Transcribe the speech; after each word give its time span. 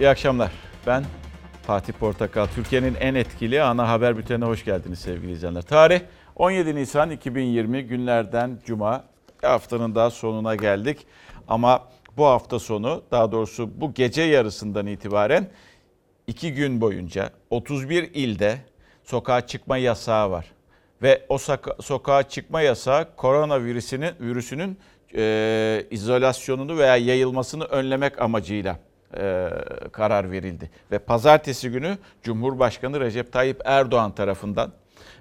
İyi 0.00 0.08
akşamlar. 0.08 0.52
Ben 0.86 1.04
Fatih 1.62 1.92
Portakal. 1.92 2.46
Türkiye'nin 2.46 2.94
en 2.94 3.14
etkili 3.14 3.62
ana 3.62 3.88
haber 3.88 4.16
bültenine 4.18 4.44
hoş 4.44 4.64
geldiniz 4.64 4.98
sevgili 4.98 5.32
izleyenler. 5.32 5.62
Tarih 5.62 6.00
17 6.36 6.74
Nisan 6.74 7.10
2020 7.10 7.82
günlerden 7.82 8.58
Cuma. 8.66 9.04
Haftanın 9.42 9.94
daha 9.94 10.10
sonuna 10.10 10.54
geldik. 10.54 11.06
Ama 11.48 11.88
bu 12.16 12.26
hafta 12.26 12.58
sonu 12.58 13.02
daha 13.10 13.32
doğrusu 13.32 13.80
bu 13.80 13.94
gece 13.94 14.22
yarısından 14.22 14.86
itibaren 14.86 15.50
iki 16.26 16.54
gün 16.54 16.80
boyunca 16.80 17.30
31 17.50 18.10
ilde 18.14 18.58
sokağa 19.04 19.46
çıkma 19.46 19.76
yasağı 19.76 20.30
var. 20.30 20.46
Ve 21.02 21.26
o 21.28 21.34
soka- 21.36 21.82
sokağa 21.82 22.22
çıkma 22.22 22.60
yasağı 22.60 23.16
koronavirüsünün 23.16 24.12
virüsünün 24.20 24.78
e, 25.14 25.84
izolasyonunu 25.90 26.78
veya 26.78 26.96
yayılmasını 26.96 27.64
önlemek 27.64 28.22
amacıyla 28.22 28.78
e, 29.18 29.50
karar 29.92 30.30
verildi. 30.30 30.70
Ve 30.92 30.98
pazartesi 30.98 31.70
günü 31.70 31.98
Cumhurbaşkanı 32.22 33.00
Recep 33.00 33.32
Tayyip 33.32 33.60
Erdoğan 33.64 34.14
tarafından 34.14 34.72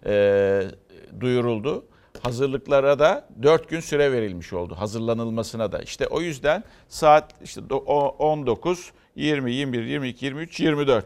e, 0.06 0.62
duyuruldu. 1.20 1.86
Hazırlıklara 2.24 3.00
da 3.00 3.28
4 3.44 3.70
gün 3.70 3.80
süre 3.80 4.12
verilmiş 4.12 4.54
oldu. 4.54 4.76
Hazırlanılmasına 4.76 5.72
da. 5.72 5.80
İşte 5.80 6.08
o 6.08 6.22
yüzden 6.22 6.64
saat 6.88 7.34
işte 7.44 7.62
do- 7.62 7.84
o- 7.86 8.16
19, 8.20 8.92
20, 9.16 9.52
21, 9.54 9.84
22, 9.84 10.26
23, 10.26 10.60
24. 10.60 11.06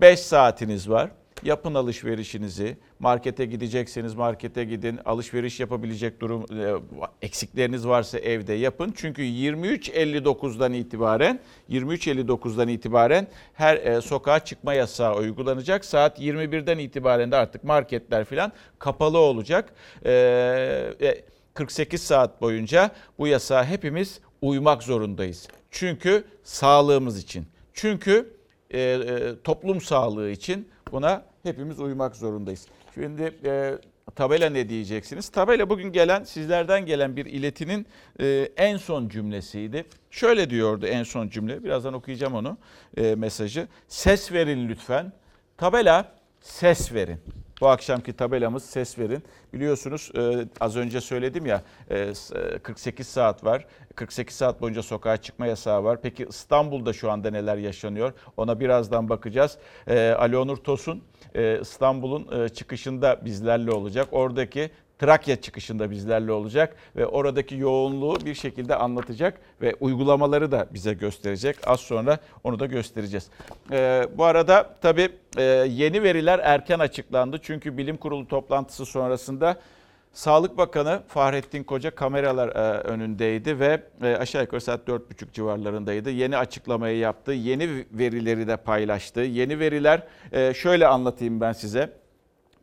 5 0.00 0.20
saatiniz 0.20 0.90
var. 0.90 1.10
Yapın 1.44 1.74
alışverişinizi. 1.74 2.76
Markete 2.98 3.44
gidecekseniz 3.44 4.14
markete 4.14 4.64
gidin. 4.64 4.98
Alışveriş 5.04 5.60
yapabilecek 5.60 6.20
durum 6.20 6.46
e, 6.60 6.74
eksikleriniz 7.22 7.86
varsa 7.88 8.18
evde 8.18 8.52
yapın. 8.52 8.94
Çünkü 8.96 9.22
23.59'dan 9.22 10.72
itibaren 10.72 11.40
23.59'dan 11.70 12.68
itibaren 12.68 13.26
her 13.54 13.76
e, 13.76 14.00
sokağa 14.00 14.44
çıkma 14.44 14.74
yasağı 14.74 15.16
uygulanacak. 15.16 15.84
Saat 15.84 16.20
21'den 16.20 16.78
itibaren 16.78 17.30
de 17.30 17.36
artık 17.36 17.64
marketler 17.64 18.24
falan 18.24 18.52
kapalı 18.78 19.18
olacak. 19.18 19.74
E, 20.04 20.12
e, 21.00 21.24
48 21.54 22.02
saat 22.02 22.40
boyunca 22.40 22.90
bu 23.18 23.26
yasağa 23.26 23.64
hepimiz 23.64 24.20
uymak 24.42 24.82
zorundayız. 24.82 25.48
Çünkü 25.70 26.24
sağlığımız 26.44 27.18
için. 27.18 27.46
Çünkü 27.72 28.34
e, 28.70 28.80
e, 28.80 29.42
toplum 29.44 29.80
sağlığı 29.80 30.30
için 30.30 30.68
buna 30.92 31.31
hepimiz 31.42 31.80
uymak 31.80 32.16
zorundayız. 32.16 32.66
Şimdi 32.94 33.34
e, 33.44 33.78
tabela 34.14 34.50
ne 34.50 34.68
diyeceksiniz? 34.68 35.28
Tabela 35.28 35.70
bugün 35.70 35.92
gelen 35.92 36.24
sizlerden 36.24 36.86
gelen 36.86 37.16
bir 37.16 37.26
iletinin 37.26 37.86
e, 38.20 38.48
en 38.56 38.76
son 38.76 39.08
cümlesiydi. 39.08 39.84
Şöyle 40.10 40.50
diyordu 40.50 40.86
en 40.86 41.02
son 41.02 41.28
cümle. 41.28 41.64
Birazdan 41.64 41.94
okuyacağım 41.94 42.34
onu 42.34 42.58
e, 42.96 43.14
mesajı. 43.14 43.68
Ses 43.88 44.32
verin 44.32 44.68
lütfen. 44.68 45.12
Tabela 45.56 46.12
ses 46.40 46.94
verin. 46.94 47.20
Bu 47.62 47.68
akşamki 47.68 48.12
tabelamız 48.12 48.64
ses 48.64 48.98
verin. 48.98 49.22
Biliyorsunuz 49.52 50.10
e, 50.18 50.46
az 50.60 50.76
önce 50.76 51.00
söyledim 51.00 51.46
ya 51.46 51.62
e, 51.90 52.14
s- 52.14 52.38
e, 52.38 52.58
48 52.58 53.06
saat 53.08 53.44
var. 53.44 53.66
48 53.94 54.36
saat 54.36 54.60
boyunca 54.60 54.82
sokağa 54.82 55.16
çıkma 55.16 55.46
yasağı 55.46 55.84
var. 55.84 55.98
Peki 56.02 56.26
İstanbul'da 56.28 56.92
şu 56.92 57.10
anda 57.10 57.30
neler 57.30 57.56
yaşanıyor? 57.56 58.12
Ona 58.36 58.60
birazdan 58.60 59.08
bakacağız. 59.08 59.58
E, 59.86 60.10
Ali 60.10 60.36
Onur 60.36 60.56
Tosun 60.56 61.02
e, 61.34 61.58
İstanbul'un 61.60 62.42
e, 62.44 62.48
çıkışında 62.48 63.20
bizlerle 63.24 63.70
olacak. 63.70 64.08
Oradaki 64.12 64.70
Trakya 65.02 65.40
çıkışında 65.40 65.90
bizlerle 65.90 66.32
olacak 66.32 66.76
ve 66.96 67.06
oradaki 67.06 67.56
yoğunluğu 67.56 68.16
bir 68.24 68.34
şekilde 68.34 68.76
anlatacak 68.76 69.40
ve 69.62 69.74
uygulamaları 69.80 70.52
da 70.52 70.66
bize 70.74 70.94
gösterecek. 70.94 71.56
Az 71.66 71.80
sonra 71.80 72.18
onu 72.44 72.58
da 72.58 72.66
göstereceğiz. 72.66 73.30
Ee, 73.72 74.06
bu 74.18 74.24
arada 74.24 74.76
tabii 74.80 75.08
e, 75.36 75.42
yeni 75.68 76.02
veriler 76.02 76.40
erken 76.42 76.78
açıklandı. 76.78 77.38
Çünkü 77.42 77.76
bilim 77.76 77.96
kurulu 77.96 78.28
toplantısı 78.28 78.86
sonrasında 78.86 79.56
Sağlık 80.12 80.58
Bakanı 80.58 81.02
Fahrettin 81.08 81.64
Koca 81.64 81.94
kameralar 81.94 82.48
e, 82.48 82.78
önündeydi 82.80 83.60
ve 83.60 83.82
e, 84.02 84.16
aşağı 84.16 84.42
yukarı 84.42 84.60
saat 84.60 84.88
4.30 84.88 85.32
civarlarındaydı. 85.32 86.10
Yeni 86.10 86.36
açıklamayı 86.36 86.98
yaptı, 86.98 87.32
yeni 87.32 87.84
verileri 87.92 88.48
de 88.48 88.56
paylaştı. 88.56 89.20
Yeni 89.20 89.58
veriler 89.58 90.02
e, 90.32 90.54
şöyle 90.54 90.86
anlatayım 90.86 91.40
ben 91.40 91.52
size. 91.52 91.92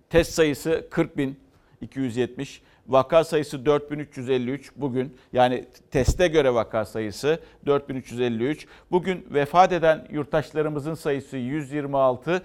Test 0.10 0.32
sayısı 0.32 0.88
40 0.90 1.18
bin 1.18 1.49
270. 1.82 2.62
Vaka 2.88 3.24
sayısı 3.24 3.66
4353 3.66 4.72
bugün 4.76 5.18
yani 5.34 5.66
teste 5.92 6.28
göre 6.28 6.54
vaka 6.54 6.86
sayısı 6.86 7.40
4353. 7.66 8.68
Bugün 8.92 9.28
vefat 9.30 9.72
eden 9.72 10.08
yurttaşlarımızın 10.12 10.94
sayısı 10.94 11.38
126. 11.38 12.44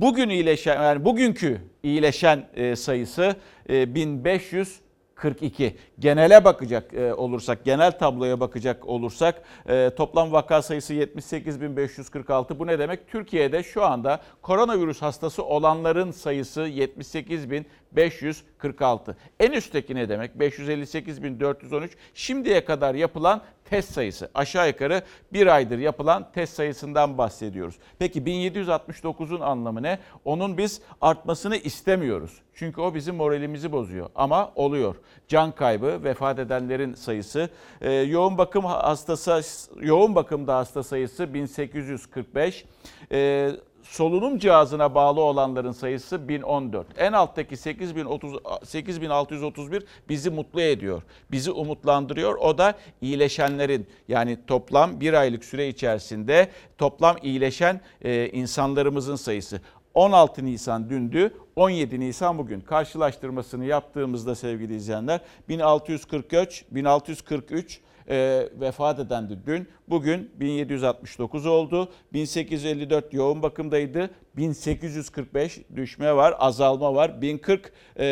Bugün 0.00 0.28
iyileşen 0.28 0.82
yani 0.82 1.04
bugünkü 1.04 1.60
iyileşen 1.82 2.48
e, 2.54 2.76
sayısı 2.76 3.36
e, 3.68 3.94
1500 3.94 4.80
42. 5.16 5.76
Genele 5.98 6.44
bakacak 6.44 6.94
e, 6.94 7.14
olursak, 7.14 7.64
genel 7.64 7.98
tabloya 7.98 8.40
bakacak 8.40 8.88
olursak 8.88 9.42
e, 9.68 9.90
toplam 9.96 10.32
vaka 10.32 10.62
sayısı 10.62 10.94
78.546. 10.94 12.58
Bu 12.58 12.66
ne 12.66 12.78
demek? 12.78 13.08
Türkiye'de 13.08 13.62
şu 13.62 13.84
anda 13.84 14.20
koronavirüs 14.42 15.02
hastası 15.02 15.44
olanların 15.44 16.10
sayısı 16.10 16.60
78.546. 16.60 19.14
En 19.40 19.52
üstteki 19.52 19.94
ne 19.94 20.08
demek? 20.08 20.34
558.413. 20.34 21.88
Şimdiye 22.14 22.64
kadar 22.64 22.94
yapılan 22.94 23.42
test 23.70 23.92
sayısı. 23.92 24.30
Aşağı 24.34 24.68
yukarı 24.68 25.02
bir 25.32 25.46
aydır 25.46 25.78
yapılan 25.78 26.32
test 26.32 26.54
sayısından 26.54 27.18
bahsediyoruz. 27.18 27.74
Peki 27.98 28.22
1769'un 28.22 29.40
anlamı 29.40 29.82
ne? 29.82 29.98
Onun 30.24 30.58
biz 30.58 30.80
artmasını 31.00 31.56
istemiyoruz. 31.56 32.40
Çünkü 32.54 32.80
o 32.80 32.94
bizim 32.94 33.14
moralimizi 33.14 33.72
bozuyor. 33.72 34.10
Ama 34.14 34.52
oluyor. 34.54 34.96
Can 35.28 35.52
kaybı, 35.52 36.04
vefat 36.04 36.38
edenlerin 36.38 36.94
sayısı, 36.94 37.48
e, 37.80 37.92
yoğun 37.92 38.38
bakım 38.38 38.64
hastası, 38.64 39.42
yoğun 39.80 40.14
bakımda 40.14 40.56
hasta 40.56 40.82
sayısı 40.82 41.34
1845. 41.34 42.64
E, 43.12 43.50
solunum 43.90 44.38
cihazına 44.38 44.94
bağlı 44.94 45.20
olanların 45.20 45.72
sayısı 45.72 46.28
1014. 46.28 46.86
En 46.96 47.12
alttaki 47.12 47.56
8030 47.56 48.34
8631 48.64 49.84
bizi 50.08 50.30
mutlu 50.30 50.60
ediyor. 50.60 51.02
Bizi 51.30 51.50
umutlandırıyor. 51.50 52.34
O 52.34 52.58
da 52.58 52.74
iyileşenlerin 53.00 53.86
yani 54.08 54.38
toplam 54.46 55.00
bir 55.00 55.12
aylık 55.12 55.44
süre 55.44 55.68
içerisinde 55.68 56.48
toplam 56.78 57.16
iyileşen 57.22 57.80
e, 58.02 58.28
insanlarımızın 58.28 59.16
sayısı. 59.16 59.60
16 59.94 60.44
Nisan 60.44 60.90
dündü, 60.90 61.34
17 61.56 62.00
Nisan 62.00 62.38
bugün. 62.38 62.60
Karşılaştırmasını 62.60 63.64
yaptığımızda 63.64 64.34
sevgili 64.34 64.76
izleyenler 64.76 65.20
1643, 65.48 66.64
1643 66.70 67.80
e, 68.08 68.48
vefat 68.60 68.98
edendi 68.98 69.38
dün. 69.46 69.68
Bugün 69.88 70.30
1769 70.40 71.46
oldu. 71.46 71.92
1854 72.12 73.14
yoğun 73.14 73.42
bakımdaydı. 73.42 74.10
1845 74.36 75.60
düşme 75.76 76.16
var, 76.16 76.34
azalma 76.38 76.94
var. 76.94 77.22
1040 77.22 77.72
e, 77.96 78.06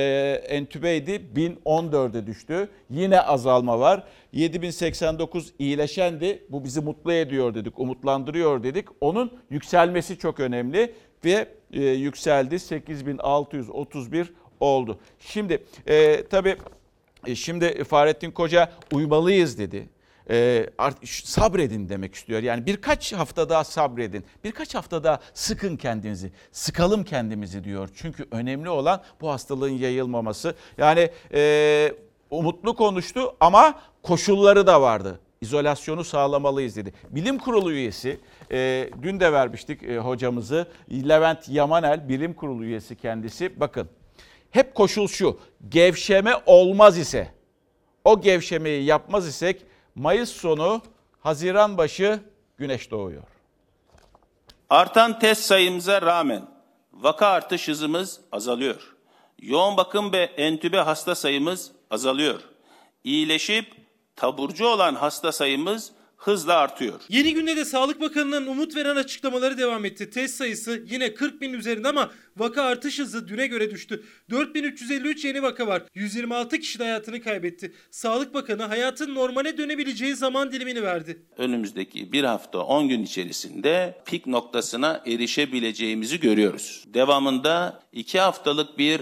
entübeydi, 0.49 1.23
1014'e 1.37 2.27
düştü. 2.27 2.69
Yine 2.91 3.21
azalma 3.21 3.81
var. 3.81 4.05
7089 4.33 5.53
iyileşendi. 5.59 6.47
Bu 6.49 6.65
bizi 6.65 6.81
mutlu 6.81 7.13
ediyor 7.13 7.55
dedik, 7.55 7.79
umutlandırıyor 7.79 8.63
dedik. 8.63 8.89
Onun 9.01 9.33
yükselmesi 9.51 10.19
çok 10.19 10.41
önemli 10.41 10.93
ve 11.25 11.49
e, 11.73 11.83
yükseldi. 11.83 12.59
8631 12.59 14.33
oldu. 14.61 14.99
Şimdi 15.19 15.65
e, 15.87 16.25
tabii 16.27 16.57
Şimdi 17.35 17.85
Fahrettin 17.85 18.31
Koca 18.31 18.73
uymalıyız 18.93 19.59
dedi. 19.59 19.89
E, 20.31 20.67
sabredin 21.05 21.89
demek 21.89 22.15
istiyor. 22.15 22.43
Yani 22.43 22.67
birkaç 22.67 23.13
hafta 23.13 23.49
daha 23.49 23.65
sabredin. 23.65 24.25
Birkaç 24.45 24.75
hafta 24.75 25.05
daha 25.05 25.21
sıkın 25.35 25.77
kendinizi. 25.77 26.33
Sıkalım 26.53 27.05
kendimizi 27.05 27.65
diyor. 27.65 27.89
Çünkü 27.95 28.27
önemli 28.31 28.69
olan 28.69 29.03
bu 29.21 29.31
hastalığın 29.31 29.69
yayılmaması. 29.71 30.55
Yani 30.79 31.11
e, 31.35 31.93
umutlu 32.31 32.77
konuştu 32.77 33.37
ama 33.41 33.81
koşulları 34.03 34.67
da 34.67 34.81
vardı. 34.83 35.21
İzolasyonu 35.41 36.05
sağlamalıyız 36.05 36.77
dedi. 36.77 36.93
Bilim 37.11 37.39
Kurulu 37.39 37.73
üyesi, 37.73 38.21
e, 38.53 38.91
dün 39.03 39.21
de 39.21 39.33
vermiştik 39.33 39.83
e, 39.83 39.99
hocamızı, 39.99 40.67
Levent 40.91 41.49
Yamanel, 41.49 42.09
Bilim 42.09 42.35
Kurulu 42.35 42.65
üyesi 42.65 42.97
kendisi. 42.97 43.61
Bakın 43.61 43.89
hep 44.55 44.75
koşul 44.75 45.09
şu. 45.09 45.41
Gevşeme 45.69 46.43
olmaz 46.47 46.99
ise, 46.99 47.35
o 48.05 48.21
gevşemeyi 48.21 48.85
yapmaz 48.85 49.27
isek 49.29 49.63
Mayıs 49.95 50.33
sonu, 50.33 50.83
Haziran 51.21 51.79
başı 51.79 52.21
güneş 52.59 52.91
doğuyor. 52.91 53.23
Artan 54.71 55.19
test 55.19 55.43
sayımıza 55.43 56.03
rağmen 56.03 56.43
vaka 56.93 57.27
artış 57.27 57.69
hızımız 57.69 58.21
azalıyor. 58.33 58.95
Yoğun 59.43 59.77
bakım 59.77 60.13
ve 60.13 60.23
entübe 60.23 60.79
hasta 60.79 61.15
sayımız 61.15 61.73
azalıyor. 61.91 62.41
İyileşip 63.05 63.75
taburcu 64.17 64.67
olan 64.67 64.95
hasta 64.95 65.33
sayımız 65.33 65.93
hızla 66.25 66.55
artıyor. 66.55 67.01
Yeni 67.09 67.35
günde 67.35 67.57
de 67.57 67.65
Sağlık 67.65 68.01
Bakanı'nın 68.01 68.47
umut 68.47 68.77
veren 68.77 68.97
açıklamaları 68.97 69.59
devam 69.59 69.85
etti. 69.85 70.11
Test 70.11 70.35
sayısı 70.35 70.85
yine 70.91 71.15
40 71.15 71.41
bin 71.41 71.53
üzerinde 71.53 71.89
ama 71.89 72.11
vaka 72.37 72.63
artış 72.63 72.99
hızı 72.99 73.29
düne 73.29 73.47
göre 73.47 73.71
düştü. 73.71 74.05
4353 74.31 75.25
yeni 75.25 75.43
vaka 75.43 75.67
var. 75.67 75.83
126 75.95 76.59
kişi 76.59 76.79
de 76.79 76.85
hayatını 76.85 77.23
kaybetti. 77.23 77.73
Sağlık 77.91 78.35
Bakanı 78.35 78.63
hayatın 78.63 79.15
normale 79.15 79.59
dönebileceği 79.59 80.15
zaman 80.15 80.53
dilimini 80.53 80.83
verdi. 80.83 81.23
Önümüzdeki 81.39 82.13
bir 82.13 82.25
hafta 82.25 82.59
10 82.59 82.89
gün 82.89 83.03
içerisinde 83.03 84.03
pik 84.05 84.27
noktasına 84.27 85.03
erişebileceğimizi 85.07 86.21
görüyoruz. 86.21 86.85
Devamında 86.87 87.83
2 87.93 88.21
haftalık 88.21 88.79
bir 88.79 89.01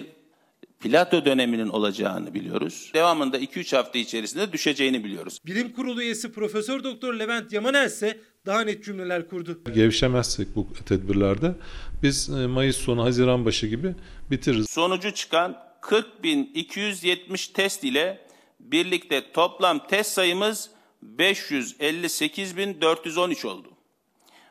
plato 0.82 1.24
döneminin 1.24 1.68
olacağını 1.68 2.34
biliyoruz. 2.34 2.90
Devamında 2.94 3.38
2-3 3.38 3.76
hafta 3.76 3.98
içerisinde 3.98 4.52
düşeceğini 4.52 5.04
biliyoruz. 5.04 5.38
Bilim 5.46 5.72
Kurulu 5.72 6.02
üyesi 6.02 6.32
Profesör 6.32 6.84
Doktor 6.84 7.14
Levent 7.14 7.52
Yamanel 7.52 7.86
ise 7.86 8.20
daha 8.46 8.60
net 8.60 8.84
cümleler 8.84 9.28
kurdu. 9.28 9.60
Gevşemezsek 9.74 10.56
bu 10.56 10.66
tedbirlerde 10.86 11.54
biz 12.02 12.30
e, 12.30 12.46
Mayıs 12.46 12.76
sonu 12.76 13.04
Haziran 13.04 13.44
başı 13.44 13.66
gibi 13.66 13.94
bitiririz. 14.30 14.70
Sonucu 14.70 15.14
çıkan 15.14 15.56
40.270 15.82 17.52
test 17.52 17.84
ile 17.84 18.26
birlikte 18.60 19.32
toplam 19.32 19.86
test 19.86 20.12
sayımız 20.12 20.70
558.413 21.16 23.46
oldu. 23.46 23.68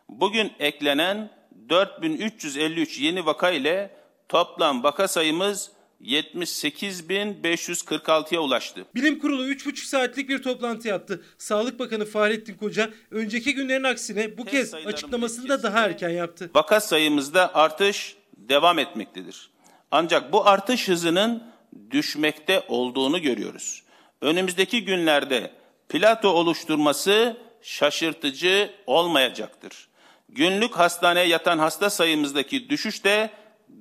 Bugün 0.10 0.52
eklenen 0.60 1.32
4.353 1.70 3.02
yeni 3.02 3.26
vaka 3.26 3.52
ile 3.52 3.96
toplam 4.30 4.84
vaka 4.84 5.08
sayımız 5.08 5.72
78.546'ya 6.04 8.40
ulaştı. 8.40 8.86
Bilim 8.96 9.20
Kurulu 9.20 9.48
3,5 9.48 9.86
saatlik 9.86 10.30
bir 10.30 10.44
toplantı 10.44 10.88
yaptı. 10.88 11.24
Sağlık 11.38 11.80
Bakanı 11.80 12.06
Fahrettin 12.06 12.54
Koca 12.54 12.90
önceki 13.12 13.54
günlerin 13.54 13.84
aksine 13.84 14.38
bu 14.38 14.46
kez 14.46 14.74
açıklamasını 14.74 15.50
da 15.50 15.64
daha 15.64 15.86
erken 15.86 16.10
yaptı. 16.10 16.52
Vaka 16.56 16.80
sayımızda 16.80 17.56
artış 17.56 18.16
devam 18.38 18.80
etmektedir. 18.80 19.50
Ancak 19.92 20.34
bu 20.34 20.48
artış 20.48 20.88
hızının 20.88 21.44
düşmekte 21.92 22.64
olduğunu 22.68 23.22
görüyoruz. 23.22 23.84
Önümüzdeki 24.22 24.86
günlerde 24.86 25.52
plato 25.90 26.30
oluşturması 26.30 27.38
şaşırtıcı 27.62 28.70
olmayacaktır. 28.88 29.88
Günlük 30.30 30.76
hastaneye 30.76 31.28
yatan 31.28 31.60
hasta 31.60 31.90
sayımızdaki 31.90 32.70
düşüş 32.70 33.04
de 33.04 33.30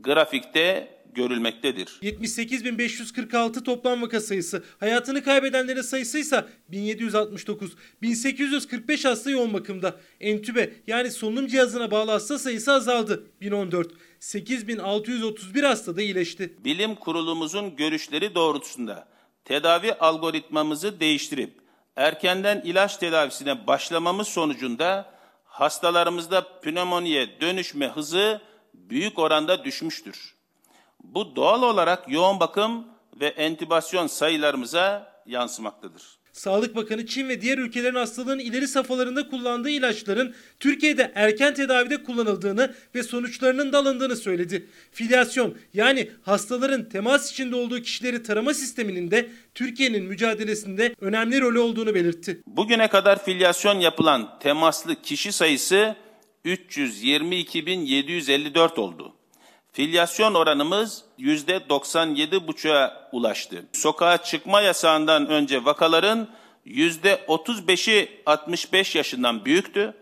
grafikte 0.00 0.99
görülmektedir. 1.14 1.98
78.546 2.02 3.64
toplam 3.64 4.02
vaka 4.02 4.20
sayısı. 4.20 4.64
Hayatını 4.80 5.24
kaybedenlerin 5.24 5.82
sayısı 5.82 6.18
ise 6.18 6.44
1769. 6.68 7.72
1845 8.02 9.04
hasta 9.04 9.30
yoğun 9.30 9.52
bakımda. 9.52 9.96
Entübe 10.20 10.72
yani 10.86 11.10
solunum 11.10 11.46
cihazına 11.46 11.90
bağlı 11.90 12.10
hasta 12.10 12.38
sayısı 12.38 12.72
azaldı. 12.72 13.26
1014. 13.40 13.92
8631 14.20 15.62
hasta 15.62 15.96
da 15.96 16.02
iyileşti. 16.02 16.54
bilim 16.64 16.94
kurulumuzun 16.94 17.76
görüşleri 17.76 18.34
doğrultusunda 18.34 19.08
tedavi 19.44 19.94
algoritmamızı 19.94 21.00
değiştirip 21.00 21.50
erkenden 21.96 22.60
ilaç 22.64 22.96
tedavisine 22.96 23.66
başlamamız 23.66 24.28
sonucunda 24.28 25.14
hastalarımızda 25.44 26.60
pnömoniye 26.60 27.40
dönüşme 27.40 27.88
hızı 27.88 28.40
büyük 28.74 29.18
oranda 29.18 29.64
düşmüştür. 29.64 30.39
Bu 31.04 31.36
doğal 31.36 31.62
olarak 31.62 32.12
yoğun 32.12 32.40
bakım 32.40 32.86
ve 33.20 33.26
entübasyon 33.26 34.06
sayılarımıza 34.06 35.12
yansımaktadır. 35.26 36.20
Sağlık 36.32 36.76
Bakanı 36.76 37.06
Çin 37.06 37.28
ve 37.28 37.40
diğer 37.40 37.58
ülkelerin 37.58 37.94
hastalığın 37.94 38.38
ileri 38.38 38.68
safhalarında 38.68 39.28
kullandığı 39.28 39.70
ilaçların 39.70 40.34
Türkiye'de 40.60 41.12
erken 41.14 41.54
tedavide 41.54 42.02
kullanıldığını 42.02 42.74
ve 42.94 43.02
sonuçlarının 43.02 43.72
da 43.72 43.78
alındığını 43.78 44.16
söyledi. 44.16 44.66
Filyasyon 44.92 45.54
yani 45.74 46.10
hastaların 46.22 46.88
temas 46.88 47.32
içinde 47.32 47.56
olduğu 47.56 47.82
kişileri 47.82 48.22
tarama 48.22 48.54
sisteminin 48.54 49.10
de 49.10 49.30
Türkiye'nin 49.54 50.04
mücadelesinde 50.04 50.94
önemli 51.00 51.40
rolü 51.40 51.58
olduğunu 51.58 51.94
belirtti. 51.94 52.42
Bugüne 52.46 52.88
kadar 52.88 53.24
filyasyon 53.24 53.80
yapılan 53.80 54.38
temaslı 54.38 55.02
kişi 55.02 55.32
sayısı 55.32 55.96
322.754 56.44 58.80
oldu. 58.80 59.19
Filyasyon 59.72 60.34
oranımız 60.34 61.04
%97,5'a 61.18 63.08
ulaştı. 63.12 63.64
Sokağa 63.72 64.22
çıkma 64.22 64.60
yasağından 64.60 65.28
önce 65.28 65.64
vakaların 65.64 66.28
%35'i 66.66 68.08
65 68.26 68.94
yaşından 68.94 69.44
büyüktü. 69.44 69.94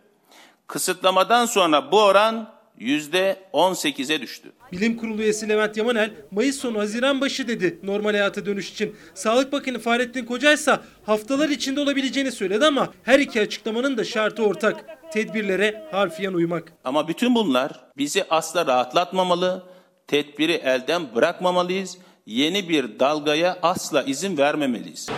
Kısıtlamadan 0.67 1.47
sonra 1.47 1.93
bu 1.93 2.03
oran 2.03 2.59
%18'e 2.81 4.21
düştü. 4.21 4.53
Bilim 4.73 4.97
Kurulu 4.97 5.23
üyesi 5.23 5.49
Levent 5.49 5.77
Yamanel 5.77 6.11
Mayıs 6.31 6.57
sonu 6.57 6.79
Haziran 6.79 7.21
başı 7.21 7.49
dedi 7.49 7.79
normal 7.83 8.11
hayata 8.11 8.47
dönüş 8.47 8.71
için. 8.71 8.97
Sağlık 9.15 9.53
Bakanı 9.53 9.79
Fahrettin 9.79 10.25
Koca 10.25 10.53
ise 10.53 10.79
haftalar 11.07 11.49
içinde 11.49 11.81
olabileceğini 11.81 12.33
söyledi 12.33 12.67
ama 12.67 12.93
her 13.03 13.19
iki 13.19 13.41
açıklamanın 13.41 13.97
da 13.97 14.05
şartı 14.05 14.43
ortak. 14.43 14.98
Tedbirlere 15.11 15.83
harfiyen 15.91 16.33
uymak. 16.33 16.73
Ama 16.85 17.09
bütün 17.09 17.35
bunlar 17.35 17.81
bizi 17.97 18.25
asla 18.31 18.67
rahatlatmamalı, 18.67 19.63
tedbiri 20.07 20.53
elden 20.53 21.15
bırakmamalıyız, 21.15 21.99
yeni 22.27 22.69
bir 22.69 22.99
dalgaya 22.99 23.59
asla 23.63 24.03
izin 24.03 24.37
vermemeliyiz. 24.39 25.09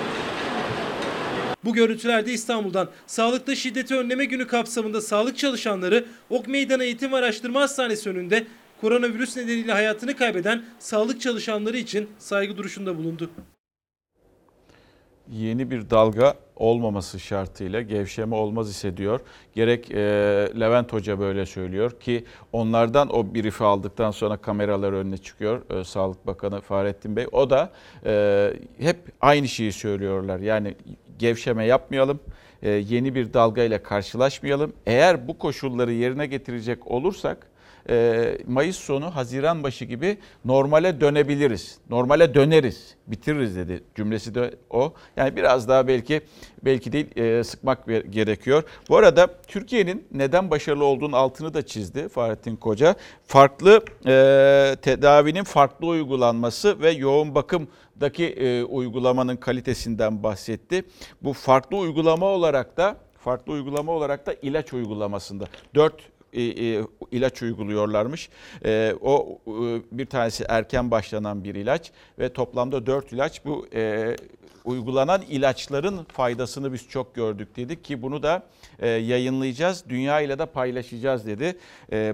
Bu 1.65 1.75
görüntülerde 1.75 2.33
İstanbul'dan 2.33 2.89
Sağlıkta 3.07 3.55
Şiddeti 3.55 3.97
Önleme 3.97 4.25
Günü 4.25 4.47
kapsamında 4.47 5.01
sağlık 5.01 5.39
çalışanları 5.39 6.05
Ok 6.31 6.49
Meydanı 6.49 6.85
Eğitim 6.85 7.13
ve 7.13 7.17
Araştırma 7.17 7.61
Hastanesi 7.61 8.11
önünde 8.11 8.47
koronavirüs 8.81 9.37
nedeniyle 9.37 9.73
hayatını 9.73 10.17
kaybeden 10.17 10.65
sağlık 10.79 11.21
çalışanları 11.21 11.77
için 11.77 12.09
saygı 12.19 12.57
duruşunda 12.57 12.99
bulundu. 12.99 13.31
yeni 15.33 15.71
bir 15.71 15.91
dalga 15.91 16.35
olmaması 16.61 17.21
şartıyla 17.21 17.81
gevşeme 17.81 18.37
olmaz 18.37 18.69
hissediyor. 18.69 19.21
Gerek 19.55 19.91
e, 19.91 19.97
Levent 20.61 20.93
Hoca 20.93 21.19
böyle 21.21 21.47
söylüyor 21.47 22.01
ki 22.01 22.25
onlardan 22.53 23.17
o 23.17 23.35
briefi 23.35 23.65
aldıktan 23.65 24.11
sonra 24.11 24.37
kameralar 24.37 24.93
önüne 24.93 25.19
çıkıyor 25.19 25.81
e, 25.81 25.85
Sağlık 25.85 26.27
Bakanı 26.27 26.61
Fahrettin 26.61 27.17
Bey. 27.17 27.27
O 27.33 27.51
da 27.51 27.73
e, 28.05 28.53
hep 28.79 28.97
aynı 29.21 29.49
şeyi 29.49 29.73
söylüyorlar. 29.73 30.39
Yani 30.39 30.75
gevşeme 31.19 31.67
yapmayalım, 31.67 32.21
e, 32.63 32.71
yeni 32.71 33.15
bir 33.15 33.33
dalga 33.33 33.63
ile 33.63 33.83
karşılaşmayalım. 33.83 34.73
Eğer 34.87 35.29
bu 35.29 35.39
koşulları 35.39 35.93
yerine 35.93 36.27
getirecek 36.27 36.87
olursak 36.87 37.50
Mayıs 38.47 38.77
sonu, 38.77 39.15
Haziran 39.15 39.63
başı 39.63 39.85
gibi 39.85 40.19
normale 40.45 41.01
dönebiliriz. 41.01 41.79
Normale 41.91 42.35
döneriz, 42.35 42.95
bitiririz 43.07 43.57
dedi 43.57 43.83
cümlesi 43.95 44.35
de 44.35 44.55
o. 44.71 44.93
Yani 45.17 45.37
biraz 45.37 45.69
daha 45.69 45.87
belki 45.87 46.21
belki 46.63 46.93
değil 46.93 47.17
e, 47.17 47.45
sıkmak 47.45 47.87
gerekiyor. 48.11 48.63
Bu 48.89 48.97
arada 48.97 49.29
Türkiye'nin 49.47 50.07
neden 50.13 50.51
başarılı 50.51 50.85
olduğunu 50.85 51.17
altını 51.17 51.55
da 51.55 51.67
çizdi 51.67 52.09
Fahrettin 52.09 52.57
Koca. 52.57 52.95
Farklı 53.27 53.85
e, 54.07 54.77
tedavinin 54.83 55.45
farklı 55.45 55.87
uygulanması 55.87 56.81
ve 56.81 56.91
yoğun 56.91 57.35
bakımdaki 57.35 58.27
e, 58.27 58.65
uygulamanın 58.65 59.37
kalitesinden 59.37 60.23
bahsetti. 60.23 60.85
Bu 61.23 61.33
farklı 61.33 61.77
uygulama 61.77 62.27
olarak 62.27 62.77
da 62.77 62.97
farklı 63.19 63.53
uygulama 63.53 63.93
olarak 63.93 64.27
da 64.27 64.35
ilaç 64.43 64.73
uygulamasında 64.73 65.45
4 65.75 65.95
e, 66.37 66.85
ilaç 67.11 67.43
uyguluyorlarmış. 67.43 68.29
E, 68.65 68.95
o 69.01 69.39
e, 69.47 69.51
bir 69.93 70.07
tanesi 70.07 70.45
erken 70.49 70.91
başlanan 70.91 71.45
bir 71.45 71.55
ilaç 71.55 71.93
ve 72.19 72.33
toplamda 72.33 72.87
4 72.87 73.13
ilaç 73.13 73.45
bu 73.45 73.67
e, 73.75 74.17
uygulanan 74.65 75.23
ilaçların 75.23 76.05
faydasını 76.05 76.73
biz 76.73 76.89
çok 76.89 77.15
gördük 77.15 77.57
dedik 77.57 77.85
ki 77.85 78.03
bunu 78.03 78.23
da 78.23 78.43
yayınlayacağız. 78.83 79.85
Dünya 79.89 80.21
ile 80.21 80.39
de 80.39 80.47
paylaşacağız 80.47 81.27
dedi. 81.27 81.59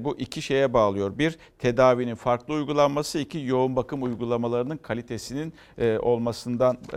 Bu 0.04 0.16
iki 0.18 0.42
şeye 0.42 0.72
bağlıyor. 0.72 1.18
Bir 1.18 1.38
tedavinin 1.58 2.14
farklı 2.14 2.54
uygulanması, 2.54 3.18
iki 3.18 3.38
yoğun 3.38 3.76
bakım 3.76 4.02
uygulamalarının 4.02 4.76
kalitesinin 4.76 5.52
olmasından 6.00 6.78
e, 6.92 6.96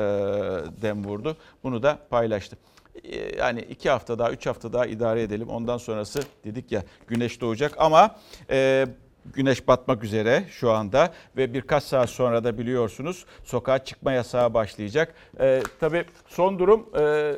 dem 0.82 1.06
vurdu. 1.06 1.38
Bunu 1.64 1.84
da 1.84 2.00
paylaştı. 2.10 2.58
E, 3.03 3.38
yani 3.38 3.62
iki 3.62 3.89
hafta 3.89 4.20
daha, 4.20 4.32
üç 4.32 4.46
hafta 4.46 4.74
daha 4.74 4.86
idare 4.86 5.22
edelim. 5.22 5.50
Ondan 5.50 5.77
sonrası 5.77 6.20
dedik 6.46 6.72
ya 6.72 6.84
güneş 7.08 7.41
doğacak 7.41 7.74
ama 7.77 8.15
e, 8.50 8.86
güneş 9.34 9.68
batmak 9.68 10.03
üzere 10.03 10.44
şu 10.50 10.72
anda 10.72 11.13
ve 11.38 11.53
birkaç 11.53 11.84
saat 11.84 12.10
sonra 12.10 12.44
da 12.44 12.58
biliyorsunuz 12.58 13.25
sokağa 13.44 13.84
çıkma 13.84 14.12
yasağı 14.12 14.53
başlayacak. 14.53 15.13
E, 15.39 15.63
tabii 15.79 16.06
son 16.27 16.60
durum 16.60 16.89
e, 17.00 17.36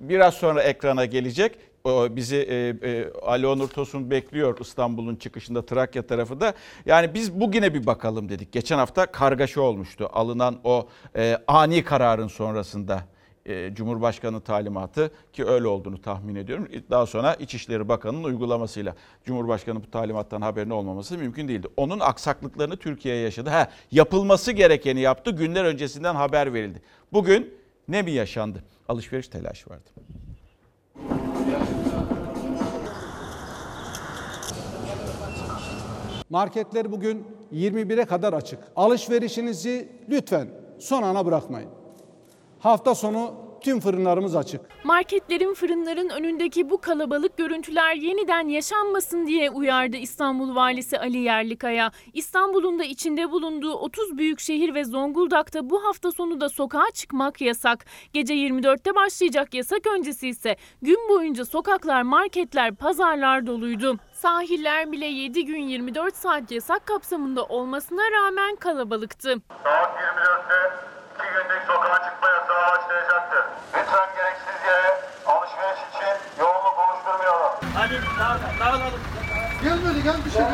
biraz 0.00 0.34
sonra 0.34 0.62
ekrana 0.62 1.04
gelecek. 1.04 1.58
Bizi 1.86 2.36
e, 2.36 2.88
e, 2.90 3.12
Ali 3.22 3.46
Onur 3.46 3.68
Tosun 3.68 4.10
bekliyor 4.10 4.60
İstanbul'un 4.60 5.16
çıkışında 5.16 5.66
Trakya 5.66 6.06
tarafında. 6.06 6.54
Yani 6.86 7.14
biz 7.14 7.40
bugüne 7.40 7.74
bir 7.74 7.86
bakalım 7.86 8.28
dedik. 8.28 8.52
Geçen 8.52 8.78
hafta 8.78 9.06
kargaşa 9.06 9.60
olmuştu 9.60 10.10
alınan 10.12 10.58
o 10.64 10.88
e, 11.16 11.38
ani 11.46 11.84
kararın 11.84 12.28
sonrasında 12.28 13.02
e, 13.46 13.74
Cumhurbaşkanı 13.74 14.40
talimatı 14.40 15.10
ki 15.32 15.44
öyle 15.44 15.66
olduğunu 15.66 16.02
tahmin 16.02 16.34
ediyorum. 16.34 16.68
Daha 16.90 17.06
sonra 17.06 17.34
İçişleri 17.34 17.88
Bakanı'nın 17.88 18.24
uygulamasıyla 18.24 18.94
Cumhurbaşkanı 19.24 19.82
bu 19.82 19.90
talimattan 19.90 20.42
haberin 20.42 20.70
olmaması 20.70 21.18
mümkün 21.18 21.48
değildi. 21.48 21.68
Onun 21.76 22.00
aksaklıklarını 22.00 22.76
Türkiye 22.76 23.16
yaşadı. 23.16 23.50
Ha, 23.50 23.70
yapılması 23.92 24.52
gerekeni 24.52 25.00
yaptı. 25.00 25.30
Günler 25.30 25.64
öncesinden 25.64 26.14
haber 26.14 26.54
verildi. 26.54 26.82
Bugün 27.12 27.54
ne 27.88 28.02
mi 28.02 28.10
yaşandı? 28.10 28.64
Alışveriş 28.88 29.28
telaşı 29.28 29.70
vardı. 29.70 29.90
Marketler 36.30 36.92
bugün 36.92 37.26
21'e 37.52 38.04
kadar 38.04 38.32
açık. 38.32 38.58
Alışverişinizi 38.76 39.88
lütfen 40.08 40.48
son 40.78 41.02
ana 41.02 41.26
bırakmayın. 41.26 41.70
Hafta 42.66 42.94
sonu 42.94 43.34
tüm 43.60 43.80
fırınlarımız 43.80 44.36
açık. 44.36 44.60
Marketlerin, 44.84 45.54
fırınların 45.54 46.08
önündeki 46.08 46.70
bu 46.70 46.80
kalabalık 46.80 47.36
görüntüler 47.36 47.94
yeniden 47.94 48.48
yaşanmasın 48.48 49.26
diye 49.26 49.50
uyardı 49.50 49.96
İstanbul 49.96 50.54
Valisi 50.54 50.98
Ali 50.98 51.18
Yerlikaya. 51.18 51.90
İstanbul'un 52.12 52.78
da 52.78 52.84
içinde 52.84 53.30
bulunduğu 53.30 53.72
30 53.72 54.18
büyük 54.18 54.40
şehir 54.40 54.74
ve 54.74 54.84
Zonguldak'ta 54.84 55.70
bu 55.70 55.84
hafta 55.84 56.12
sonu 56.12 56.40
da 56.40 56.48
sokağa 56.48 56.90
çıkmak 56.94 57.40
yasak. 57.40 57.84
Gece 58.12 58.34
24'te 58.34 58.94
başlayacak 58.94 59.54
yasak 59.54 59.86
öncesi 59.86 60.28
ise 60.28 60.56
gün 60.82 61.08
boyunca 61.08 61.44
sokaklar, 61.44 62.02
marketler, 62.02 62.74
pazarlar 62.74 63.46
doluydu. 63.46 63.96
Sahiller 64.12 64.92
bile 64.92 65.06
7 65.06 65.44
gün 65.44 65.62
24 65.62 66.16
saat 66.16 66.50
yasak 66.50 66.86
kapsamında 66.86 67.44
olmasına 67.44 68.02
rağmen 68.12 68.56
kalabalıktı. 68.56 69.34
Saat 69.64 70.00
24'te 70.00 70.95
2 71.18 71.22
günlük 71.22 71.62
sokağa 71.66 72.04
çıkma 72.04 72.28
yasağı 72.28 72.72
başlayacaktır. 72.72 73.44
Lütfen 73.74 74.08
gereksiz 74.16 74.66
yere 74.66 75.00
alışveriş 75.26 75.80
için 75.90 76.40
yoğunluk 76.40 76.78
oluşturmayalım. 76.78 77.52
Gel 79.62 79.78
böyle 79.84 80.00
gel. 80.00 80.16
Gel 80.34 80.48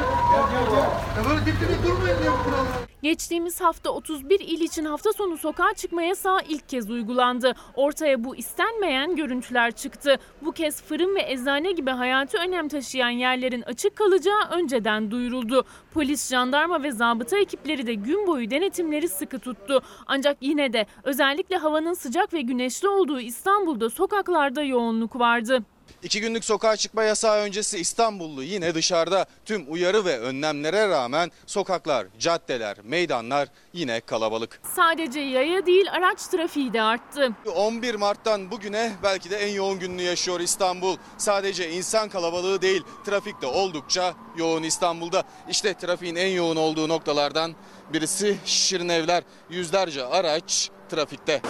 gel 0.52 0.70
gel. 0.70 0.82
Ya 1.16 1.30
böyle 1.30 1.46
dip 1.46 1.60
dibe 1.60 1.88
durmayın 1.88 2.16
ya 2.24 2.32
kurallar. 2.44 2.92
Geçtiğimiz 3.02 3.60
hafta 3.60 3.90
31 3.90 4.40
il 4.40 4.60
için 4.60 4.84
hafta 4.84 5.12
sonu 5.12 5.36
sokağa 5.36 5.74
çıkma 5.74 6.02
yasağı 6.02 6.40
ilk 6.48 6.68
kez 6.68 6.90
uygulandı. 6.90 7.54
Ortaya 7.74 8.24
bu 8.24 8.36
istenmeyen 8.36 9.16
görüntüler 9.16 9.72
çıktı. 9.72 10.16
Bu 10.42 10.52
kez 10.52 10.82
fırın 10.82 11.14
ve 11.14 11.22
eczane 11.32 11.72
gibi 11.72 11.90
hayati 11.90 12.38
önem 12.38 12.68
taşıyan 12.68 13.10
yerlerin 13.10 13.62
açık 13.62 13.96
kalacağı 13.96 14.48
önceden 14.50 15.10
duyuruldu. 15.10 15.64
Polis, 15.94 16.30
jandarma 16.30 16.82
ve 16.82 16.92
zabıta 16.92 17.38
ekipleri 17.38 17.86
de 17.86 17.94
gün 17.94 18.26
boyu 18.26 18.50
denetimleri 18.50 19.08
sıkı 19.08 19.38
tuttu. 19.38 19.82
Ancak 20.06 20.36
yine 20.40 20.72
de 20.72 20.86
özellikle 21.04 21.56
havanın 21.56 21.94
sıcak 21.94 22.32
ve 22.32 22.40
güneşli 22.40 22.88
olduğu 22.88 23.20
İstanbul'da 23.20 23.90
sokaklarda 23.90 24.62
yoğunluk 24.62 25.18
vardı. 25.18 25.62
İki 26.02 26.20
günlük 26.20 26.44
sokağa 26.44 26.76
çıkma 26.76 27.02
yasağı 27.02 27.36
öncesi 27.36 27.78
İstanbullu 27.78 28.42
yine 28.42 28.74
dışarıda 28.74 29.26
tüm 29.44 29.72
uyarı 29.72 30.04
ve 30.04 30.18
önlemlere 30.18 30.88
rağmen 30.88 31.30
sokaklar, 31.46 32.06
caddeler, 32.18 32.76
meydanlar 32.82 33.48
yine 33.72 34.00
kalabalık. 34.00 34.60
Sadece 34.76 35.20
yaya 35.20 35.66
değil 35.66 35.92
araç 35.92 36.26
trafiği 36.26 36.72
de 36.72 36.82
arttı. 36.82 37.32
11 37.54 37.94
Mart'tan 37.94 38.50
bugüne 38.50 38.92
belki 39.02 39.30
de 39.30 39.36
en 39.36 39.54
yoğun 39.54 39.78
gününü 39.78 40.02
yaşıyor 40.02 40.40
İstanbul. 40.40 40.96
Sadece 41.18 41.70
insan 41.70 42.08
kalabalığı 42.08 42.62
değil 42.62 42.82
trafik 43.06 43.42
de 43.42 43.46
oldukça 43.46 44.14
yoğun 44.36 44.62
İstanbul'da. 44.62 45.22
İşte 45.50 45.74
trafiğin 45.74 46.16
en 46.16 46.30
yoğun 46.30 46.56
olduğu 46.56 46.88
noktalardan 46.88 47.54
birisi 47.92 48.36
Şirin 48.44 48.88
Evler. 48.88 49.22
Yüzlerce 49.50 50.04
araç 50.04 50.70
trafikte. 50.90 51.42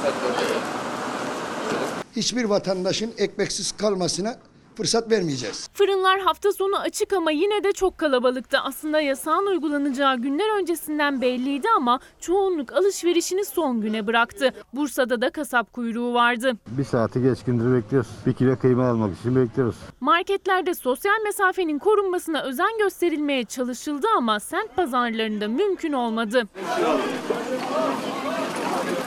Hiçbir 2.16 2.44
vatandaşın 2.44 3.12
ekmeksiz 3.18 3.72
kalmasına 3.72 4.36
fırsat 4.76 5.10
vermeyeceğiz. 5.10 5.68
Fırınlar 5.74 6.20
hafta 6.20 6.52
sonu 6.52 6.76
açık 6.78 7.12
ama 7.12 7.30
yine 7.30 7.64
de 7.64 7.72
çok 7.72 7.98
kalabalıktı. 7.98 8.58
Aslında 8.58 9.00
yasağın 9.00 9.46
uygulanacağı 9.46 10.16
günler 10.16 10.58
öncesinden 10.60 11.20
belliydi 11.20 11.68
ama 11.76 12.00
çoğunluk 12.20 12.72
alışverişini 12.72 13.44
son 13.44 13.80
güne 13.80 14.06
bıraktı. 14.06 14.52
Bursa'da 14.72 15.20
da 15.20 15.30
kasap 15.30 15.72
kuyruğu 15.72 16.14
vardı. 16.14 16.52
Bir 16.66 16.84
saati 16.84 17.22
geç 17.22 17.44
gündür 17.44 17.74
bekliyoruz. 17.76 18.10
Bir 18.26 18.32
kilo 18.32 18.56
kıyma 18.58 18.88
almak 18.88 19.18
için 19.20 19.36
bekliyoruz. 19.36 19.76
Marketlerde 20.00 20.74
sosyal 20.74 21.22
mesafenin 21.24 21.78
korunmasına 21.78 22.42
özen 22.42 22.78
gösterilmeye 22.78 23.44
çalışıldı 23.44 24.06
ama 24.16 24.40
semt 24.40 24.76
pazarlarında 24.76 25.48
mümkün 25.48 25.92
olmadı. 25.92 26.42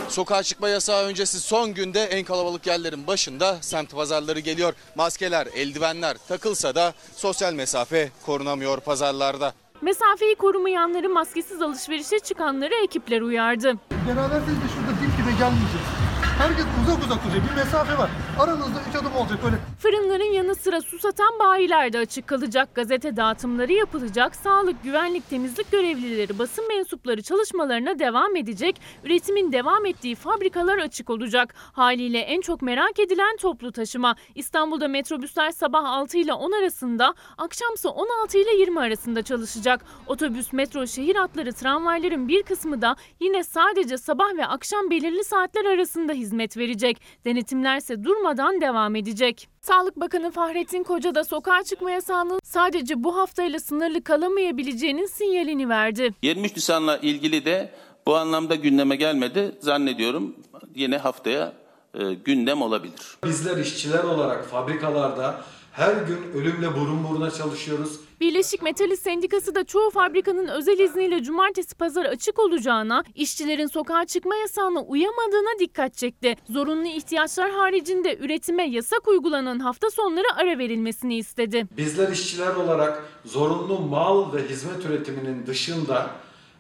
Sokağa 0.09 0.43
çıkma 0.43 0.69
yasağı 0.69 1.03
öncesi 1.05 1.39
son 1.39 1.73
günde 1.73 2.03
en 2.03 2.23
kalabalık 2.23 2.67
yerlerin 2.67 3.07
başında 3.07 3.57
semt 3.61 3.91
pazarları 3.95 4.39
geliyor. 4.39 4.73
Maskeler, 4.95 5.47
eldivenler 5.55 6.17
takılsa 6.27 6.75
da 6.75 6.93
sosyal 7.15 7.53
mesafe 7.53 8.09
korunamıyor 8.25 8.79
pazarlarda. 8.79 9.53
Mesafeyi 9.81 10.35
korumayanları 10.35 11.09
maskesiz 11.09 11.61
alışverişe 11.61 12.19
çıkanları 12.19 12.73
ekipler 12.83 13.21
uyardı. 13.21 13.73
Beraberseniz 14.07 14.47
de 14.47 14.67
şurada 14.75 14.91
dip 15.01 15.17
dibe 15.17 15.31
gelmeyeceğiz. 15.39 15.87
Herkes 16.37 16.65
uzak 16.83 17.03
uzak 17.05 17.25
duracak. 17.25 17.51
Bir 17.51 17.55
mesafe 17.55 17.97
var. 17.97 18.09
Aranızda 18.39 18.79
3 18.89 18.95
adım 18.95 19.15
olacak 19.15 19.39
öyle. 19.45 19.55
Fırınların 19.79 20.33
yanı 20.33 20.55
sıra 20.55 20.81
su 20.81 20.99
satan 20.99 21.39
bayiler 21.39 21.93
de 21.93 21.97
açık 21.99 22.27
kalacak. 22.27 22.75
Gazete 22.75 23.17
dağıtımları 23.17 23.73
yapılacak. 23.73 24.35
Sağlık, 24.35 24.83
güvenlik, 24.83 25.29
temizlik 25.29 25.71
görevlileri, 25.71 26.39
basın 26.39 26.67
mensupları 26.67 27.21
çalışmalarına 27.21 27.99
devam 27.99 28.35
edecek. 28.35 28.81
Üretimin 29.03 29.51
devam 29.51 29.85
ettiği 29.85 30.15
fabrikalar 30.15 30.77
açık 30.77 31.09
olacak. 31.09 31.53
Haliyle 31.57 32.19
en 32.19 32.41
çok 32.41 32.61
merak 32.61 32.99
edilen 32.99 33.37
toplu 33.37 33.71
taşıma. 33.71 34.15
İstanbul'da 34.35 34.87
metrobüsler 34.87 35.51
sabah 35.51 35.85
6 35.85 36.17
ile 36.17 36.33
10 36.33 36.51
arasında, 36.51 37.13
akşamsa 37.37 37.89
16 37.89 38.37
ile 38.37 38.55
20 38.55 38.79
arasında 38.79 39.21
çalışacak. 39.21 39.81
Otobüs, 40.07 40.53
metro, 40.53 40.87
şehir 40.87 41.15
hatları, 41.15 41.53
tramvayların 41.53 42.27
bir 42.27 42.43
kısmı 42.43 42.81
da 42.81 42.95
yine 43.19 43.43
sadece 43.43 43.97
sabah 43.97 44.37
ve 44.37 44.45
akşam 44.45 44.89
belirli 44.89 45.23
saatler 45.23 45.65
arasında 45.65 46.13
hizmet 46.13 46.24
verecek. 46.57 47.01
Denetimlerse 47.25 48.03
durmadan 48.03 48.61
devam 48.61 48.95
edecek. 48.95 49.49
Sağlık 49.61 49.95
Bakanı 49.95 50.31
Fahrettin 50.31 50.83
Koca 50.83 51.15
da 51.15 51.23
sokağa 51.23 51.63
çıkma 51.63 51.91
yasağının 51.91 52.39
sadece 52.43 53.03
bu 53.03 53.15
haftayla 53.17 53.59
sınırlı 53.59 54.03
kalamayabileceğinin 54.03 55.05
sinyalini 55.05 55.69
verdi. 55.69 56.13
23 56.21 56.55
Nisan'la 56.55 56.97
ilgili 56.97 57.45
de 57.45 57.69
bu 58.07 58.15
anlamda 58.15 58.55
gündeme 58.55 58.95
gelmedi. 58.95 59.55
Zannediyorum 59.59 60.35
yine 60.75 60.97
haftaya 60.97 61.53
e, 61.93 62.13
gündem 62.13 62.61
olabilir. 62.61 63.17
Bizler 63.25 63.57
işçiler 63.57 64.03
olarak 64.03 64.45
fabrikalarda 64.45 65.41
her 65.75 65.93
gün 65.93 66.39
ölümle 66.39 66.75
burun 66.75 67.03
buruna 67.09 67.31
çalışıyoruz. 67.31 67.99
Birleşik 68.21 68.61
Metalist 68.61 69.03
Sendikası 69.03 69.55
da 69.55 69.63
çoğu 69.63 69.89
fabrikanın 69.89 70.47
özel 70.47 70.79
izniyle 70.79 71.23
cumartesi 71.23 71.75
pazar 71.75 72.05
açık 72.05 72.39
olacağına, 72.39 73.03
işçilerin 73.15 73.67
sokağa 73.67 74.05
çıkma 74.05 74.35
yasağına 74.35 74.81
uyamadığına 74.81 75.59
dikkat 75.59 75.93
çekti. 75.93 76.35
Zorunlu 76.49 76.87
ihtiyaçlar 76.87 77.51
haricinde 77.51 78.17
üretime 78.17 78.69
yasak 78.69 79.07
uygulanan 79.07 79.59
hafta 79.59 79.89
sonları 79.89 80.27
ara 80.35 80.57
verilmesini 80.57 81.17
istedi. 81.17 81.67
Bizler 81.77 82.11
işçiler 82.11 82.55
olarak 82.55 83.03
zorunlu 83.25 83.79
mal 83.79 84.33
ve 84.33 84.49
hizmet 84.49 84.85
üretiminin 84.85 85.45
dışında 85.45 86.11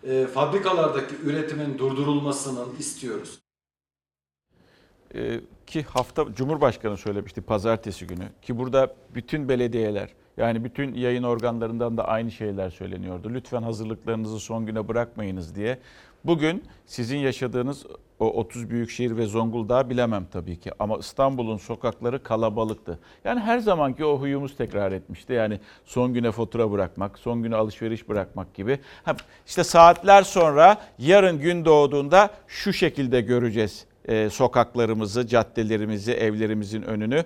e, 0.03 0.27
fabrikalardaki 0.27 1.15
üretimin 1.23 1.77
durdurulmasını 1.77 2.65
istiyoruz. 2.79 3.44
Ee, 5.15 5.39
ki 5.67 5.83
hafta 5.83 6.25
Cumhurbaşkanı 6.35 6.97
söylemişti 6.97 7.41
pazartesi 7.41 8.07
günü 8.07 8.29
ki 8.41 8.57
burada 8.57 8.93
bütün 9.15 9.49
belediyeler 9.49 10.09
yani 10.37 10.63
bütün 10.63 10.93
yayın 10.93 11.23
organlarından 11.23 11.97
da 11.97 12.07
aynı 12.07 12.31
şeyler 12.31 12.69
söyleniyordu. 12.69 13.31
Lütfen 13.33 13.63
hazırlıklarınızı 13.63 14.39
son 14.39 14.65
güne 14.65 14.87
bırakmayınız 14.87 15.55
diye. 15.55 15.79
Bugün 16.23 16.63
sizin 16.85 17.17
yaşadığınız 17.17 17.85
o 18.19 18.33
30 18.33 18.69
büyükşehir 18.69 19.17
ve 19.17 19.25
Zonguldak'ı 19.25 19.89
bilemem 19.89 20.25
tabii 20.31 20.59
ki 20.59 20.71
ama 20.79 20.97
İstanbul'un 20.97 21.57
sokakları 21.57 22.23
kalabalıktı. 22.23 22.99
Yani 23.23 23.39
her 23.39 23.59
zamanki 23.59 24.05
o 24.05 24.19
huyumuz 24.19 24.57
tekrar 24.57 24.91
etmişti. 24.91 25.33
Yani 25.33 25.59
son 25.85 26.13
güne 26.13 26.31
fatura 26.31 26.71
bırakmak, 26.71 27.19
son 27.19 27.43
güne 27.43 27.55
alışveriş 27.55 28.09
bırakmak 28.09 28.53
gibi. 28.53 28.79
Ha, 29.03 29.15
işte 29.47 29.63
saatler 29.63 30.23
sonra 30.23 30.77
yarın 30.99 31.39
gün 31.39 31.65
doğduğunda 31.65 32.29
şu 32.47 32.73
şekilde 32.73 33.21
göreceğiz 33.21 33.85
e, 34.07 34.29
sokaklarımızı, 34.29 35.27
caddelerimizi, 35.27 36.11
evlerimizin 36.11 36.81
önünü, 36.81 37.23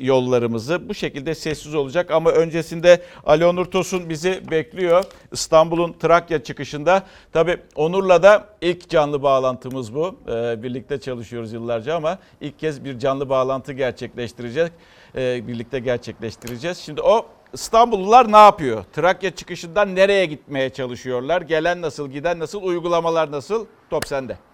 yollarımızı 0.00 0.88
bu 0.88 0.94
şekilde 0.94 1.34
sessiz 1.34 1.74
olacak. 1.74 2.10
Ama 2.10 2.30
öncesinde 2.30 3.02
Ali 3.26 3.46
Onur 3.46 3.64
Tosun 3.64 4.08
bizi 4.08 4.50
bekliyor 4.50 5.04
İstanbul'un 5.32 5.92
Trakya 5.92 6.42
çıkışında. 6.42 7.02
Tabii 7.32 7.56
Onur'la 7.74 8.22
da 8.22 8.46
ilk 8.60 8.88
canlı 8.88 9.22
bağlantımız 9.22 9.94
bu. 9.94 10.16
E, 10.28 10.62
birlikte 10.62 11.00
çalışıyoruz 11.00 11.52
yıllarca 11.52 11.96
ama 11.96 12.18
ilk 12.40 12.58
kez 12.58 12.84
bir 12.84 12.98
canlı 12.98 13.28
bağlantı 13.28 13.72
gerçekleştireceğiz. 13.72 14.70
E, 15.16 15.48
birlikte 15.48 15.78
gerçekleştireceğiz. 15.78 16.78
Şimdi 16.78 17.00
o 17.02 17.26
İstanbullular 17.52 18.32
ne 18.32 18.36
yapıyor? 18.36 18.84
Trakya 18.92 19.30
çıkışından 19.30 19.94
nereye 19.94 20.26
gitmeye 20.26 20.70
çalışıyorlar? 20.70 21.42
Gelen 21.42 21.82
nasıl, 21.82 22.10
giden 22.10 22.38
nasıl, 22.38 22.62
uygulamalar 22.62 23.30
nasıl? 23.30 23.66
Top 23.90 24.06
sende. 24.06 24.51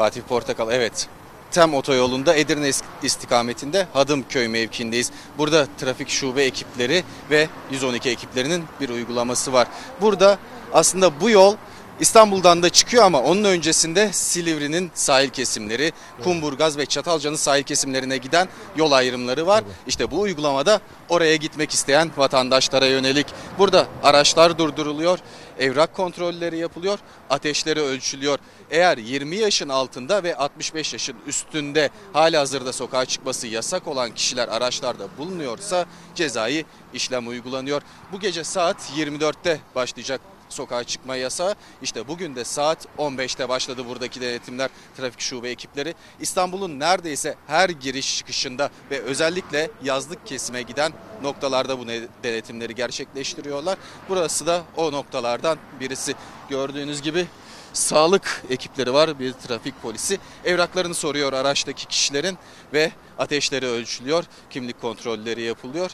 Fatih 0.00 0.22
Portakal 0.22 0.72
evet. 0.72 1.08
Tem 1.50 1.74
otoyolunda 1.74 2.34
Edirne 2.34 2.68
is- 2.68 2.82
istikametinde 3.02 3.86
Hadımköy 3.92 4.48
mevkiindeyiz. 4.48 5.10
Burada 5.38 5.66
trafik 5.80 6.08
şube 6.08 6.44
ekipleri 6.44 7.04
ve 7.30 7.48
112 7.70 8.10
ekiplerinin 8.10 8.64
bir 8.80 8.88
uygulaması 8.88 9.52
var. 9.52 9.68
Burada 10.00 10.38
aslında 10.72 11.20
bu 11.20 11.30
yol 11.30 11.56
İstanbul'dan 12.00 12.62
da 12.62 12.70
çıkıyor 12.70 13.04
ama 13.04 13.20
onun 13.22 13.44
öncesinde 13.44 14.12
Silivri'nin 14.12 14.90
sahil 14.94 15.28
kesimleri, 15.28 15.92
Kumburgaz 16.24 16.78
ve 16.78 16.86
Çatalca'nın 16.86 17.36
sahil 17.36 17.62
kesimlerine 17.62 18.16
giden 18.16 18.48
yol 18.76 18.92
ayrımları 18.92 19.46
var. 19.46 19.64
İşte 19.86 20.10
bu 20.10 20.20
uygulamada 20.20 20.80
oraya 21.08 21.36
gitmek 21.36 21.70
isteyen 21.70 22.10
vatandaşlara 22.16 22.86
yönelik. 22.86 23.26
Burada 23.58 23.86
araçlar 24.02 24.58
durduruluyor, 24.58 25.18
evrak 25.60 25.94
kontrolleri 25.94 26.58
yapılıyor, 26.58 26.98
ateşleri 27.30 27.80
ölçülüyor. 27.80 28.38
Eğer 28.70 28.98
20 28.98 29.36
yaşın 29.36 29.68
altında 29.68 30.22
ve 30.22 30.36
65 30.36 30.92
yaşın 30.92 31.16
üstünde 31.26 31.90
hali 32.12 32.36
hazırda 32.36 32.72
sokağa 32.72 33.06
çıkması 33.06 33.46
yasak 33.46 33.88
olan 33.88 34.14
kişiler 34.14 34.48
araçlarda 34.48 35.08
bulunuyorsa 35.18 35.86
cezai 36.14 36.64
işlem 36.94 37.28
uygulanıyor. 37.28 37.82
Bu 38.12 38.20
gece 38.20 38.44
saat 38.44 38.90
24'te 38.96 39.60
başlayacak 39.74 40.20
sokağa 40.52 40.84
çıkma 40.84 41.16
yasağı. 41.16 41.54
İşte 41.82 42.08
bugün 42.08 42.36
de 42.36 42.44
saat 42.44 42.86
15'te 42.98 43.48
başladı 43.48 43.88
buradaki 43.88 44.20
denetimler, 44.20 44.70
trafik 44.96 45.20
şube 45.20 45.50
ekipleri. 45.50 45.94
İstanbul'un 46.20 46.80
neredeyse 46.80 47.34
her 47.46 47.70
giriş 47.70 48.18
çıkışında 48.18 48.70
ve 48.90 49.00
özellikle 49.00 49.70
yazlık 49.82 50.26
kesime 50.26 50.62
giden 50.62 50.92
noktalarda 51.22 51.78
bu 51.78 51.86
ne- 51.86 52.08
denetimleri 52.22 52.74
gerçekleştiriyorlar. 52.74 53.78
Burası 54.08 54.46
da 54.46 54.62
o 54.76 54.92
noktalardan 54.92 55.58
birisi. 55.80 56.14
Gördüğünüz 56.48 57.02
gibi 57.02 57.26
sağlık 57.72 58.44
ekipleri 58.50 58.92
var, 58.92 59.18
bir 59.18 59.32
trafik 59.32 59.82
polisi. 59.82 60.18
Evraklarını 60.44 60.94
soruyor 60.94 61.32
araçtaki 61.32 61.86
kişilerin 61.86 62.38
ve 62.72 62.92
ateşleri 63.18 63.66
ölçülüyor, 63.66 64.24
kimlik 64.50 64.80
kontrolleri 64.80 65.42
yapılıyor. 65.42 65.90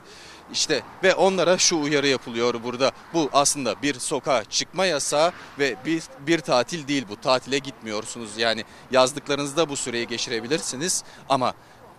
İşte 0.52 0.82
ve 1.02 1.14
onlara 1.14 1.58
şu 1.58 1.80
uyarı 1.80 2.06
yapılıyor 2.08 2.62
burada. 2.64 2.92
Bu 3.14 3.30
aslında 3.32 3.82
bir 3.82 3.94
sokağa 3.94 4.44
çıkma 4.44 4.86
yasağı 4.86 5.32
ve 5.58 5.76
bir, 5.84 6.02
bir 6.26 6.38
tatil 6.38 6.88
değil 6.88 7.06
bu. 7.08 7.20
Tatile 7.20 7.58
gitmiyorsunuz. 7.58 8.38
Yani 8.38 8.64
yazdıklarınızda 8.90 9.68
bu 9.68 9.76
süreyi 9.76 10.06
geçirebilirsiniz 10.06 11.04
ama 11.28 11.54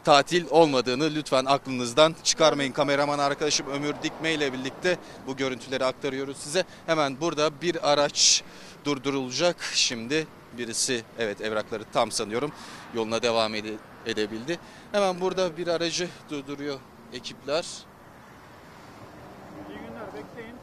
tatil 0.06 0.46
olmadığını 0.50 1.16
lütfen 1.16 1.46
aklınızdan 1.46 2.16
çıkarmayın. 2.24 2.72
Kameraman 2.72 3.20
arkadaşım 3.20 3.68
Ömür 3.68 3.94
Dikme 4.04 4.34
ile 4.34 4.54
birlikte 4.54 4.98
bu 5.28 5.38
görüntüleri 5.38 5.86
aktarıyoruz 5.86 6.38
size. 6.38 6.64
Hemen 6.86 7.22
burada 7.22 7.62
bir 7.62 7.92
araç 7.92 8.44
durdurulacak. 8.86 9.64
Şimdi 9.74 10.28
birisi 10.58 11.04
evet 11.20 11.42
evrakları 11.42 11.84
tam 11.94 12.12
sanıyorum 12.12 12.52
yoluna 12.94 13.22
devam 13.22 13.56
ede- 13.56 13.78
edebildi. 14.06 14.60
Hemen 14.92 15.22
burada 15.22 15.58
bir 15.58 15.68
aracı 15.68 16.10
durduruyor 16.30 16.80
ekipler. 17.14 17.66
İyi 19.70 19.78
günler 19.78 20.08
bekleyin. 20.08 20.56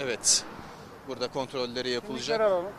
Evet. 0.00 0.44
Burada 1.08 1.28
kontrolleri 1.28 1.90
yapılacak. 1.90 2.24
Kimlikleri 2.26 2.42
alalım. 2.44 2.72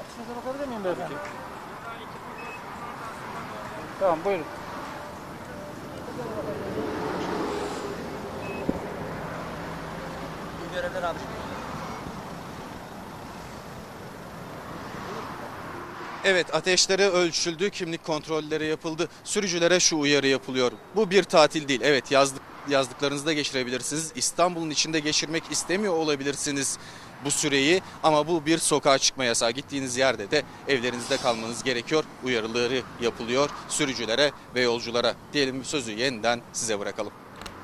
Açınıza 0.00 0.36
bakabilir 0.36 0.68
miyim 0.68 0.84
beyefendi? 0.84 1.14
Tamam 4.00 4.18
buyurun. 4.24 4.44
İyi 10.62 10.74
görevler 10.74 11.02
Evet 16.24 16.54
ateşleri 16.54 17.02
ölçüldü, 17.02 17.70
kimlik 17.70 18.04
kontrolleri 18.04 18.66
yapıldı. 18.66 19.08
Sürücülere 19.24 19.80
şu 19.80 19.98
uyarı 19.98 20.26
yapılıyor. 20.26 20.72
Bu 20.96 21.10
bir 21.10 21.22
tatil 21.22 21.68
değil. 21.68 21.80
Evet 21.84 22.10
yazdık 22.10 22.42
yazdıklarınızda 22.68 23.32
geçirebilirsiniz. 23.32 24.12
İstanbul'un 24.14 24.70
içinde 24.70 25.00
geçirmek 25.00 25.42
istemiyor 25.50 25.94
olabilirsiniz 25.94 26.78
bu 27.24 27.30
süreyi 27.30 27.82
ama 28.02 28.28
bu 28.28 28.46
bir 28.46 28.58
sokağa 28.58 28.98
çıkma 28.98 29.24
yasağı. 29.24 29.50
Gittiğiniz 29.50 29.96
yerde 29.96 30.30
de 30.30 30.42
evlerinizde 30.68 31.16
kalmanız 31.16 31.62
gerekiyor. 31.62 32.04
Uyarıları 32.24 32.82
yapılıyor 33.00 33.50
sürücülere 33.68 34.32
ve 34.54 34.60
yolculara. 34.60 35.14
Diyelim 35.32 35.64
sözü 35.64 35.92
yeniden 35.92 36.40
size 36.52 36.78
bırakalım. 36.78 37.12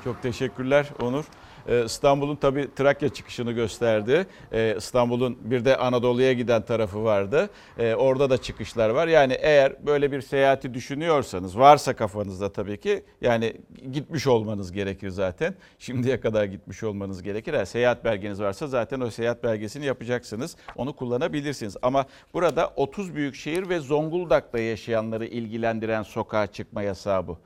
Çok 0.03 0.21
teşekkürler 0.21 0.89
Onur. 0.99 1.25
Ee, 1.67 1.85
İstanbul'un 1.85 2.35
tabii 2.35 2.67
Trakya 2.75 3.09
çıkışını 3.09 3.51
gösterdi. 3.51 4.27
Ee, 4.51 4.75
İstanbul'un 4.77 5.37
bir 5.41 5.65
de 5.65 5.77
Anadolu'ya 5.77 6.33
giden 6.33 6.61
tarafı 6.61 7.03
vardı. 7.03 7.49
Ee, 7.77 7.95
orada 7.95 8.29
da 8.29 8.37
çıkışlar 8.37 8.89
var. 8.89 9.07
Yani 9.07 9.33
eğer 9.33 9.85
böyle 9.85 10.11
bir 10.11 10.21
seyahati 10.21 10.73
düşünüyorsanız 10.73 11.59
varsa 11.59 11.95
kafanızda 11.95 12.51
tabii 12.51 12.79
ki 12.79 13.03
yani 13.21 13.53
gitmiş 13.91 14.27
olmanız 14.27 14.71
gerekir 14.71 15.09
zaten. 15.09 15.55
Şimdiye 15.79 16.19
kadar 16.19 16.43
gitmiş 16.43 16.83
olmanız 16.83 17.23
gerekir. 17.23 17.53
Eğer 17.53 17.65
seyahat 17.65 18.05
belgeniz 18.05 18.41
varsa 18.41 18.67
zaten 18.67 19.01
o 19.01 19.09
seyahat 19.09 19.43
belgesini 19.43 19.85
yapacaksınız. 19.85 20.55
Onu 20.75 20.95
kullanabilirsiniz. 20.95 21.77
Ama 21.81 22.05
burada 22.33 22.73
30 22.75 23.15
büyük 23.15 23.35
şehir 23.35 23.69
ve 23.69 23.79
Zonguldak'ta 23.79 24.59
yaşayanları 24.59 25.25
ilgilendiren 25.25 26.03
sokağa 26.03 26.47
çıkma 26.47 26.81
yasağı 26.81 27.27
bu. 27.27 27.37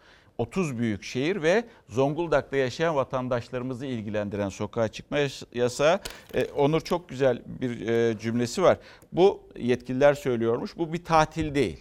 30 0.41 0.77
büyük 0.77 1.03
şehir 1.03 1.41
ve 1.41 1.63
Zonguldak'ta 1.89 2.57
yaşayan 2.57 2.95
vatandaşlarımızı 2.95 3.85
ilgilendiren 3.85 4.49
sokağa 4.49 4.87
çıkma 4.87 5.17
yas- 5.19 5.43
yasağı. 5.53 5.99
Ee, 6.35 6.45
Onur 6.45 6.81
çok 6.81 7.09
güzel 7.09 7.41
bir 7.45 7.87
e, 7.87 8.19
cümlesi 8.19 8.61
var. 8.63 8.77
Bu 9.11 9.41
yetkililer 9.57 10.13
söylüyormuş. 10.13 10.77
Bu 10.77 10.93
bir 10.93 11.05
tatil 11.05 11.55
değil. 11.55 11.79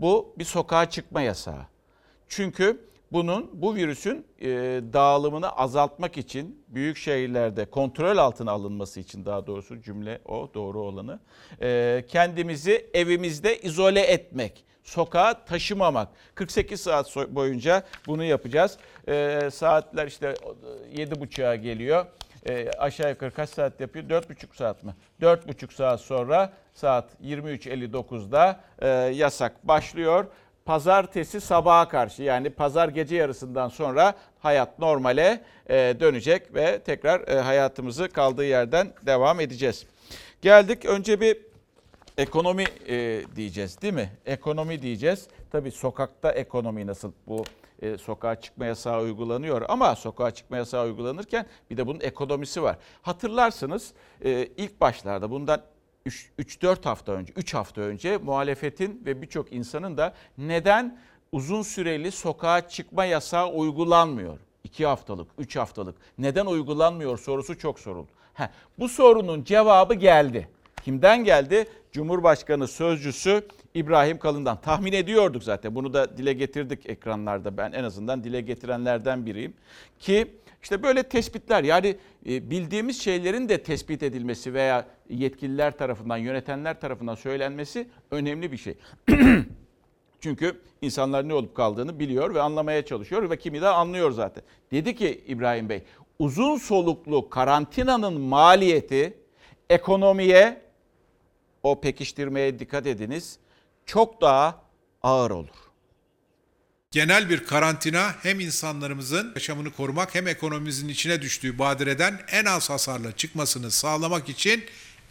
Bu 0.00 0.34
bir 0.38 0.44
sokağa 0.44 0.90
çıkma 0.90 1.20
yasağı. 1.22 1.66
Çünkü 2.28 2.80
bunun 3.12 3.50
bu 3.52 3.74
virüsün 3.74 4.26
e, 4.40 4.48
dağılımını 4.92 5.50
azaltmak 5.50 6.18
için 6.18 6.62
büyük 6.68 6.96
şehirlerde 6.96 7.64
kontrol 7.64 8.16
altına 8.16 8.50
alınması 8.50 9.00
için 9.00 9.24
daha 9.24 9.46
doğrusu 9.46 9.80
cümle 9.82 10.20
o 10.24 10.50
doğru 10.54 10.80
olanı 10.80 11.20
e, 11.62 12.04
kendimizi 12.08 12.86
evimizde 12.94 13.58
izole 13.60 14.00
etmek, 14.00 14.64
sokağa 14.86 15.44
taşımamak. 15.44 16.08
48 16.34 16.80
saat 16.80 17.16
boyunca 17.16 17.82
bunu 18.06 18.24
yapacağız. 18.24 18.78
E, 19.08 19.48
saatler 19.52 20.06
işte 20.06 20.34
7.30'a 20.94 21.54
geliyor. 21.54 22.06
E, 22.48 22.70
aşağı 22.70 23.10
yukarı 23.10 23.30
kaç 23.30 23.50
saat 23.50 23.80
yapıyor? 23.80 24.04
4,5 24.04 24.56
saat 24.56 24.84
mi? 24.84 24.94
4,5 25.22 25.74
saat 25.74 26.00
sonra 26.00 26.52
saat 26.74 27.04
23.59'da 27.24 28.60
e, 28.78 28.88
yasak 29.14 29.68
başlıyor. 29.68 30.26
Pazartesi 30.64 31.40
sabaha 31.40 31.88
karşı 31.88 32.22
yani 32.22 32.50
pazar 32.50 32.88
gece 32.88 33.16
yarısından 33.16 33.68
sonra 33.68 34.14
hayat 34.38 34.78
normale 34.78 35.40
e, 35.70 35.74
dönecek 36.00 36.54
ve 36.54 36.78
tekrar 36.78 37.28
e, 37.28 37.40
hayatımızı 37.40 38.08
kaldığı 38.08 38.44
yerden 38.44 38.92
devam 39.02 39.40
edeceğiz. 39.40 39.86
Geldik 40.42 40.84
önce 40.84 41.20
bir 41.20 41.36
ekonomi 42.18 42.64
e, 42.88 43.22
diyeceğiz 43.36 43.82
değil 43.82 43.94
mi? 43.94 44.10
Ekonomi 44.26 44.82
diyeceğiz. 44.82 45.28
Tabii 45.50 45.70
sokakta 45.70 46.32
ekonomi 46.32 46.86
nasıl 46.86 47.12
bu 47.26 47.44
e, 47.82 47.98
sokağa 47.98 48.40
çıkma 48.40 48.66
yasağı 48.66 49.00
uygulanıyor 49.02 49.62
ama 49.68 49.96
sokağa 49.96 50.30
çıkma 50.30 50.56
yasağı 50.56 50.84
uygulanırken 50.84 51.46
bir 51.70 51.76
de 51.76 51.86
bunun 51.86 52.00
ekonomisi 52.00 52.62
var. 52.62 52.76
Hatırlarsınız 53.02 53.92
e, 54.24 54.46
ilk 54.56 54.80
başlarda 54.80 55.30
bundan 55.30 55.62
3-4 56.06 56.84
hafta 56.84 57.12
önce, 57.12 57.32
3 57.36 57.54
hafta 57.54 57.80
önce 57.80 58.16
muhalefetin 58.16 59.02
ve 59.06 59.22
birçok 59.22 59.52
insanın 59.52 59.96
da 59.96 60.14
neden 60.38 60.98
uzun 61.32 61.62
süreli 61.62 62.12
sokağa 62.12 62.68
çıkma 62.68 63.04
yasağı 63.04 63.48
uygulanmıyor? 63.48 64.38
2 64.64 64.86
haftalık, 64.86 65.28
3 65.38 65.56
haftalık 65.56 65.94
neden 66.18 66.46
uygulanmıyor 66.46 67.18
sorusu 67.18 67.58
çok 67.58 67.80
soruldu. 67.80 68.10
Heh, 68.34 68.48
bu 68.78 68.88
sorunun 68.88 69.44
cevabı 69.44 69.94
geldi. 69.94 70.48
Kimden 70.84 71.24
geldi? 71.24 71.66
Cumhurbaşkanı 71.96 72.68
sözcüsü 72.68 73.42
İbrahim 73.74 74.18
Kalın'dan. 74.18 74.60
Tahmin 74.60 74.92
ediyorduk 74.92 75.42
zaten. 75.42 75.74
Bunu 75.74 75.94
da 75.94 76.16
dile 76.16 76.32
getirdik 76.32 76.90
ekranlarda. 76.90 77.56
Ben 77.56 77.72
en 77.72 77.84
azından 77.84 78.24
dile 78.24 78.40
getirenlerden 78.40 79.26
biriyim. 79.26 79.54
Ki 79.98 80.26
işte 80.62 80.82
böyle 80.82 81.02
tespitler 81.02 81.64
yani 81.64 81.96
e, 82.26 82.50
bildiğimiz 82.50 83.02
şeylerin 83.02 83.48
de 83.48 83.62
tespit 83.62 84.02
edilmesi 84.02 84.54
veya 84.54 84.86
yetkililer 85.10 85.78
tarafından, 85.78 86.16
yönetenler 86.16 86.80
tarafından 86.80 87.14
söylenmesi 87.14 87.88
önemli 88.10 88.52
bir 88.52 88.56
şey. 88.56 88.74
Çünkü 90.20 90.60
insanlar 90.82 91.28
ne 91.28 91.34
olup 91.34 91.54
kaldığını 91.54 91.98
biliyor 91.98 92.34
ve 92.34 92.40
anlamaya 92.40 92.84
çalışıyor 92.84 93.30
ve 93.30 93.38
kimi 93.38 93.60
de 93.60 93.68
anlıyor 93.68 94.10
zaten. 94.10 94.44
Dedi 94.72 94.96
ki 94.96 95.24
İbrahim 95.26 95.68
Bey, 95.68 95.82
uzun 96.18 96.56
soluklu 96.56 97.28
karantinanın 97.30 98.20
maliyeti 98.20 99.14
ekonomiye 99.70 100.65
o 101.66 101.80
pekiştirmeye 101.80 102.58
dikkat 102.58 102.86
ediniz 102.86 103.38
çok 103.86 104.20
daha 104.20 104.60
ağır 105.02 105.30
olur. 105.30 105.56
Genel 106.90 107.30
bir 107.30 107.44
karantina 107.44 108.06
hem 108.22 108.40
insanlarımızın 108.40 109.32
yaşamını 109.34 109.70
korumak 109.70 110.14
hem 110.14 110.26
ekonomimizin 110.26 110.88
içine 110.88 111.22
düştüğü 111.22 111.58
badireden 111.58 112.14
en 112.32 112.44
az 112.44 112.70
hasarla 112.70 113.12
çıkmasını 113.12 113.70
sağlamak 113.70 114.28
için 114.28 114.60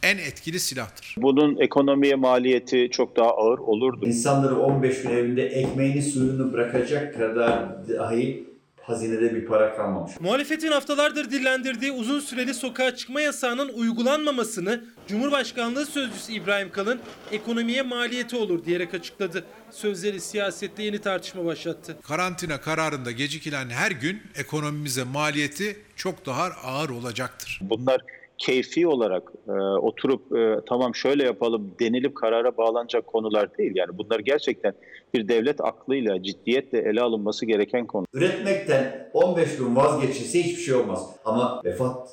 en 0.03 0.17
etkili 0.17 0.59
silahtır. 0.59 1.15
Bunun 1.17 1.57
ekonomiye 1.57 2.15
maliyeti 2.15 2.89
çok 2.91 3.15
daha 3.15 3.29
ağır 3.29 3.59
olurdu. 3.59 4.05
İnsanları 4.05 4.59
15 4.59 5.01
gün 5.01 5.09
evinde 5.09 5.45
ekmeğini 5.45 6.01
suyunu 6.01 6.53
bırakacak 6.53 7.17
kadar 7.17 7.87
dahi 7.87 8.54
hazinede 8.87 9.35
bir 9.35 9.45
para 9.45 9.75
kalmamış. 9.75 10.11
Muhalefetin 10.19 10.71
haftalardır 10.71 11.31
dillendirdiği 11.31 11.91
uzun 11.91 12.19
süreli 12.19 12.53
sokağa 12.53 12.95
çıkma 12.95 13.21
yasağının 13.21 13.69
uygulanmamasını 13.73 14.83
Cumhurbaşkanlığı 15.07 15.85
Sözcüsü 15.85 16.33
İbrahim 16.33 16.71
Kalın 16.71 16.99
ekonomiye 17.31 17.81
maliyeti 17.81 18.35
olur 18.35 18.65
diyerek 18.65 18.93
açıkladı. 18.93 19.45
Sözleri 19.71 20.21
siyasette 20.21 20.83
yeni 20.83 20.99
tartışma 20.99 21.45
başlattı. 21.45 21.97
Karantina 22.03 22.61
kararında 22.61 23.11
gecikilen 23.11 23.69
her 23.69 23.91
gün 23.91 24.21
ekonomimize 24.35 25.03
maliyeti 25.03 25.77
çok 25.95 26.25
daha 26.25 26.43
ağır 26.43 26.89
olacaktır. 26.89 27.59
Bunlar 27.61 28.01
keyfi 28.37 28.87
olarak 28.87 29.31
e, 29.47 29.51
oturup 29.61 30.37
e, 30.37 30.59
tamam 30.69 30.95
şöyle 30.95 31.23
yapalım 31.23 31.75
denilip 31.79 32.15
karara 32.15 32.57
bağlanacak 32.57 33.07
konular 33.07 33.57
değil. 33.57 33.71
Yani 33.75 33.97
bunlar 33.97 34.19
gerçekten 34.19 34.73
bir 35.13 35.27
devlet 35.27 35.61
aklıyla 35.61 36.23
ciddiyetle 36.23 36.79
ele 36.79 37.01
alınması 37.01 37.45
gereken 37.45 37.87
konu. 37.87 38.05
Üretmekten 38.13 39.09
15 39.13 39.57
gün 39.57 39.75
vazgeçilse 39.75 40.43
hiçbir 40.43 40.61
şey 40.61 40.75
olmaz. 40.75 41.15
Ama 41.25 41.61
vefat 41.65 42.09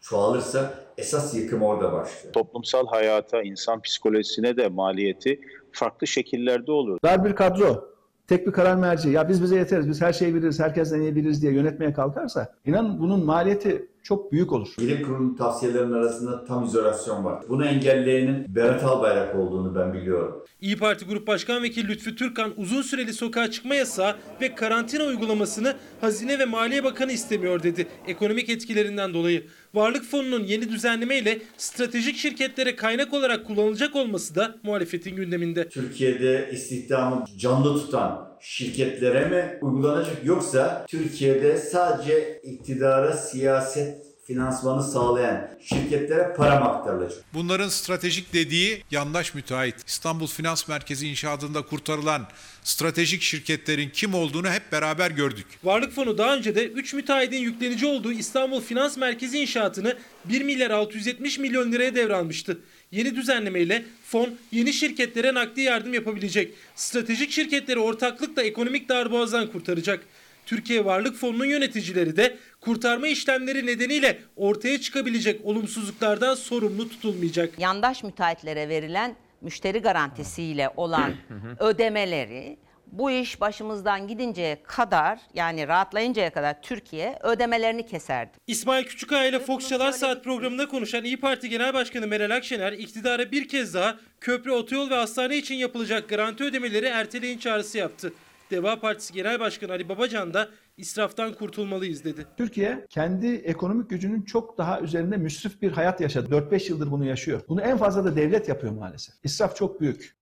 çoğalırsa 0.00 0.74
esas 0.98 1.34
yıkım 1.34 1.62
orada 1.62 1.92
başlıyor. 1.92 2.32
Toplumsal 2.32 2.86
hayata, 2.86 3.42
insan 3.42 3.80
psikolojisine 3.80 4.56
de 4.56 4.68
maliyeti 4.68 5.40
farklı 5.72 6.06
şekillerde 6.06 6.72
olur. 6.72 6.98
Dar 7.04 7.24
bir 7.24 7.34
kadro, 7.34 7.88
tek 8.28 8.46
bir 8.46 8.52
karar 8.52 8.76
merci, 8.76 9.08
ya 9.08 9.28
biz 9.28 9.42
bize 9.42 9.56
yeteriz, 9.56 9.88
biz 9.88 10.02
her 10.02 10.12
şeyi 10.12 10.34
biliriz, 10.34 10.60
herkesten 10.60 11.00
iyi 11.00 11.16
biliriz 11.16 11.42
diye 11.42 11.52
yönetmeye 11.52 11.92
kalkarsa 11.92 12.52
inanın 12.66 12.98
bunun 12.98 13.24
maliyeti 13.24 13.88
çok 14.02 14.32
büyük 14.32 14.52
olur. 14.52 14.68
Bilim 14.80 15.02
kurulu 15.02 15.36
tavsiyelerinin 15.36 15.92
arasında 15.92 16.44
tam 16.44 16.64
izolasyon 16.64 17.24
var. 17.24 17.42
Bunu 17.48 17.66
engelleyenin 17.66 18.54
Berat 18.54 18.84
Albayrak 18.84 19.34
olduğunu 19.34 19.74
ben 19.74 19.92
biliyorum. 19.92 20.44
İyi 20.60 20.76
Parti 20.76 21.04
Grup 21.04 21.26
Başkan 21.26 21.62
Vekili 21.62 21.88
Lütfü 21.88 22.16
Türkan 22.16 22.52
uzun 22.56 22.82
süreli 22.82 23.12
sokağa 23.12 23.50
çıkma 23.50 23.74
yasağı 23.74 24.14
ve 24.40 24.54
karantina 24.54 25.04
uygulamasını 25.04 25.74
Hazine 26.00 26.38
ve 26.38 26.44
Maliye 26.44 26.84
Bakanı 26.84 27.12
istemiyor 27.12 27.62
dedi 27.62 27.86
ekonomik 28.06 28.48
etkilerinden 28.48 29.14
dolayı. 29.14 29.46
Varlık 29.76 30.04
fonunun 30.04 30.44
yeni 30.44 30.70
düzenlemeyle 30.70 31.38
stratejik 31.56 32.16
şirketlere 32.16 32.76
kaynak 32.76 33.14
olarak 33.14 33.46
kullanılacak 33.46 33.96
olması 33.96 34.34
da 34.34 34.54
muhalefetin 34.62 35.16
gündeminde. 35.16 35.68
Türkiye'de 35.68 36.50
istihdamı 36.52 37.24
canlı 37.38 37.80
tutan 37.80 38.28
şirketlere 38.40 39.28
mi 39.28 39.58
uygulanacak 39.62 40.24
yoksa 40.24 40.86
Türkiye'de 40.88 41.58
sadece 41.58 42.40
iktidara 42.44 43.12
siyaset 43.12 44.05
finansmanı 44.26 44.82
sağlayan 44.82 45.48
şirketlere 45.62 46.34
para 46.36 46.60
mı 46.60 46.64
aktarılacak? 46.64 47.24
Bunların 47.34 47.68
stratejik 47.68 48.32
dediği 48.32 48.84
yandaş 48.90 49.34
müteahhit. 49.34 49.74
İstanbul 49.86 50.26
Finans 50.26 50.68
Merkezi 50.68 51.08
inşaatında 51.08 51.62
kurtarılan 51.62 52.26
stratejik 52.62 53.22
şirketlerin 53.22 53.90
kim 53.90 54.14
olduğunu 54.14 54.50
hep 54.50 54.72
beraber 54.72 55.10
gördük. 55.10 55.46
Varlık 55.64 55.92
fonu 55.92 56.18
daha 56.18 56.36
önce 56.36 56.54
de 56.54 56.66
3 56.66 56.94
müteahhidin 56.94 57.38
yüklenici 57.38 57.86
olduğu 57.86 58.12
İstanbul 58.12 58.60
Finans 58.60 58.96
Merkezi 58.96 59.38
inşaatını 59.38 59.96
1 60.24 60.42
milyar 60.42 60.70
670 60.70 61.38
milyon 61.38 61.72
liraya 61.72 61.94
devralmıştı. 61.94 62.58
Yeni 62.90 63.16
düzenlemeyle 63.16 63.84
fon 64.04 64.34
yeni 64.52 64.72
şirketlere 64.72 65.34
nakdi 65.34 65.60
yardım 65.60 65.94
yapabilecek. 65.94 66.54
Stratejik 66.74 67.30
şirketleri 67.30 67.78
ortaklıkla 67.78 68.42
ekonomik 68.42 68.88
darboğazdan 68.88 69.52
kurtaracak. 69.52 70.00
Türkiye 70.46 70.84
Varlık 70.84 71.16
Fonu'nun 71.16 71.44
yöneticileri 71.44 72.16
de 72.16 72.36
kurtarma 72.66 73.08
işlemleri 73.08 73.66
nedeniyle 73.66 74.18
ortaya 74.36 74.80
çıkabilecek 74.80 75.44
olumsuzluklardan 75.44 76.34
sorumlu 76.34 76.88
tutulmayacak. 76.88 77.58
Yandaş 77.58 78.02
müteahhitlere 78.02 78.68
verilen 78.68 79.16
müşteri 79.40 79.78
garantisiyle 79.78 80.70
olan 80.76 81.14
ödemeleri 81.58 82.58
bu 82.86 83.10
iş 83.10 83.40
başımızdan 83.40 84.08
gidinceye 84.08 84.62
kadar 84.62 85.18
yani 85.34 85.68
rahatlayıncaya 85.68 86.30
kadar 86.30 86.62
Türkiye 86.62 87.18
ödemelerini 87.22 87.86
keserdi. 87.86 88.38
İsmail 88.46 88.84
Küçükkaya 88.84 89.24
ile 89.24 89.38
Fox 89.38 89.68
Çalar 89.68 89.92
Saat 89.92 90.24
programında 90.24 90.68
konuşan 90.68 91.04
İyi 91.04 91.20
Parti 91.20 91.48
Genel 91.48 91.74
Başkanı 91.74 92.06
Meral 92.06 92.36
Akşener 92.36 92.72
iktidara 92.72 93.30
bir 93.30 93.48
kez 93.48 93.74
daha 93.74 93.96
köprü, 94.20 94.50
otoyol 94.50 94.90
ve 94.90 94.94
hastane 94.94 95.36
için 95.36 95.54
yapılacak 95.54 96.08
garanti 96.08 96.44
ödemeleri 96.44 96.86
erteleyin 96.86 97.38
çağrısı 97.38 97.78
yaptı. 97.78 98.12
Deva 98.50 98.80
Partisi 98.80 99.12
Genel 99.12 99.40
Başkanı 99.40 99.72
Ali 99.72 99.88
Babacan 99.88 100.34
da 100.34 100.48
israftan 100.76 101.34
kurtulmalıyız 101.34 102.04
dedi. 102.04 102.26
Türkiye 102.36 102.86
kendi 102.90 103.26
ekonomik 103.26 103.90
gücünün 103.90 104.22
çok 104.22 104.58
daha 104.58 104.80
üzerinde 104.80 105.16
müsrif 105.16 105.62
bir 105.62 105.72
hayat 105.72 106.00
yaşadı. 106.00 106.34
4-5 106.34 106.70
yıldır 106.70 106.90
bunu 106.90 107.04
yaşıyor. 107.04 107.40
Bunu 107.48 107.60
en 107.60 107.78
fazla 107.78 108.04
da 108.04 108.16
devlet 108.16 108.48
yapıyor 108.48 108.72
maalesef. 108.72 109.14
İsraf 109.24 109.56
çok 109.56 109.80
büyük. 109.80 110.16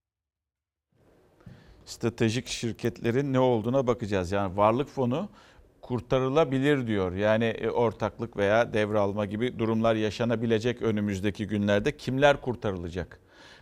Stratejik 1.85 2.47
şirketlerin 2.47 3.33
ne 3.33 3.39
olduğuna 3.39 3.87
bakacağız. 3.87 4.31
Yani 4.31 4.57
varlık 4.57 4.89
fonu 4.89 5.29
kurtarılabilir 5.81 6.87
diyor. 6.87 7.13
Yani 7.13 7.45
e, 7.45 7.69
ortaklık 7.69 8.37
veya 8.37 8.73
devralma 8.73 9.25
gibi 9.25 9.59
durumlar 9.59 9.95
yaşanabilecek 9.95 10.81
önümüzdeki 10.81 11.47
günlerde. 11.47 11.97
Kimler 11.97 12.41
kurtarılacak? 12.41 13.19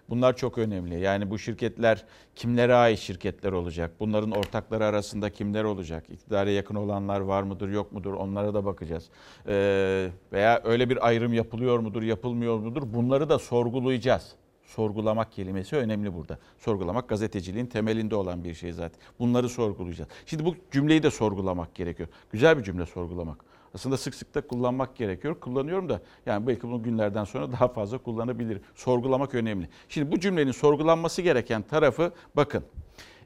Bunlar 0.10 0.36
çok 0.36 0.58
önemli. 0.58 1.00
Yani 1.00 1.30
bu 1.30 1.40
şirketler 1.40 2.06
kimlere 2.36 2.76
ait 2.76 3.00
şirketler 3.00 3.52
olacak? 3.52 3.92
Bunların 4.00 4.32
ortakları 4.32 4.86
arasında 4.86 5.30
kimler 5.30 5.64
olacak? 5.64 6.04
İktidara 6.10 6.50
yakın 6.50 6.76
olanlar 6.76 7.20
var 7.20 7.44
mıdır, 7.44 7.70
yok 7.70 7.92
mudur? 7.92 8.14
Onlara 8.14 8.54
da 8.54 8.66
bakacağız. 8.66 9.10
Ee, 9.48 10.10
veya 10.32 10.62
öyle 10.64 10.90
bir 10.90 11.08
ayrım 11.08 11.34
yapılıyor 11.34 11.80
mudur, 11.80 12.02
yapılmıyor 12.02 12.60
mudur? 12.60 12.82
Bunları 12.94 13.30
da 13.30 13.40
sorgulayacağız. 13.40 14.36
Sorgulamak 14.66 15.32
kelimesi 15.32 15.76
önemli 15.76 16.14
burada. 16.14 16.38
Sorgulamak 16.58 17.10
gazeteciliğin 17.10 17.66
temelinde 17.66 18.16
olan 18.16 18.44
bir 18.44 18.54
şey 18.54 18.72
zaten. 18.72 19.00
Bunları 19.20 19.50
sorgulayacağız. 19.50 20.10
Şimdi 20.26 20.46
bu 20.46 20.56
cümleyi 20.72 21.04
de 21.04 21.12
sorgulamak 21.12 21.76
gerekiyor. 21.76 22.10
Güzel 22.32 22.58
bir 22.58 22.64
cümle 22.64 22.86
sorgulamak. 22.86 23.53
Aslında 23.74 23.98
sık 23.98 24.16
sık 24.16 24.36
da 24.36 24.48
kullanmak 24.48 24.96
gerekiyor. 24.96 25.40
Kullanıyorum 25.40 25.90
da 25.90 26.02
yani 26.26 26.48
belki 26.48 26.64
bunu 26.64 26.84
günlerden 26.84 27.24
sonra 27.24 27.52
daha 27.52 27.68
fazla 27.68 27.98
kullanabilir. 27.98 28.62
Sorgulamak 28.76 29.36
önemli. 29.36 29.70
Şimdi 29.90 30.12
bu 30.12 30.20
cümlenin 30.20 30.52
sorgulanması 30.52 31.22
gereken 31.22 31.62
tarafı 31.62 32.12
bakın. 32.36 32.64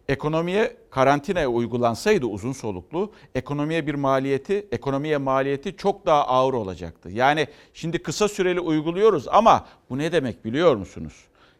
Ekonomiye 0.07 0.77
karantinaya 0.89 1.47
uygulansaydı 1.47 2.25
uzun 2.25 2.51
soluklu 2.51 3.12
ekonomiye 3.36 3.88
bir 3.88 3.95
maliyeti, 3.95 4.67
ekonomiye 4.71 5.17
maliyeti 5.17 5.77
çok 5.77 6.05
daha 6.05 6.27
ağır 6.27 6.53
olacaktı. 6.53 7.10
Yani 7.10 7.47
şimdi 7.73 8.03
kısa 8.03 8.27
süreli 8.27 8.60
uyguluyoruz 8.60 9.27
ama 9.27 9.65
bu 9.89 9.97
ne 9.97 10.12
demek 10.12 10.45
biliyor 10.45 10.75
musunuz? 10.75 11.13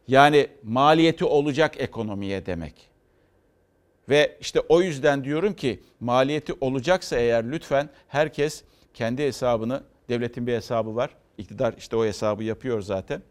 Yani 0.08 0.48
maliyeti 0.64 1.26
olacak 1.26 1.82
ekonomiye 1.82 2.46
demek. 2.46 2.90
Ve 4.10 4.38
işte 4.42 4.60
o 4.60 4.82
yüzden 4.82 5.24
diyorum 5.24 5.54
ki 5.54 5.80
maliyeti 6.00 6.54
olacaksa 6.62 7.18
eğer 7.18 7.52
lütfen 7.52 7.90
herkes 8.08 8.64
kendi 8.98 9.24
hesabını, 9.24 9.84
devletin 10.10 10.48
bir 10.48 10.54
hesabı 10.54 10.96
var. 10.96 11.10
İktidar 11.38 11.74
işte 11.78 11.96
o 11.96 12.06
hesabı 12.06 12.44
yapıyor 12.44 12.82
zaten. 12.82 13.22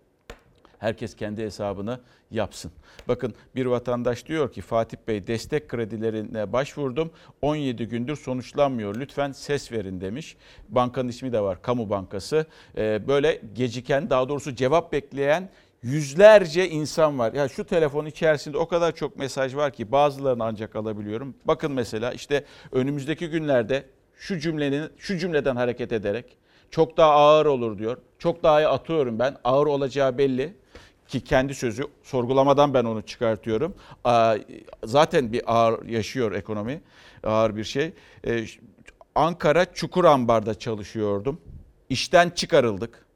Herkes 0.79 1.17
kendi 1.17 1.43
hesabını 1.43 2.01
yapsın. 2.31 2.73
Bakın 3.09 3.35
bir 3.55 3.67
vatandaş 3.67 4.27
diyor 4.27 4.53
ki 4.53 4.61
Fatih 4.61 4.97
Bey 5.09 5.27
destek 5.27 5.69
kredilerine 5.69 6.53
başvurdum. 6.53 7.11
17 7.43 7.85
gündür 7.85 8.17
sonuçlanmıyor. 8.17 8.95
Lütfen 8.95 9.33
ses 9.33 9.73
verin 9.73 10.01
demiş. 10.01 10.37
Bankanın 10.69 11.09
ismi 11.09 11.33
de 11.33 11.41
var. 11.41 11.63
Kamu 11.63 11.91
Bankası. 11.91 12.47
Ee, 12.77 13.09
böyle 13.09 13.41
geciken 13.55 14.11
daha 14.11 14.29
doğrusu 14.29 14.55
cevap 14.55 14.93
bekleyen 14.93 15.51
yüzlerce 15.83 16.69
insan 16.69 17.19
var. 17.19 17.33
Ya 17.33 17.49
şu 17.49 17.65
telefon 17.65 18.07
içerisinde 18.07 18.59
o 18.59 18.69
kadar 18.69 18.95
çok 18.95 19.19
mesaj 19.19 19.57
var 19.57 19.73
ki 19.73 19.93
bazılarını 19.93 20.45
ancak 20.45 20.77
alabiliyorum. 20.77 21.35
Bakın 21.45 21.73
mesela 21.73 22.13
işte 22.13 22.45
önümüzdeki 22.73 23.29
günlerde 23.29 23.96
şu 24.17 24.39
cümlenin 24.39 24.91
şu 24.99 25.19
cümleden 25.19 25.57
hareket 25.57 25.93
ederek 25.93 26.37
çok 26.71 26.97
daha 26.97 27.11
ağır 27.11 27.47
olur 27.47 27.79
diyor. 27.79 27.97
Çok 28.19 28.43
daha 28.43 28.61
iyi 28.61 28.69
atıyorum 28.69 29.19
ben. 29.19 29.37
Ağır 29.45 29.67
olacağı 29.67 30.19
belli 30.19 30.55
ki 31.09 31.25
kendi 31.25 31.55
sözü 31.55 31.85
sorgulamadan 32.03 32.75
ben 32.75 32.85
onu 32.85 33.03
çıkartıyorum. 33.03 33.75
Zaten 34.85 35.33
bir 35.33 35.43
ağır 35.47 35.87
yaşıyor 35.87 36.33
ekonomi. 36.33 36.81
Ağır 37.25 37.57
bir 37.57 37.65
şey. 37.65 37.93
Ankara 39.15 39.75
Çukurambar'da 39.75 40.59
çalışıyordum. 40.59 41.41
İşten 41.89 42.31
çıkarıldık. 42.31 43.07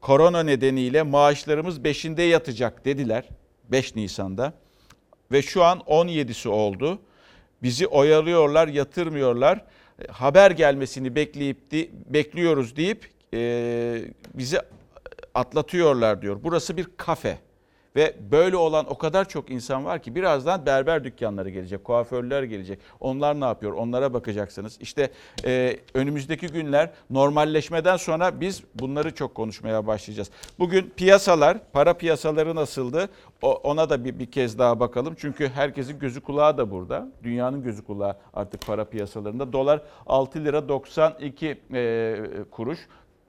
Korona 0.00 0.42
nedeniyle 0.42 1.02
maaşlarımız 1.02 1.78
5'inde 1.78 2.22
yatacak 2.22 2.84
dediler 2.84 3.28
5 3.68 3.96
Nisan'da. 3.96 4.52
Ve 5.32 5.42
şu 5.42 5.64
an 5.64 5.78
17'si 5.78 6.48
oldu. 6.48 6.98
Bizi 7.62 7.86
oyalıyorlar, 7.86 8.68
yatırmıyorlar. 8.68 9.64
Haber 10.10 10.50
gelmesini 10.50 11.14
bekleyip 11.14 11.72
bekliyoruz 12.06 12.76
deyip 12.76 13.10
e, 13.34 14.02
bizi 14.34 14.58
atlatıyorlar 15.34 16.22
diyor. 16.22 16.40
Burası 16.42 16.76
bir 16.76 16.86
kafe 16.96 17.38
Ve 17.96 18.14
böyle 18.30 18.56
olan 18.56 18.86
o 18.92 18.98
kadar 18.98 19.28
çok 19.28 19.50
insan 19.50 19.84
var 19.84 20.02
ki 20.02 20.14
birazdan 20.14 20.66
berber 20.66 21.04
dükkanları 21.04 21.50
gelecek, 21.50 21.84
kuaförler 21.84 22.42
gelecek. 22.42 22.78
Onlar 23.00 23.40
ne 23.40 23.44
yapıyor? 23.44 23.72
Onlara 23.72 24.14
bakacaksınız. 24.14 24.78
İşte 24.80 25.10
e, 25.44 25.76
önümüzdeki 25.94 26.46
günler 26.46 26.90
normalleşmeden 27.10 27.96
sonra 27.96 28.40
biz 28.40 28.62
bunları 28.74 29.14
çok 29.14 29.34
konuşmaya 29.34 29.86
başlayacağız. 29.86 30.30
Bugün 30.58 30.92
piyasalar, 30.96 31.58
para 31.72 31.94
piyasaları 31.94 32.54
nasıldı? 32.54 33.08
O, 33.42 33.52
ona 33.54 33.90
da 33.90 34.04
bir, 34.04 34.18
bir 34.18 34.30
kez 34.30 34.58
daha 34.58 34.80
bakalım. 34.80 35.14
Çünkü 35.18 35.48
herkesin 35.48 35.98
gözü 35.98 36.20
kulağı 36.20 36.58
da 36.58 36.70
burada. 36.70 37.08
Dünyanın 37.22 37.62
gözü 37.62 37.84
kulağı 37.84 38.16
artık 38.34 38.66
para 38.66 38.84
piyasalarında. 38.84 39.52
Dolar 39.52 39.82
6 40.06 40.44
lira 40.44 40.68
92 40.68 41.60
e, 41.74 42.16
kuruş. 42.50 42.78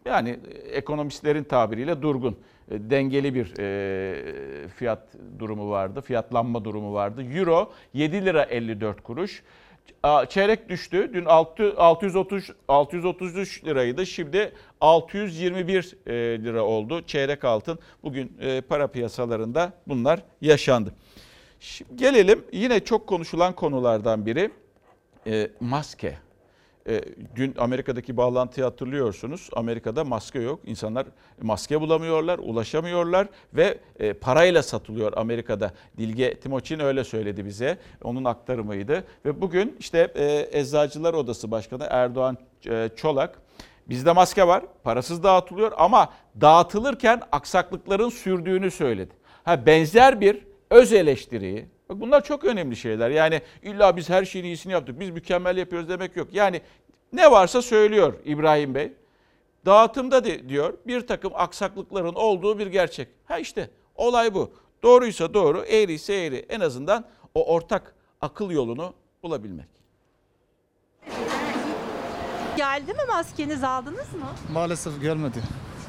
Yani 0.05 0.39
ekonomistlerin 0.71 1.43
tabiriyle 1.43 2.01
durgun, 2.01 2.31
e, 2.31 2.37
dengeli 2.71 3.35
bir 3.35 3.53
e, 3.59 4.67
fiyat 4.67 5.03
durumu 5.39 5.69
vardı, 5.69 6.01
fiyatlanma 6.01 6.65
durumu 6.65 6.93
vardı. 6.93 7.23
Euro 7.23 7.71
7 7.93 8.25
lira 8.25 8.43
54 8.43 9.03
kuruş. 9.03 9.43
Çeyrek 10.29 10.69
düştü. 10.69 11.11
Dün 11.13 11.25
6, 11.25 11.73
630 11.77 12.51
633 12.67 13.65
liraydı. 13.65 14.05
Şimdi 14.05 14.51
621 14.81 15.97
e, 16.07 16.13
lira 16.43 16.63
oldu. 16.63 17.01
Çeyrek 17.01 17.43
altın. 17.43 17.79
Bugün 18.03 18.31
e, 18.41 18.61
para 18.61 18.87
piyasalarında 18.87 19.73
bunlar 19.87 20.23
yaşandı. 20.41 20.93
Şimdi 21.59 21.95
gelelim 21.95 22.45
yine 22.51 22.79
çok 22.79 23.07
konuşulan 23.07 23.53
konulardan 23.55 24.25
biri 24.25 24.51
e, 25.27 25.49
maske. 25.59 26.26
E, 26.87 27.01
dün 27.35 27.55
Amerika'daki 27.57 28.17
bağlantıyı 28.17 28.65
hatırlıyorsunuz. 28.65 29.49
Amerika'da 29.53 30.03
maske 30.03 30.39
yok. 30.39 30.59
İnsanlar 30.65 31.07
maske 31.41 31.81
bulamıyorlar, 31.81 32.39
ulaşamıyorlar 32.39 33.27
ve 33.53 33.77
e, 33.99 34.13
parayla 34.13 34.63
satılıyor 34.63 35.13
Amerika'da. 35.15 35.71
Dilge 35.97 36.39
Timoçin 36.39 36.79
öyle 36.79 37.03
söyledi 37.03 37.45
bize. 37.45 37.77
Onun 38.03 38.25
aktarımıydı. 38.25 39.03
Ve 39.25 39.41
bugün 39.41 39.75
işte 39.79 40.11
e, 40.15 40.59
Eczacılar 40.59 41.13
Odası 41.13 41.51
Başkanı 41.51 41.87
Erdoğan 41.89 42.37
e, 42.69 42.89
Çolak 42.95 43.39
Bizde 43.89 44.11
maske 44.11 44.47
var, 44.47 44.63
parasız 44.83 45.23
dağıtılıyor 45.23 45.71
ama 45.77 46.13
dağıtılırken 46.41 47.21
aksaklıkların 47.31 48.09
sürdüğünü 48.09 48.71
söyledi. 48.71 49.13
Ha 49.43 49.65
benzer 49.65 50.21
bir 50.21 50.43
öz 50.69 50.93
eleştiriyi, 50.93 51.65
bak 51.89 51.99
bunlar 51.99 52.23
çok 52.23 52.43
önemli 52.43 52.75
şeyler. 52.75 53.09
Yani 53.09 53.41
illa 53.63 53.97
biz 53.97 54.09
her 54.09 54.25
şeyin 54.25 54.45
iyisini 54.45 54.73
yaptık, 54.73 54.99
biz 54.99 55.09
mükemmel 55.09 55.57
yapıyoruz 55.57 55.89
demek 55.89 56.15
yok. 56.15 56.27
Yani 56.33 56.61
ne 57.13 57.31
varsa 57.31 57.61
söylüyor 57.61 58.13
İbrahim 58.25 58.75
Bey. 58.75 58.93
Dağıtımda 59.65 60.23
de, 60.25 60.49
diyor 60.49 60.73
bir 60.87 61.07
takım 61.07 61.31
aksaklıkların 61.35 62.13
olduğu 62.13 62.59
bir 62.59 62.67
gerçek. 62.67 63.07
Ha 63.25 63.37
işte 63.39 63.69
olay 63.95 64.33
bu. 64.33 64.51
Doğruysa 64.83 65.33
doğru, 65.33 65.63
eğriyse 65.63 66.13
eğri. 66.13 66.45
En 66.49 66.59
azından 66.59 67.05
o 67.33 67.53
ortak 67.53 67.95
akıl 68.21 68.51
yolunu 68.51 68.93
bulabilmek. 69.23 69.67
Geldi 72.57 72.93
mi 72.93 72.99
maskeniz 73.07 73.63
aldınız 73.63 74.13
mı? 74.13 74.27
Maalesef 74.53 75.01
gelmedi. 75.01 75.37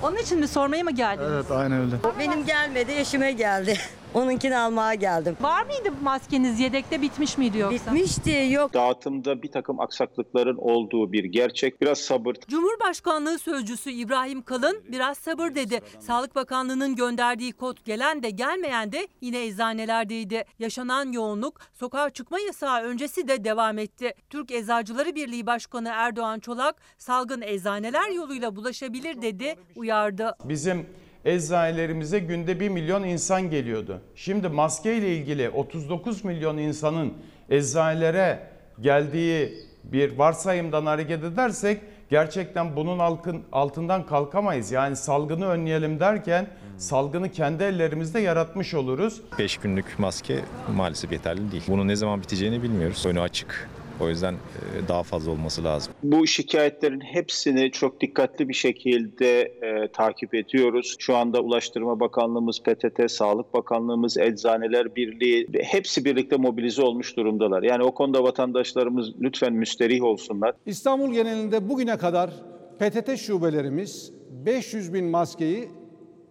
Onun 0.02 0.16
için 0.16 0.38
mi 0.38 0.48
sormaya 0.48 0.84
mı 0.84 0.90
geldiniz? 0.90 1.30
Evet 1.32 1.50
aynen 1.50 1.80
öyle. 1.80 1.96
Benim 2.18 2.46
gelmedi, 2.46 2.92
eşime 2.92 3.32
geldi. 3.32 3.78
Onunkini 4.14 4.56
almaya 4.56 4.94
geldim. 4.94 5.36
Var 5.40 5.62
mıydı 5.62 5.92
maskeniz 6.02 6.60
yedekte 6.60 7.02
bitmiş 7.02 7.38
miydi 7.38 7.58
yoksa? 7.58 7.94
Bitmişti, 7.94 8.48
yok. 8.50 8.74
Dağıtımda 8.74 9.42
bir 9.42 9.52
takım 9.52 9.80
aksaklıkların 9.80 10.56
olduğu 10.56 11.12
bir 11.12 11.24
gerçek. 11.24 11.80
Biraz 11.80 11.98
sabır, 11.98 12.34
Cumhurbaşkanlığı 12.48 13.38
Sözcüsü 13.38 13.90
İbrahim 13.90 14.42
Kalın 14.42 14.82
biraz 14.88 15.18
sabır 15.18 15.54
dedi. 15.54 15.80
Sağlık 16.00 16.34
Bakanlığı'nın 16.34 16.96
gönderdiği 16.96 17.52
kod 17.52 17.78
gelen 17.84 18.22
de 18.22 18.30
gelmeyen 18.30 18.92
de 18.92 19.08
yine 19.20 19.46
eczanelerdeydi. 19.46 20.44
Yaşanan 20.58 21.12
yoğunluk 21.12 21.60
sokağa 21.74 22.10
çıkma 22.10 22.40
yasağı 22.40 22.82
öncesi 22.82 23.28
de 23.28 23.44
devam 23.44 23.78
etti. 23.78 24.14
Türk 24.30 24.50
Eczacıları 24.50 25.14
Birliği 25.14 25.46
Başkanı 25.46 25.88
Erdoğan 25.92 26.40
Çolak 26.40 26.76
salgın 26.98 27.42
eczaneler 27.42 28.10
yoluyla 28.10 28.56
bulaşabilir 28.56 29.22
dedi, 29.22 29.54
uyardı. 29.76 30.36
Bizim 30.44 30.86
eczanelerimize 31.24 32.18
günde 32.18 32.60
1 32.60 32.68
milyon 32.68 33.02
insan 33.02 33.50
geliyordu. 33.50 34.00
Şimdi 34.14 34.48
maske 34.48 34.96
ile 34.96 35.16
ilgili 35.16 35.50
39 35.50 36.24
milyon 36.24 36.58
insanın 36.58 37.12
eczanelere 37.50 38.40
geldiği 38.80 39.52
bir 39.84 40.18
varsayımdan 40.18 40.86
hareket 40.86 41.24
edersek 41.24 41.80
gerçekten 42.10 42.76
bunun 42.76 42.98
altın, 42.98 43.42
altından 43.52 44.06
kalkamayız. 44.06 44.72
Yani 44.72 44.96
salgını 44.96 45.46
önleyelim 45.46 46.00
derken 46.00 46.46
salgını 46.76 47.32
kendi 47.32 47.64
ellerimizde 47.64 48.20
yaratmış 48.20 48.74
oluruz. 48.74 49.20
5 49.38 49.56
günlük 49.56 49.98
maske 49.98 50.40
maalesef 50.76 51.12
yeterli 51.12 51.52
değil. 51.52 51.62
Bunun 51.68 51.88
ne 51.88 51.96
zaman 51.96 52.22
biteceğini 52.22 52.62
bilmiyoruz. 52.62 53.06
Önü 53.06 53.20
açık. 53.20 53.68
O 54.00 54.08
yüzden 54.08 54.34
e, 54.34 54.88
daha 54.88 55.02
fazla 55.02 55.30
olması 55.30 55.64
lazım. 55.64 55.92
Bu 56.02 56.26
şikayetlerin 56.26 57.00
hepsini 57.00 57.70
çok 57.70 58.00
dikkatli 58.00 58.48
bir 58.48 58.54
şekilde 58.54 59.40
e, 59.40 59.88
takip 59.92 60.34
ediyoruz. 60.34 60.96
Şu 60.98 61.16
anda 61.16 61.40
Ulaştırma 61.40 62.00
Bakanlığımız, 62.00 62.60
PTT, 62.60 63.10
Sağlık 63.10 63.54
Bakanlığımız, 63.54 64.18
Eczaneler 64.18 64.96
Birliği 64.96 65.48
hepsi 65.62 66.04
birlikte 66.04 66.36
mobilize 66.36 66.82
olmuş 66.82 67.16
durumdalar. 67.16 67.62
Yani 67.62 67.82
o 67.82 67.94
konuda 67.94 68.22
vatandaşlarımız 68.24 69.20
lütfen 69.20 69.52
müsterih 69.52 70.02
olsunlar. 70.02 70.54
İstanbul 70.66 71.12
genelinde 71.12 71.68
bugüne 71.68 71.96
kadar 71.96 72.30
PTT 72.78 73.18
şubelerimiz 73.18 74.12
500 74.46 74.94
bin 74.94 75.04
maskeyi 75.04 75.68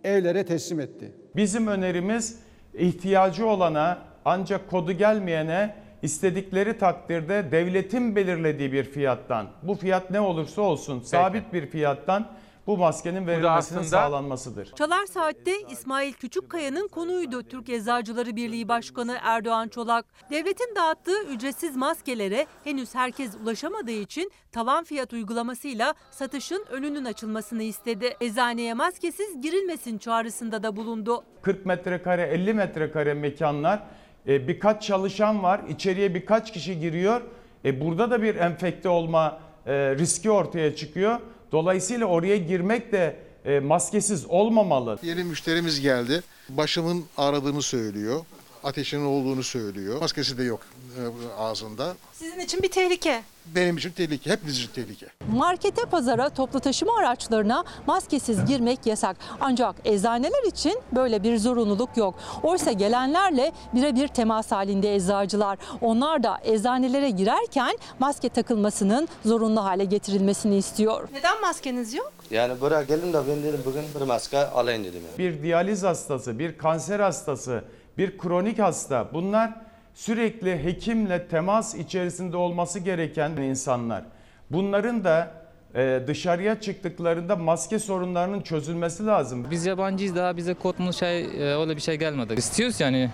evlere 0.03 0.45
teslim 0.45 0.79
etti. 0.79 1.11
Bizim 1.35 1.67
önerimiz 1.67 2.39
ihtiyacı 2.73 3.45
olana 3.45 3.97
ancak 4.25 4.69
kodu 4.69 4.91
gelmeyene 4.91 5.86
istedikleri 6.01 6.77
takdirde 6.77 7.51
devletin 7.51 8.15
belirlediği 8.15 8.71
bir 8.71 8.83
fiyattan 8.83 9.47
bu 9.63 9.75
fiyat 9.75 10.11
ne 10.11 10.19
olursa 10.21 10.61
olsun 10.61 11.01
sabit 11.01 11.53
bir 11.53 11.67
fiyattan 11.67 12.27
bu 12.67 12.77
maskenin 12.77 13.27
verilmesinin 13.27 13.79
aslında- 13.79 13.83
sağlanmasıdır. 13.83 14.71
Çalar 14.75 15.05
Saat'te 15.05 15.51
İsmail 15.71 16.13
Küçükkaya'nın 16.13 16.87
konuydu 16.87 17.43
Türk 17.43 17.69
Eczacıları 17.69 18.35
Birliği 18.35 18.67
Başkanı 18.67 19.17
Erdoğan 19.23 19.67
Çolak. 19.67 20.05
Devletin 20.31 20.75
dağıttığı 20.75 21.23
ücretsiz 21.23 21.75
maskelere 21.75 22.45
henüz 22.63 22.95
herkes 22.95 23.31
ulaşamadığı 23.43 23.91
için 23.91 24.31
tavan 24.51 24.83
fiyat 24.83 25.13
uygulamasıyla 25.13 25.93
satışın 26.11 26.65
önünün 26.69 27.05
açılmasını 27.05 27.63
istedi. 27.63 28.17
Eczaneye 28.21 28.73
maskesiz 28.73 29.41
girilmesin 29.41 29.97
çağrısında 29.97 30.63
da 30.63 30.75
bulundu. 30.75 31.23
40 31.41 31.65
metrekare 31.65 32.21
50 32.21 32.53
metrekare 32.53 33.13
mekanlar 33.13 33.79
e, 34.27 34.47
birkaç 34.47 34.83
çalışan 34.83 35.43
var 35.43 35.61
içeriye 35.69 36.15
birkaç 36.15 36.53
kişi 36.53 36.79
giriyor. 36.79 37.21
E, 37.65 37.81
burada 37.81 38.11
da 38.11 38.21
bir 38.21 38.35
enfekte 38.35 38.89
olma 38.89 39.39
e, 39.65 39.73
riski 39.73 40.31
ortaya 40.31 40.75
çıkıyor. 40.75 41.19
Dolayısıyla 41.51 42.05
oraya 42.05 42.37
girmek 42.37 42.91
de 42.91 43.15
e, 43.45 43.59
maskesiz 43.59 44.25
olmamalı. 44.25 44.99
Yeni 45.03 45.23
müşterimiz 45.23 45.81
geldi. 45.81 46.23
Başımın 46.49 47.05
ağrıdığını 47.17 47.61
söylüyor. 47.61 48.19
Ateşinin 48.63 49.05
olduğunu 49.05 49.43
söylüyor. 49.43 50.01
Maskesi 50.01 50.37
de 50.37 50.43
yok 50.43 50.59
e, 50.97 51.01
ağzında. 51.41 51.95
Sizin 52.13 52.39
için 52.39 52.63
bir 52.63 52.71
tehlike. 52.71 53.23
Benim 53.55 53.77
için 53.77 53.91
tehlike, 53.91 54.29
hepimiz 54.29 54.57
için 54.59 54.69
tehlike. 54.73 55.07
Markete, 55.31 55.81
pazara, 55.85 56.29
toplu 56.29 56.59
taşıma 56.59 56.97
araçlarına 56.97 57.63
maskesiz 57.87 58.45
girmek 58.45 58.85
yasak. 58.85 59.17
Ancak 59.41 59.75
eczaneler 59.85 60.43
için 60.47 60.79
böyle 60.95 61.23
bir 61.23 61.37
zorunluluk 61.37 61.97
yok. 61.97 62.15
Oysa 62.43 62.71
gelenlerle 62.71 63.51
birebir 63.73 64.07
temas 64.07 64.51
halinde 64.51 64.95
eczacılar. 64.95 65.57
Onlar 65.81 66.23
da 66.23 66.39
eczanelere 66.43 67.09
girerken 67.09 67.77
maske 67.99 68.29
takılmasının 68.29 69.07
zorunlu 69.25 69.63
hale 69.63 69.85
getirilmesini 69.85 70.57
istiyor. 70.57 71.07
Neden 71.13 71.41
maskeniz 71.41 71.93
yok? 71.93 72.13
Yani 72.31 72.61
buraya 72.61 72.83
geldim 72.83 73.13
de 73.13 73.21
ben 73.27 73.43
dedim 73.43 73.61
bugün 73.65 73.83
bir 73.99 74.05
maske 74.05 74.37
alayım 74.39 74.83
dedim. 74.83 75.01
Yani. 75.07 75.17
Bir 75.17 75.43
diyaliz 75.43 75.83
hastası, 75.83 76.39
bir 76.39 76.57
kanser 76.57 76.99
hastası, 76.99 77.63
bir 77.97 78.17
kronik 78.17 78.59
hasta 78.59 79.13
bunlar 79.13 79.53
sürekli 79.93 80.63
hekimle 80.63 81.27
temas 81.27 81.75
içerisinde 81.75 82.37
olması 82.37 82.79
gereken 82.79 83.37
insanlar. 83.43 84.03
Bunların 84.51 85.03
da 85.03 85.31
e, 85.75 86.03
dışarıya 86.07 86.61
çıktıklarında 86.61 87.35
maske 87.35 87.79
sorunlarının 87.79 88.41
çözülmesi 88.41 89.05
lazım. 89.05 89.47
Biz 89.51 89.65
yabancıyız 89.65 90.15
daha 90.15 90.37
bize 90.37 90.53
kod 90.53 90.91
şey 90.93 91.21
e, 91.21 91.57
öyle 91.57 91.75
bir 91.75 91.81
şey 91.81 91.95
gelmedi. 91.95 92.33
İstiyoruz 92.33 92.79
yani 92.79 93.09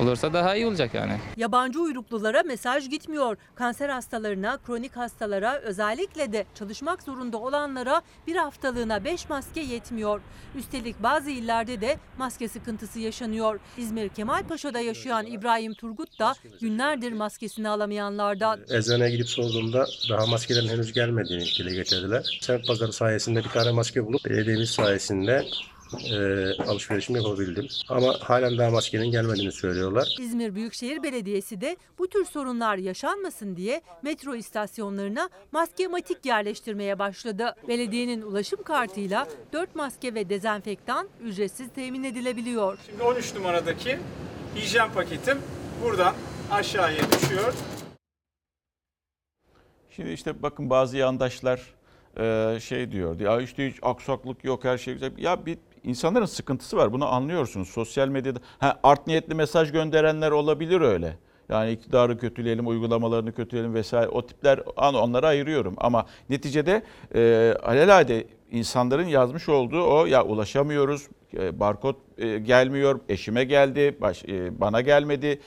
olursa 0.00 0.32
daha 0.32 0.56
iyi 0.56 0.66
olacak 0.66 0.94
yani. 0.94 1.12
Yabancı 1.36 1.80
uyruklulara 1.80 2.42
mesaj 2.42 2.90
gitmiyor. 2.90 3.36
Kanser 3.54 3.88
hastalarına, 3.88 4.58
kronik 4.66 4.96
hastalara, 4.96 5.58
özellikle 5.58 6.32
de 6.32 6.44
çalışmak 6.54 7.02
zorunda 7.02 7.36
olanlara 7.36 8.02
bir 8.26 8.36
haftalığına 8.36 9.04
5 9.04 9.28
maske 9.28 9.60
yetmiyor. 9.60 10.20
Üstelik 10.54 11.02
bazı 11.02 11.30
illerde 11.30 11.80
de 11.80 11.96
maske 12.18 12.48
sıkıntısı 12.48 13.00
yaşanıyor. 13.00 13.60
İzmir 13.78 14.08
Kemalpaşa'da 14.08 14.80
yaşayan 14.80 15.26
İbrahim 15.26 15.74
Turgut 15.74 16.18
da 16.18 16.34
günlerdir 16.60 17.12
maskesini 17.12 17.68
alamayanlardan. 17.68 18.60
Eczaneye 18.70 19.10
gidip 19.10 19.28
sorduğumda 19.28 19.86
daha 20.10 20.26
maskelerin 20.26 20.68
henüz 20.68 20.92
gelmediğini 20.92 21.44
dile 21.58 21.74
getirdiler. 21.74 22.38
Semt 22.40 22.66
pazarı 22.66 22.92
sayesinde 22.92 23.44
bir 23.44 23.48
tane 23.48 23.70
maske 23.70 24.06
bulup 24.06 24.24
belediyemiz 24.24 24.70
sayesinde 24.70 25.44
e, 26.10 26.16
alışverişimi 26.62 27.18
yapabildim. 27.18 27.68
Ama 27.88 28.14
halen 28.20 28.58
daha 28.58 28.70
maskenin 28.70 29.10
gelmediğini 29.10 29.52
söylüyorlar. 29.52 30.16
İzmir 30.20 30.54
Büyükşehir 30.54 31.02
Belediyesi 31.02 31.60
de 31.60 31.76
bu 31.98 32.08
tür 32.08 32.24
sorunlar 32.24 32.76
yaşanmasın 32.76 33.56
diye 33.56 33.82
metro 34.02 34.34
istasyonlarına 34.34 35.28
maskematik 35.52 36.26
yerleştirmeye 36.26 36.98
başladı. 36.98 37.54
Belediyenin 37.68 38.22
ulaşım 38.22 38.62
kartıyla 38.62 39.28
4 39.52 39.76
maske 39.76 40.14
ve 40.14 40.28
dezenfektan 40.28 41.08
ücretsiz 41.24 41.68
temin 41.74 42.04
edilebiliyor. 42.04 42.78
Şimdi 42.90 43.02
13 43.02 43.34
numaradaki 43.34 43.98
hijyen 44.56 44.92
paketim 44.92 45.38
buradan 45.84 46.14
aşağıya 46.50 47.02
düşüyor. 47.12 47.54
Şimdi 49.90 50.10
işte 50.10 50.42
bakın 50.42 50.70
bazı 50.70 50.96
yandaşlar 50.96 51.60
e, 52.18 52.60
şey 52.60 52.92
diyor. 52.92 53.20
Ya 53.20 53.40
işte 53.40 53.70
hiç 53.70 53.76
aksaklık 53.82 54.44
yok 54.44 54.64
her 54.64 54.78
şey 54.78 54.94
güzel. 54.94 55.18
Ya 55.18 55.46
bir 55.46 55.58
insanların 55.84 56.26
sıkıntısı 56.26 56.76
var. 56.76 56.92
Bunu 56.92 57.12
anlıyorsunuz. 57.12 57.68
Sosyal 57.68 58.08
medyada 58.08 58.38
ha, 58.58 58.80
art 58.82 59.06
niyetli 59.06 59.34
mesaj 59.34 59.72
gönderenler 59.72 60.30
olabilir 60.30 60.80
öyle. 60.80 61.16
Yani 61.48 61.72
iktidarı 61.72 62.18
kötüleyelim, 62.18 62.66
uygulamalarını 62.66 63.32
kötüleyelim 63.32 63.74
vesaire. 63.74 64.08
O 64.08 64.26
tipler 64.26 64.60
onları 64.76 65.26
ayırıyorum. 65.26 65.74
Ama 65.78 66.06
neticede 66.30 66.82
e, 67.14 67.54
alelade 67.62 68.26
insanların 68.54 69.06
yazmış 69.06 69.48
olduğu 69.48 69.82
o 69.82 70.06
ya 70.06 70.24
ulaşamıyoruz, 70.24 71.08
e, 71.36 71.60
barkod 71.60 71.94
e, 72.18 72.38
gelmiyor, 72.38 73.00
eşime 73.08 73.44
geldi, 73.44 73.96
baş, 74.00 74.24
e, 74.24 74.60
bana 74.60 74.80
gelmedi, 74.80 75.40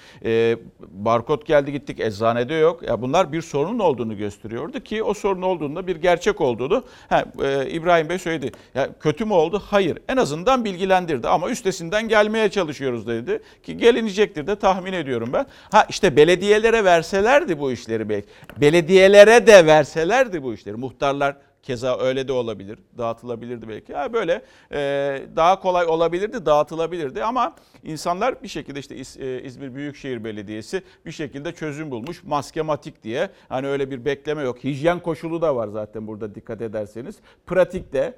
barkod 0.80 1.46
geldi 1.46 1.72
gittik 1.72 2.00
eczanede 2.00 2.54
yok. 2.54 2.84
Ya 2.84 3.02
bunlar 3.02 3.34
bir 3.34 3.42
sorunun 3.42 3.80
olduğunu 3.80 4.18
gösteriyordu 4.18 4.80
ki 4.80 5.04
o 5.04 5.14
sorun 5.14 5.42
olduğunda 5.42 5.88
bir 5.88 5.96
gerçek 5.96 6.42
olduğunu 6.42 6.84
ha, 7.10 7.26
e, 7.44 7.70
İbrahim 7.70 8.10
Bey 8.10 8.20
söyledi. 8.20 8.52
Ya 8.76 8.90
kötü 9.00 9.26
mü 9.26 9.34
oldu? 9.34 9.62
Hayır. 9.66 9.98
En 10.08 10.18
azından 10.18 10.66
bilgilendirdi 10.66 11.28
ama 11.28 11.50
üstesinden 11.50 12.08
gelmeye 12.08 12.50
çalışıyoruz 12.50 13.08
dedi 13.08 13.42
ki 13.64 13.78
gelinecektir 13.78 14.48
de 14.48 14.56
tahmin 14.56 14.94
ediyorum 14.94 15.30
ben. 15.34 15.46
Ha 15.72 15.86
işte 15.90 16.16
belediyelere 16.16 16.84
verselerdi 16.84 17.60
bu 17.60 17.72
işleri 17.72 18.10
belki. 18.10 18.28
Belediyelere 18.62 19.48
de 19.48 19.66
verselerdi 19.66 20.44
bu 20.44 20.54
işleri. 20.54 20.76
Muhtarlar 20.76 21.36
Keza 21.64 21.98
öyle 22.00 22.28
de 22.28 22.32
olabilir. 22.32 22.80
Dağıtılabilirdi 22.98 23.70
belki. 23.70 23.92
Ya 23.92 24.14
böyle 24.14 24.42
e, 24.72 24.78
daha 25.36 25.60
kolay 25.60 25.86
olabilirdi, 25.86 26.46
dağıtılabilirdi 26.46 27.24
ama 27.24 27.56
insanlar 27.84 28.44
bir 28.44 28.48
şekilde 28.48 28.80
işte 28.80 28.96
İz, 28.96 29.18
e, 29.18 29.42
İzmir 29.44 29.76
Büyükşehir 29.76 30.24
Belediyesi 30.24 30.82
bir 31.06 31.12
şekilde 31.12 31.52
çözüm 31.52 31.92
bulmuş. 31.92 32.24
Maskematik 32.24 33.04
diye. 33.04 33.30
Hani 33.50 33.68
öyle 33.68 33.92
bir 33.92 34.06
bekleme 34.06 34.44
yok. 34.44 34.64
Hijyen 34.64 35.00
koşulu 35.00 35.42
da 35.42 35.56
var 35.56 35.68
zaten 35.68 36.08
burada 36.08 36.36
dikkat 36.36 36.62
ederseniz. 36.62 37.16
Pratikte 37.46 38.16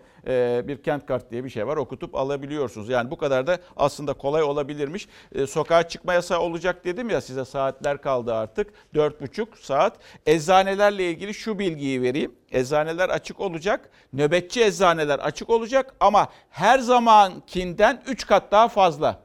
bir 0.67 0.83
kent 0.83 1.05
kart 1.05 1.31
diye 1.31 1.43
bir 1.43 1.49
şey 1.49 1.67
var. 1.67 1.77
Okutup 1.77 2.15
alabiliyorsunuz. 2.15 2.89
Yani 2.89 3.11
bu 3.11 3.17
kadar 3.17 3.47
da 3.47 3.57
aslında 3.77 4.13
kolay 4.13 4.43
olabilirmiş. 4.43 5.07
E, 5.35 5.47
sokağa 5.47 5.87
çıkma 5.87 6.13
yasağı 6.13 6.39
olacak 6.39 6.85
dedim 6.85 7.09
ya 7.09 7.21
size 7.21 7.45
saatler 7.45 8.01
kaldı 8.01 8.33
artık. 8.33 8.73
4,5 8.95 9.47
saat. 9.61 9.97
Eczanelerle 10.25 11.09
ilgili 11.09 11.33
şu 11.33 11.59
bilgiyi 11.59 12.01
vereyim. 12.01 12.35
Eczaneler 12.51 13.09
açık 13.09 13.39
olacak. 13.39 13.89
Nöbetçi 14.13 14.63
eczaneler 14.63 15.19
açık 15.19 15.49
olacak 15.49 15.95
ama 15.99 16.27
her 16.49 16.79
zamankinden 16.79 18.03
3 18.07 18.27
kat 18.27 18.51
daha 18.51 18.67
fazla. 18.67 19.19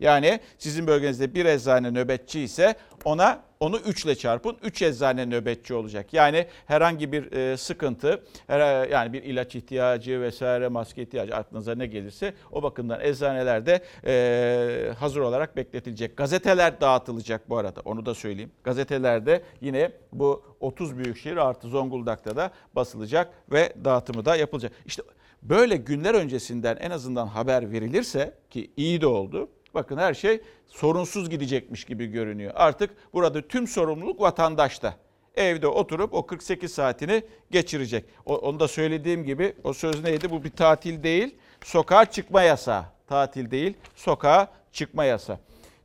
Yani 0.00 0.40
sizin 0.58 0.86
bölgenizde 0.86 1.34
bir 1.34 1.44
eczane 1.44 1.90
nöbetçi 1.90 2.40
ise 2.40 2.74
ona 3.04 3.45
onu 3.60 3.78
3 3.78 4.04
ile 4.04 4.14
çarpın. 4.14 4.56
3 4.62 4.82
eczane 4.82 5.26
nöbetçi 5.26 5.74
olacak. 5.74 6.12
Yani 6.12 6.46
herhangi 6.66 7.12
bir 7.12 7.32
e, 7.32 7.56
sıkıntı, 7.56 8.22
her, 8.46 8.88
yani 8.88 9.12
bir 9.12 9.22
ilaç 9.22 9.54
ihtiyacı 9.54 10.20
vesaire 10.20 10.68
maske 10.68 11.02
ihtiyacı 11.02 11.36
aklınıza 11.36 11.74
ne 11.74 11.86
gelirse 11.86 12.34
o 12.52 12.62
bakımdan 12.62 13.00
eczanelerde 13.00 13.82
e, 14.06 14.92
hazır 14.98 15.20
olarak 15.20 15.56
bekletilecek. 15.56 16.16
Gazeteler 16.16 16.80
dağıtılacak 16.80 17.50
bu 17.50 17.58
arada 17.58 17.80
onu 17.84 18.06
da 18.06 18.14
söyleyeyim. 18.14 18.52
Gazetelerde 18.64 19.42
yine 19.60 19.92
bu 20.12 20.42
30 20.60 20.98
büyükşehir 20.98 21.36
artı 21.36 21.68
Zonguldak'ta 21.68 22.36
da 22.36 22.50
basılacak 22.74 23.30
ve 23.52 23.72
dağıtımı 23.84 24.24
da 24.24 24.36
yapılacak. 24.36 24.72
İşte 24.86 25.02
böyle 25.42 25.76
günler 25.76 26.14
öncesinden 26.14 26.76
en 26.76 26.90
azından 26.90 27.26
haber 27.26 27.72
verilirse 27.72 28.34
ki 28.50 28.70
iyi 28.76 29.00
de 29.00 29.06
oldu. 29.06 29.48
Bakın 29.76 29.96
her 29.96 30.14
şey 30.14 30.40
sorunsuz 30.66 31.30
gidecekmiş 31.30 31.84
gibi 31.84 32.06
görünüyor. 32.06 32.52
Artık 32.54 32.90
burada 33.12 33.48
tüm 33.48 33.66
sorumluluk 33.66 34.20
vatandaşta. 34.20 34.94
Evde 35.34 35.66
oturup 35.66 36.14
o 36.14 36.26
48 36.26 36.72
saatini 36.72 37.22
geçirecek. 37.50 38.04
O, 38.26 38.36
onu 38.36 38.60
da 38.60 38.68
söylediğim 38.68 39.24
gibi 39.24 39.54
o 39.64 39.72
söz 39.72 40.02
neydi? 40.04 40.30
Bu 40.30 40.44
bir 40.44 40.50
tatil 40.50 41.02
değil. 41.02 41.34
Sokağa 41.64 42.04
çıkma 42.04 42.42
yasağı. 42.42 42.84
Tatil 43.06 43.50
değil, 43.50 43.74
sokağa 43.94 44.48
çıkma 44.72 45.04
yasağı. 45.04 45.38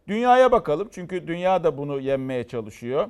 Dünyaya 0.08 0.52
bakalım 0.52 0.90
çünkü 0.92 1.28
dünya 1.28 1.64
da 1.64 1.78
bunu 1.78 2.00
yenmeye 2.00 2.48
çalışıyor. 2.48 3.10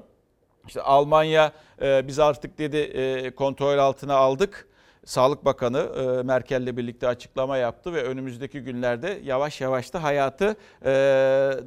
İşte 0.68 0.82
Almanya 0.82 1.52
e, 1.82 2.08
biz 2.08 2.20
artık 2.20 2.58
dedi 2.58 2.78
e, 2.78 3.32
kontrol 3.36 3.78
altına 3.78 4.16
aldık. 4.16 4.68
Sağlık 5.06 5.46
Bakanı 5.46 5.78
e, 5.80 6.24
Merkel'le 6.24 6.78
birlikte 6.78 7.08
açıklama 7.08 7.58
yaptı 7.58 7.94
ve 7.94 8.04
önümüzdeki 8.04 8.60
günlerde 8.62 9.20
yavaş 9.24 9.62
yavaş 9.62 9.94
da 9.94 10.04
hayatı 10.04 10.56
e, 10.86 10.92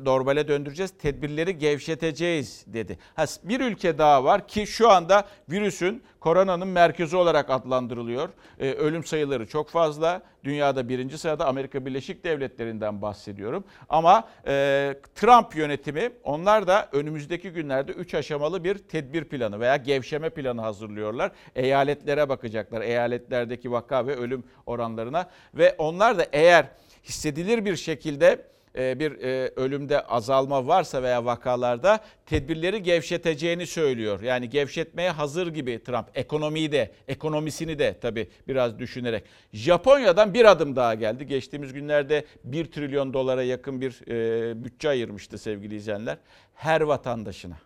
normale 0.04 0.48
döndüreceğiz. 0.48 0.92
Tedbirleri 0.98 1.58
gevşeteceğiz 1.58 2.64
dedi. 2.66 2.98
Bir 3.44 3.60
ülke 3.60 3.98
daha 3.98 4.24
var 4.24 4.48
ki 4.48 4.66
şu 4.66 4.90
anda 4.90 5.24
virüsün 5.50 6.02
koronanın 6.24 6.68
merkezi 6.68 7.16
olarak 7.16 7.50
adlandırılıyor. 7.50 8.28
E, 8.60 8.72
ölüm 8.72 9.04
sayıları 9.04 9.46
çok 9.46 9.68
fazla. 9.68 10.22
Dünyada 10.44 10.88
birinci 10.88 11.18
sırada 11.18 11.46
Amerika 11.46 11.86
Birleşik 11.86 12.24
Devletleri'nden 12.24 13.02
bahsediyorum. 13.02 13.64
Ama 13.88 14.28
e, 14.46 14.94
Trump 15.14 15.56
yönetimi 15.56 16.10
onlar 16.22 16.66
da 16.66 16.88
önümüzdeki 16.92 17.50
günlerde 17.50 17.92
3 17.92 18.14
aşamalı 18.14 18.64
bir 18.64 18.78
tedbir 18.78 19.24
planı 19.24 19.60
veya 19.60 19.76
gevşeme 19.76 20.30
planı 20.30 20.60
hazırlıyorlar. 20.60 21.32
Eyaletlere 21.54 22.28
bakacaklar. 22.28 22.80
Eyaletlerdeki 22.80 23.70
vaka 23.70 24.06
ve 24.06 24.16
ölüm 24.16 24.44
oranlarına 24.66 25.30
ve 25.54 25.74
onlar 25.78 26.18
da 26.18 26.26
eğer 26.32 26.66
hissedilir 27.04 27.64
bir 27.64 27.76
şekilde 27.76 28.53
bir 28.74 29.22
e, 29.22 29.52
ölümde 29.56 30.00
azalma 30.00 30.66
varsa 30.66 31.02
veya 31.02 31.24
vakalarda 31.24 32.00
tedbirleri 32.26 32.82
gevşeteceğini 32.82 33.66
söylüyor. 33.66 34.20
Yani 34.20 34.48
gevşetmeye 34.50 35.10
hazır 35.10 35.46
gibi 35.46 35.82
Trump. 35.84 36.06
Ekonomiyi 36.14 36.72
de, 36.72 36.92
ekonomisini 37.08 37.78
de 37.78 37.98
tabii 38.00 38.28
biraz 38.48 38.78
düşünerek. 38.78 39.24
Japonya'dan 39.52 40.34
bir 40.34 40.44
adım 40.44 40.76
daha 40.76 40.94
geldi. 40.94 41.26
Geçtiğimiz 41.26 41.72
günlerde 41.72 42.24
1 42.44 42.64
trilyon 42.64 43.14
dolara 43.14 43.42
yakın 43.42 43.80
bir 43.80 44.08
e, 44.08 44.64
bütçe 44.64 44.88
ayırmıştı 44.88 45.38
sevgili 45.38 45.76
izleyenler. 45.76 46.18
Her 46.54 46.80
vatandaşına. 46.80 47.56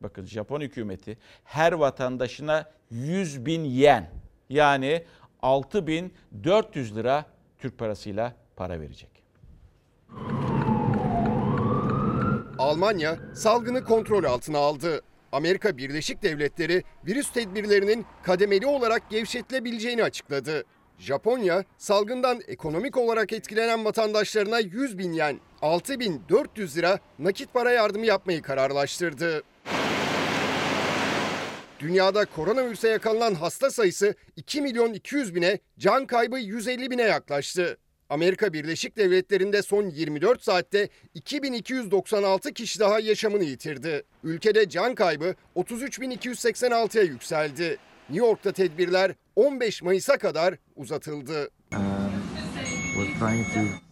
Bakın 0.00 0.26
Japon 0.26 0.60
hükümeti 0.60 1.18
her 1.44 1.72
vatandaşına 1.72 2.70
100 2.90 3.46
bin 3.46 3.64
yen 3.64 4.10
yani 4.48 5.04
6400 5.42 6.96
lira 6.96 7.24
Türk 7.58 7.78
parasıyla 7.78 8.34
para 8.56 8.80
verecek. 8.80 9.17
Almanya 12.58 13.18
salgını 13.34 13.84
kontrol 13.84 14.24
altına 14.24 14.58
aldı. 14.58 15.02
Amerika 15.32 15.76
Birleşik 15.76 16.22
Devletleri 16.22 16.82
virüs 17.06 17.32
tedbirlerinin 17.32 18.06
kademeli 18.22 18.66
olarak 18.66 19.10
gevşetilebileceğini 19.10 20.02
açıkladı. 20.04 20.64
Japonya 20.98 21.64
salgından 21.78 22.40
ekonomik 22.48 22.96
olarak 22.96 23.32
etkilenen 23.32 23.84
vatandaşlarına 23.84 24.58
100 24.58 24.98
bin 24.98 25.12
yen, 25.12 25.40
6400 25.62 26.76
lira 26.76 26.98
nakit 27.18 27.54
para 27.54 27.70
yardımı 27.70 28.06
yapmayı 28.06 28.42
kararlaştırdı. 28.42 29.42
Dünyada 31.80 32.24
koronavirüse 32.24 32.88
yakalanan 32.88 33.34
hasta 33.34 33.70
sayısı 33.70 34.14
2 34.36 34.62
milyon 34.62 34.92
200 34.92 35.34
bine, 35.34 35.58
can 35.78 36.06
kaybı 36.06 36.38
150 36.38 36.90
bine 36.90 37.02
yaklaştı. 37.02 37.78
Amerika 38.08 38.52
Birleşik 38.52 38.96
Devletleri'nde 38.96 39.62
son 39.62 39.90
24 39.90 40.42
saatte 40.42 40.88
2296 41.14 42.52
kişi 42.52 42.80
daha 42.80 43.00
yaşamını 43.00 43.44
yitirdi. 43.44 44.02
Ülkede 44.24 44.68
can 44.68 44.94
kaybı 44.94 45.34
33.286'ya 45.56 47.04
yükseldi. 47.04 47.76
New 48.10 48.26
York'ta 48.26 48.52
tedbirler 48.52 49.14
15 49.36 49.82
Mayıs'a 49.82 50.18
kadar 50.18 50.54
uzatıldı. 50.76 51.50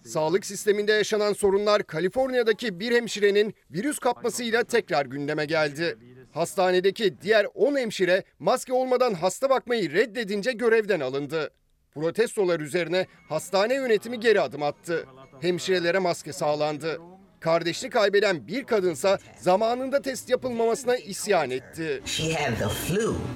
Sağlık 0.05 0.47
sisteminde 0.47 0.93
yaşanan 0.93 1.33
sorunlar 1.33 1.87
Kaliforniya'daki 1.87 2.81
bir 2.81 2.93
hemşirenin 2.93 3.55
virüs 3.71 3.99
kapmasıyla 3.99 4.65
tekrar 4.65 5.07
gündeme 5.07 5.45
geldi. 5.45 5.99
Hastanedeki 6.33 7.15
diğer 7.23 7.47
10 7.55 7.77
hemşire 7.77 8.25
maske 8.39 8.73
olmadan 8.73 9.15
hasta 9.15 9.51
bakmayı 9.51 9.93
reddedince 9.93 10.53
görevden 10.53 11.01
alındı. 11.01 11.51
Protestolar 11.97 12.61
üzerine 12.61 13.07
hastane 13.29 13.75
yönetimi 13.75 14.21
geri 14.21 14.41
adım 14.41 14.63
attı. 14.63 15.07
Hemşirelere 15.41 15.99
maske 15.99 16.33
sağlandı. 16.33 17.01
Kardeşini 17.47 17.91
kaybeden 17.91 18.47
bir 18.47 18.65
kadınsa 18.65 19.19
zamanında 19.37 20.03
test 20.03 20.31
yapılmamasına 20.31 20.97
isyan 20.97 21.51
etti. 21.51 22.03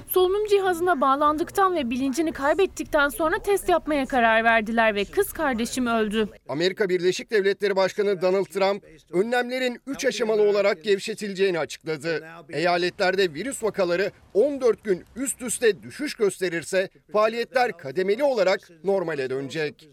Solunum 0.07 0.47
cihazına 0.47 1.01
bağlandıktan 1.01 1.75
ve 1.75 1.89
bilincini 1.89 2.31
kaybettikten 2.31 3.09
sonra 3.09 3.39
test 3.39 3.69
yapmaya 3.69 4.05
karar 4.05 4.43
verdiler 4.43 4.95
ve 4.95 5.05
kız 5.05 5.33
kardeşim 5.33 5.87
öldü. 5.87 6.27
Amerika 6.49 6.89
Birleşik 6.89 7.31
Devletleri 7.31 7.75
Başkanı 7.75 8.21
Donald 8.21 8.45
Trump 8.45 8.83
önlemlerin 9.11 9.81
3 9.87 10.05
aşamalı 10.05 10.41
olarak 10.41 10.83
gevşetileceğini 10.83 11.59
açıkladı. 11.59 12.23
Eyaletlerde 12.49 13.33
virüs 13.33 13.63
vakaları 13.63 14.11
14 14.33 14.83
gün 14.83 15.03
üst 15.15 15.41
üste 15.41 15.83
düşüş 15.83 16.15
gösterirse 16.15 16.89
faaliyetler 17.13 17.77
kademeli 17.77 18.23
olarak 18.23 18.69
normale 18.83 19.29
dönecek. 19.29 19.89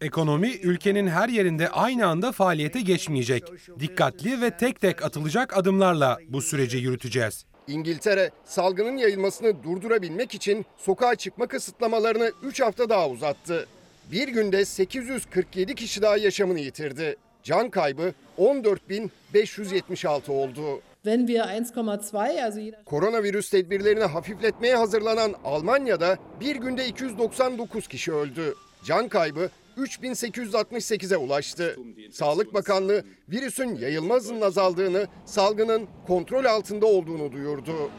Ekonomi 0.00 0.50
ülkenin 0.62 1.06
her 1.06 1.28
yerinde 1.28 1.68
aynı 1.68 2.09
anda 2.10 2.32
faaliyete 2.32 2.80
geçmeyecek. 2.80 3.52
Dikkatli 3.80 4.40
ve 4.40 4.56
tek 4.56 4.80
tek 4.80 5.04
atılacak 5.04 5.56
adımlarla 5.56 6.18
bu 6.28 6.42
süreci 6.42 6.78
yürüteceğiz. 6.78 7.44
İngiltere 7.68 8.30
salgının 8.44 8.96
yayılmasını 8.96 9.62
durdurabilmek 9.62 10.34
için 10.34 10.66
sokağa 10.76 11.14
çıkma 11.14 11.46
kısıtlamalarını 11.46 12.32
3 12.42 12.60
hafta 12.60 12.88
daha 12.88 13.08
uzattı. 13.08 13.66
Bir 14.12 14.28
günde 14.28 14.64
847 14.64 15.74
kişi 15.74 16.02
daha 16.02 16.16
yaşamını 16.16 16.60
yitirdi. 16.60 17.16
Can 17.42 17.70
kaybı 17.70 18.12
14.576 18.38 20.30
oldu. 20.30 20.80
Wenn 21.04 21.26
wir 21.26 21.40
1,2 21.40 21.90
also 21.90 22.20
jeder 22.26 22.84
Koronavirüs 22.84 23.50
tedbirlerini 23.50 24.04
hafifletmeye 24.04 24.76
hazırlanan 24.76 25.34
Almanya'da 25.44 26.16
bir 26.40 26.56
günde 26.56 26.86
299 26.86 27.88
kişi 27.88 28.12
öldü. 28.12 28.54
Can 28.84 29.08
kaybı 29.08 29.50
3868'e 29.76 31.16
ulaştı. 31.16 31.76
Sağlık 32.12 32.54
Bakanlığı 32.54 33.04
virüsün 33.28 33.76
yayılma 33.76 34.14
hızının 34.14 34.40
azaldığını, 34.40 35.06
salgının 35.24 35.88
kontrol 36.06 36.44
altında 36.44 36.86
olduğunu 36.86 37.32
duyurdu. 37.32 37.90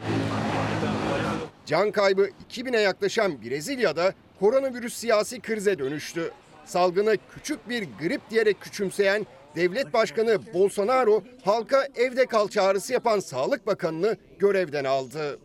Can 1.66 1.90
kaybı 1.90 2.28
2000'e 2.50 2.80
yaklaşan 2.80 3.42
Brezilya'da 3.42 4.14
koronavirüs 4.40 4.94
siyasi 4.94 5.40
krize 5.40 5.78
dönüştü. 5.78 6.30
Salgını 6.64 7.16
küçük 7.34 7.68
bir 7.68 7.88
grip 8.00 8.30
diyerek 8.30 8.60
küçümseyen 8.60 9.26
devlet 9.56 9.92
başkanı 9.92 10.38
Bolsonaro 10.54 11.22
halka 11.44 11.88
evde 11.94 12.26
kal 12.26 12.48
çağrısı 12.48 12.92
yapan 12.92 13.20
Sağlık 13.20 13.66
Bakanını 13.66 14.16
görevden 14.38 14.84
aldı. 14.84 15.38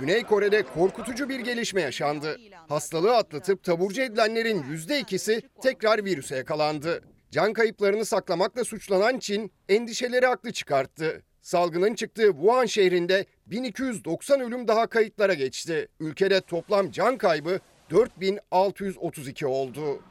Güney 0.00 0.22
Kore'de 0.22 0.62
korkutucu 0.62 1.28
bir 1.28 1.40
gelişme 1.40 1.80
yaşandı. 1.82 2.36
Hastalığı 2.68 3.16
atlatıp 3.16 3.62
taburcu 3.62 4.02
edilenlerin 4.02 4.62
%2'si 4.62 5.42
tekrar 5.62 6.04
virüse 6.04 6.36
yakalandı. 6.36 7.02
Can 7.30 7.52
kayıplarını 7.52 8.04
saklamakla 8.04 8.64
suçlanan 8.64 9.18
Çin 9.18 9.52
endişeleri 9.68 10.26
haklı 10.26 10.52
çıkarttı. 10.52 11.22
Salgının 11.42 11.94
çıktığı 11.94 12.30
Wuhan 12.32 12.66
şehrinde 12.66 13.26
1290 13.46 14.40
ölüm 14.40 14.68
daha 14.68 14.86
kayıtlara 14.86 15.34
geçti. 15.34 15.88
Ülkede 16.00 16.40
toplam 16.40 16.90
can 16.90 17.18
kaybı 17.18 17.60
4632 17.90 19.46
oldu. 19.46 20.02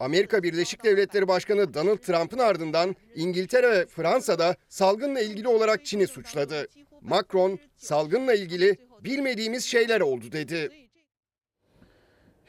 Amerika 0.00 0.42
Birleşik 0.42 0.84
Devletleri 0.84 1.28
Başkanı 1.28 1.74
Donald 1.74 1.98
Trump'ın 1.98 2.38
ardından 2.38 2.96
İngiltere 3.14 3.70
ve 3.70 3.86
Fransa'da 3.86 4.56
salgınla 4.68 5.20
ilgili 5.20 5.48
olarak 5.48 5.84
Çin'i 5.86 6.06
suçladı. 6.06 6.66
Macron, 7.08 7.58
salgınla 7.76 8.34
ilgili 8.34 8.76
bilmediğimiz 9.04 9.64
şeyler 9.64 10.00
oldu 10.00 10.32
dedi. 10.32 10.70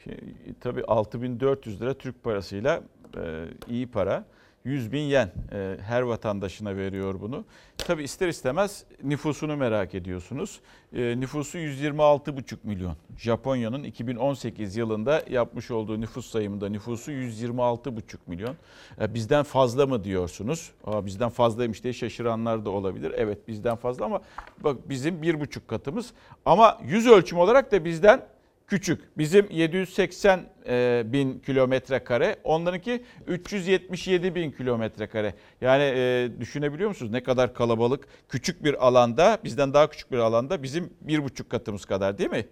Şimdi, 0.04 0.20
tabii 0.60 0.84
6400 0.84 1.80
lira 1.82 1.94
Türk 1.94 2.22
parasıyla 2.22 2.82
e, 3.16 3.44
iyi 3.68 3.90
para. 3.90 4.24
100 4.68 4.92
bin 4.92 5.00
yen 5.00 5.32
e, 5.52 5.76
her 5.82 6.02
vatandaşına 6.02 6.76
veriyor 6.76 7.20
bunu. 7.20 7.44
Tabii 7.78 8.02
ister 8.02 8.28
istemez 8.28 8.84
nüfusunu 9.02 9.56
merak 9.56 9.94
ediyorsunuz. 9.94 10.60
E, 10.92 11.20
nüfusu 11.20 11.58
126,5 11.58 12.56
milyon. 12.64 12.96
Japonya'nın 13.18 13.84
2018 13.84 14.76
yılında 14.76 15.22
yapmış 15.30 15.70
olduğu 15.70 16.00
nüfus 16.00 16.30
sayımında 16.30 16.68
nüfusu 16.68 17.12
126,5 17.12 18.00
milyon. 18.26 18.56
E, 19.00 19.14
bizden 19.14 19.42
fazla 19.42 19.86
mı 19.86 20.04
diyorsunuz? 20.04 20.70
Aa, 20.84 21.06
bizden 21.06 21.28
fazlaymış 21.28 21.84
diye 21.84 21.92
şaşıranlar 21.92 22.64
da 22.64 22.70
olabilir. 22.70 23.12
Evet 23.16 23.48
bizden 23.48 23.76
fazla 23.76 24.04
ama 24.04 24.20
bak 24.64 24.88
bizim 24.88 25.22
bir 25.22 25.40
buçuk 25.40 25.68
katımız. 25.68 26.12
Ama 26.44 26.78
yüz 26.84 27.06
ölçüm 27.06 27.38
olarak 27.38 27.72
da 27.72 27.84
bizden 27.84 28.22
küçük. 28.68 29.18
Bizim 29.18 29.46
780 29.50 30.44
e, 30.68 31.02
bin 31.06 31.38
kilometre 31.38 32.04
kare, 32.04 32.36
onlarınki 32.44 33.04
377 33.26 34.34
bin 34.34 34.50
kilometre 34.50 35.06
kare. 35.06 35.34
Yani 35.60 35.82
e, 35.82 36.30
düşünebiliyor 36.40 36.88
musunuz 36.88 37.12
ne 37.12 37.22
kadar 37.22 37.54
kalabalık? 37.54 38.08
Küçük 38.28 38.64
bir 38.64 38.86
alanda, 38.86 39.38
bizden 39.44 39.74
daha 39.74 39.90
küçük 39.90 40.12
bir 40.12 40.18
alanda 40.18 40.62
bizim 40.62 40.90
bir 41.00 41.24
buçuk 41.24 41.50
katımız 41.50 41.84
kadar 41.84 42.18
değil 42.18 42.30
mi? 42.30 42.46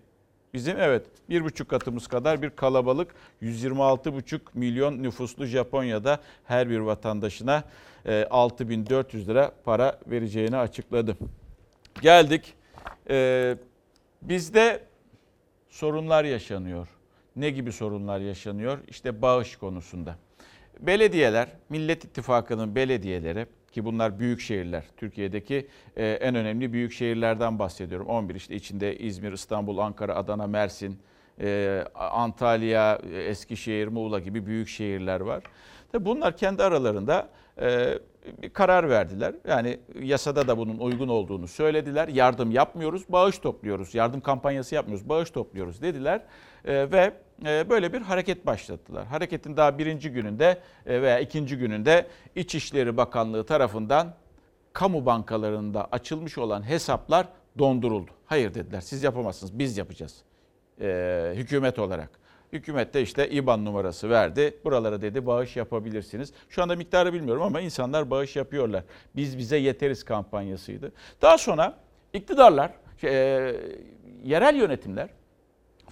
Bizim 0.54 0.78
evet 0.78 1.06
bir 1.28 1.44
buçuk 1.44 1.68
katımız 1.68 2.06
kadar 2.06 2.42
bir 2.42 2.50
kalabalık 2.50 3.14
126,5 3.42 4.40
milyon 4.54 5.02
nüfuslu 5.02 5.46
Japonya'da 5.46 6.20
her 6.44 6.70
bir 6.70 6.78
vatandaşına 6.78 7.64
e, 8.06 8.26
6400 8.30 9.28
lira 9.28 9.52
para 9.64 9.98
vereceğini 10.06 10.56
açıkladı. 10.56 11.16
Geldik. 12.02 12.54
E, 13.10 13.56
bizde 14.22 14.80
sorunlar 15.77 16.24
yaşanıyor. 16.24 16.89
Ne 17.37 17.51
gibi 17.51 17.72
sorunlar 17.72 18.20
yaşanıyor? 18.20 18.79
İşte 18.89 19.22
bağış 19.22 19.57
konusunda. 19.57 20.16
Belediyeler, 20.81 21.49
Millet 21.68 22.05
İttifakı'nın 22.05 22.74
belediyeleri 22.74 23.47
ki 23.72 23.85
bunlar 23.85 24.18
büyük 24.18 24.41
şehirler. 24.41 24.85
Türkiye'deki 24.97 25.66
e, 25.97 26.07
en 26.07 26.35
önemli 26.35 26.72
büyük 26.72 26.93
şehirlerden 26.93 27.59
bahsediyorum. 27.59 28.07
11 28.07 28.35
işte 28.35 28.55
içinde 28.55 28.99
İzmir, 28.99 29.33
İstanbul, 29.33 29.79
Ankara, 29.79 30.14
Adana, 30.14 30.47
Mersin, 30.47 30.99
e, 31.41 31.85
Antalya, 31.95 33.01
Eskişehir, 33.12 33.89
Muğla 33.89 34.20
gibi 34.20 34.47
büyük 34.47 34.68
şehirler 34.68 35.20
var. 35.20 35.43
Bunlar 36.01 36.37
kendi 36.37 36.62
aralarında 36.62 37.29
e, 37.61 37.98
bir 38.42 38.50
karar 38.50 38.88
verdiler. 38.88 39.34
Yani 39.48 39.78
yasada 40.00 40.48
da 40.48 40.59
bunun 40.59 40.78
uygun 40.78 41.09
olduğunu 41.09 41.48
söylediler. 41.48 42.09
Yardım 42.09 42.50
yapmıyoruz, 42.50 43.02
bağış 43.09 43.38
topluyoruz. 43.38 43.94
Yardım 43.94 44.20
kampanyası 44.20 44.74
yapmıyoruz, 44.74 45.09
bağış 45.09 45.30
topluyoruz 45.30 45.82
dediler. 45.82 46.22
E, 46.64 46.90
ve 46.92 47.12
e, 47.46 47.70
böyle 47.70 47.92
bir 47.92 48.00
hareket 48.00 48.46
başlattılar. 48.46 49.07
Hareketin 49.07 49.57
daha 49.57 49.78
birinci 49.78 50.11
gününde 50.11 50.59
e, 50.86 51.02
veya 51.02 51.20
ikinci 51.20 51.59
gününde 51.59 52.07
İçişleri 52.34 52.96
Bakanlığı 52.96 53.46
tarafından 53.46 54.14
kamu 54.72 55.07
bankalarında 55.07 55.88
açılmış 55.92 56.38
olan 56.38 56.68
hesaplar 56.68 57.28
donduruldu. 57.59 58.11
Hayır 58.26 58.54
dediler 58.54 58.80
siz 58.80 59.02
yapamazsınız 59.02 59.59
biz 59.59 59.78
yapacağız 59.78 60.22
e, 60.80 61.32
hükümet 61.34 61.78
olarak. 61.78 62.11
Hükümet 62.57 62.94
de 62.94 63.02
işte 63.02 63.30
IBAN 63.30 63.64
numarası 63.64 64.11
verdi. 64.11 64.57
Buralara 64.64 65.00
dedi 65.02 65.26
bağış 65.26 65.57
yapabilirsiniz. 65.57 66.32
Şu 66.48 66.62
anda 66.62 66.76
miktarı 66.76 67.12
bilmiyorum 67.12 67.42
ama 67.42 67.61
insanlar 67.61 68.11
bağış 68.11 68.36
yapıyorlar. 68.36 68.84
Biz 69.16 69.38
bize 69.38 69.57
yeteriz 69.57 70.04
kampanyasıydı. 70.04 70.92
Daha 71.22 71.38
sonra 71.38 71.78
iktidarlar, 72.12 72.70
şey, 73.00 73.11
e, 73.11 73.57
yerel 74.24 74.57
yönetimler 74.57 75.09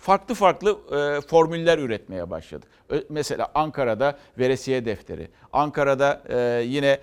farklı 0.04 0.34
farklı 0.34 0.70
e, 0.70 1.20
formüller 1.20 1.78
üretmeye 1.78 2.30
başladı. 2.30 2.66
Ö, 2.88 3.00
mesela 3.08 3.48
Ankara'da 3.54 4.18
veresiye 4.38 4.84
defteri, 4.84 5.28
Ankara'da 5.52 6.22
e, 6.28 6.62
yine 6.66 6.98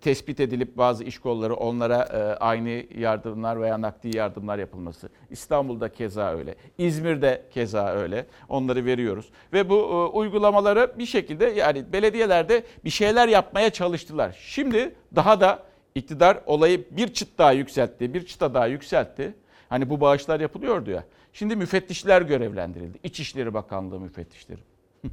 tespit 0.00 0.40
edilip 0.40 0.76
bazı 0.76 1.04
iş 1.04 1.18
kolları 1.18 1.54
onlara 1.54 2.02
e, 2.02 2.18
aynı 2.18 2.84
yardımlar 2.98 3.60
veya 3.60 3.80
nakdi 3.80 4.16
yardımlar 4.16 4.58
yapılması. 4.58 5.08
İstanbul'da 5.30 5.88
keza 5.88 6.34
öyle, 6.34 6.54
İzmir'de 6.78 7.42
keza 7.50 7.92
öyle. 7.92 8.26
Onları 8.48 8.84
veriyoruz 8.84 9.28
ve 9.52 9.70
bu 9.70 9.74
e, 9.74 10.16
uygulamaları 10.18 10.92
bir 10.98 11.06
şekilde 11.06 11.46
yani 11.46 11.92
belediyelerde 11.92 12.62
bir 12.84 12.90
şeyler 12.90 13.28
yapmaya 13.28 13.70
çalıştılar. 13.70 14.36
Şimdi 14.40 14.94
daha 15.16 15.40
da 15.40 15.62
iktidar 15.94 16.38
olayı 16.46 16.84
bir 16.90 17.08
çıt 17.08 17.38
daha 17.38 17.52
yükseltti, 17.52 18.14
bir 18.14 18.26
çıta 18.26 18.54
daha 18.54 18.66
yükseltti. 18.66 19.34
Hani 19.68 19.90
bu 19.90 20.00
bağışlar 20.00 20.40
yapılıyordu 20.40 20.90
ya. 20.90 21.04
Şimdi 21.38 21.56
müfettişler 21.56 22.22
görevlendirildi. 22.22 22.98
İçişleri 23.02 23.54
Bakanlığı 23.54 24.00
müfettişleri. 24.00 24.60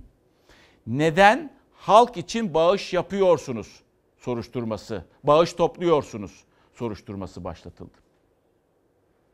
Neden 0.88 1.52
halk 1.74 2.18
için 2.18 2.54
bağış 2.54 2.94
yapıyorsunuz 2.94 3.80
soruşturması, 4.18 5.06
bağış 5.24 5.54
topluyorsunuz 5.54 6.44
soruşturması 6.74 7.44
başlatıldı. 7.44 7.98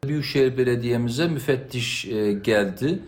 Büyükşehir 0.03 0.57
Belediye'mize 0.57 1.27
müfettiş 1.27 2.05
e, 2.05 2.33
geldi. 2.33 2.99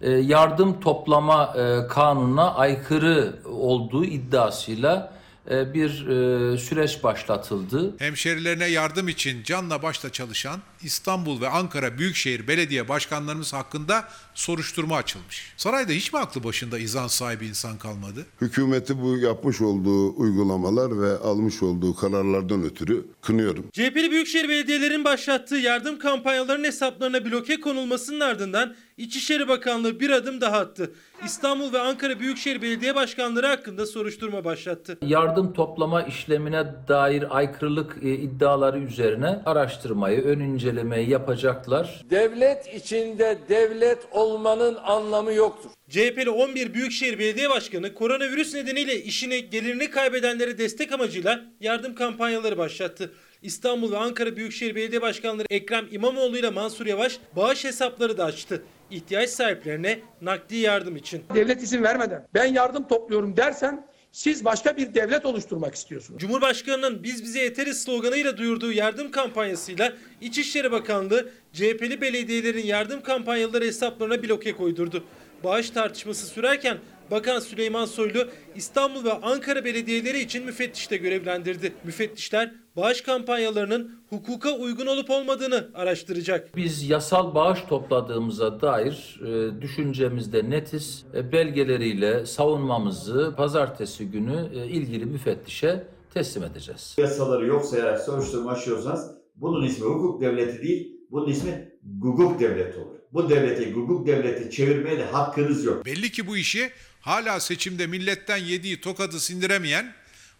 E, 0.00 0.10
yardım 0.10 0.80
toplama 0.80 1.54
e, 1.56 1.86
kanununa 1.86 2.54
aykırı 2.54 3.38
olduğu 3.44 4.04
iddiasıyla 4.04 5.12
bir 5.50 6.06
e, 6.06 6.58
süreç 6.58 7.02
başlatıldı. 7.02 7.94
Hemşerilerine 7.98 8.66
yardım 8.66 9.08
için 9.08 9.42
canla 9.42 9.82
başla 9.82 10.12
çalışan 10.12 10.60
İstanbul 10.82 11.40
ve 11.40 11.48
Ankara 11.48 11.98
Büyükşehir 11.98 12.48
Belediye 12.48 12.88
Başkanlarımız 12.88 13.52
hakkında 13.52 14.08
soruşturma 14.34 14.96
açılmış. 14.96 15.52
Sarayda 15.56 15.92
hiç 15.92 16.12
mi 16.12 16.18
aklı 16.18 16.44
başında 16.44 16.78
izan 16.78 17.06
sahibi 17.06 17.46
insan 17.46 17.78
kalmadı? 17.78 18.26
Hükümeti 18.40 19.02
bu 19.02 19.18
yapmış 19.18 19.60
olduğu 19.60 20.16
uygulamalar 20.16 21.00
ve 21.00 21.18
almış 21.18 21.62
olduğu 21.62 21.94
kararlardan 21.96 22.62
ötürü 22.62 23.06
kınıyorum. 23.22 23.64
CHP'li 23.72 24.10
Büyükşehir 24.10 24.48
Belediyelerinin 24.48 25.04
başlattığı 25.04 25.56
yardım 25.56 25.98
kampanyalarının 25.98 26.64
hesaplarına 26.64 27.24
bloke 27.24 27.60
konulmasının 27.60 28.20
ardından 28.20 28.74
İçişleri 28.98 29.48
Bakanlığı 29.48 30.00
bir 30.00 30.10
adım 30.10 30.40
daha 30.40 30.58
attı. 30.58 30.90
İstanbul 31.24 31.72
ve 31.72 31.78
Ankara 31.78 32.20
Büyükşehir 32.20 32.62
Belediye 32.62 32.94
Başkanları 32.94 33.46
hakkında 33.46 33.86
soruşturma 33.86 34.44
başlattı. 34.44 34.98
Yardım 35.02 35.52
toplama 35.52 36.02
işlemine 36.02 36.66
dair 36.88 37.36
aykırılık 37.36 37.96
e, 38.02 38.12
iddiaları 38.14 38.78
üzerine 38.78 39.42
araştırmayı, 39.46 40.22
ön 40.24 40.40
incelemeyi 40.40 41.10
yapacaklar. 41.10 42.04
Devlet 42.10 42.74
içinde 42.74 43.38
devlet 43.48 44.08
olmanın 44.10 44.76
anlamı 44.84 45.32
yoktur. 45.32 45.70
CHP'li 45.88 46.30
11 46.30 46.74
Büyükşehir 46.74 47.18
Belediye 47.18 47.50
Başkanı 47.50 47.94
koronavirüs 47.94 48.54
nedeniyle 48.54 49.02
işini 49.02 49.50
gelirini 49.50 49.90
kaybedenlere 49.90 50.58
destek 50.58 50.92
amacıyla 50.92 51.44
yardım 51.60 51.94
kampanyaları 51.94 52.58
başlattı. 52.58 53.12
İstanbul 53.42 53.92
ve 53.92 53.98
Ankara 53.98 54.36
Büyükşehir 54.36 54.74
Belediye 54.74 55.02
Başkanları 55.02 55.46
Ekrem 55.50 55.86
İmamoğlu 55.90 56.38
ile 56.38 56.50
Mansur 56.50 56.86
Yavaş 56.86 57.18
bağış 57.36 57.64
hesapları 57.64 58.18
da 58.18 58.24
açtı. 58.24 58.62
İhtiyaç 58.90 59.30
sahiplerine 59.30 60.00
nakdi 60.20 60.56
yardım 60.56 60.96
için. 60.96 61.24
Devlet 61.34 61.62
izin 61.62 61.82
vermeden 61.82 62.26
ben 62.34 62.44
yardım 62.44 62.88
topluyorum 62.88 63.36
dersen 63.36 63.86
siz 64.12 64.44
başka 64.44 64.76
bir 64.76 64.94
devlet 64.94 65.26
oluşturmak 65.26 65.74
istiyorsunuz. 65.74 66.20
Cumhurbaşkanının 66.20 67.02
biz 67.02 67.24
bize 67.24 67.40
yeteriz 67.40 67.82
sloganıyla 67.82 68.36
duyurduğu 68.36 68.72
yardım 68.72 69.10
kampanyasıyla 69.10 69.92
İçişleri 70.20 70.72
Bakanlığı 70.72 71.30
CHP'li 71.52 72.00
belediyelerin 72.00 72.66
yardım 72.66 73.02
kampanyaları 73.02 73.64
hesaplarına 73.64 74.22
bloke 74.22 74.52
koydurdu. 74.52 75.04
Bağış 75.44 75.70
tartışması 75.70 76.26
sürerken 76.26 76.78
Bakan 77.10 77.40
Süleyman 77.40 77.84
Soylu 77.84 78.28
İstanbul 78.56 79.04
ve 79.04 79.12
Ankara 79.12 79.64
belediyeleri 79.64 80.20
için 80.20 80.44
müfettişte 80.44 80.96
görevlendirdi. 80.96 81.72
Müfettişler 81.84 82.54
bağış 82.76 83.00
kampanyalarının 83.00 84.00
hukuka 84.10 84.52
uygun 84.52 84.86
olup 84.86 85.10
olmadığını 85.10 85.68
araştıracak. 85.74 86.56
Biz 86.56 86.90
yasal 86.90 87.34
bağış 87.34 87.62
topladığımıza 87.68 88.60
dair 88.60 89.20
e, 89.26 89.60
düşüncemizde 89.60 90.50
netiz. 90.50 91.04
E, 91.14 91.32
belgeleriyle 91.32 92.26
savunmamızı 92.26 93.34
pazartesi 93.36 94.10
günü 94.10 94.48
e, 94.54 94.66
ilgili 94.66 95.06
müfettişe 95.06 95.86
teslim 96.14 96.44
edeceğiz. 96.44 96.94
Yasaları 96.98 97.46
yok 97.46 97.64
sayarak 97.64 98.00
soruşturma 98.00 98.50
açıyorsanız 98.50 99.10
bunun 99.36 99.66
ismi 99.66 99.84
hukuk 99.86 100.20
devleti 100.20 100.62
değil, 100.62 100.96
bunun 101.10 101.28
ismi 101.28 101.72
guguk 101.98 102.40
devleti 102.40 102.78
olur. 102.78 102.98
Bu 103.12 103.30
devleti 103.30 103.72
guguk 103.72 104.06
devleti 104.06 104.50
çevirmeye 104.50 104.98
de 104.98 105.04
hakkınız 105.04 105.64
yok. 105.64 105.86
Belli 105.86 106.10
ki 106.10 106.26
bu 106.26 106.36
işi 106.36 106.70
hala 107.00 107.40
seçimde 107.40 107.86
milletten 107.86 108.36
yediği 108.36 108.80
tokadı 108.80 109.20
sindiremeyen 109.20 109.86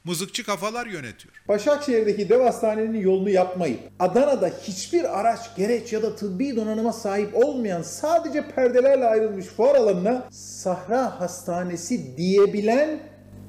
mızıkçı 0.04 0.44
kafalar 0.46 0.86
yönetiyor. 0.86 1.34
Başakşehir'deki 1.48 2.28
dev 2.28 2.40
hastanenin 2.40 3.00
yolunu 3.00 3.30
yapmayıp 3.30 3.80
Adana'da 3.98 4.48
hiçbir 4.48 5.20
araç, 5.20 5.56
gereç 5.56 5.92
ya 5.92 6.02
da 6.02 6.16
tıbbi 6.16 6.56
donanıma 6.56 6.92
sahip 6.92 7.36
olmayan 7.36 7.82
sadece 7.82 8.48
perdelerle 8.48 9.04
ayrılmış 9.04 9.46
fuar 9.46 9.74
alanına 9.74 10.28
Sahra 10.30 11.20
Hastanesi 11.20 12.16
diyebilen 12.16 13.00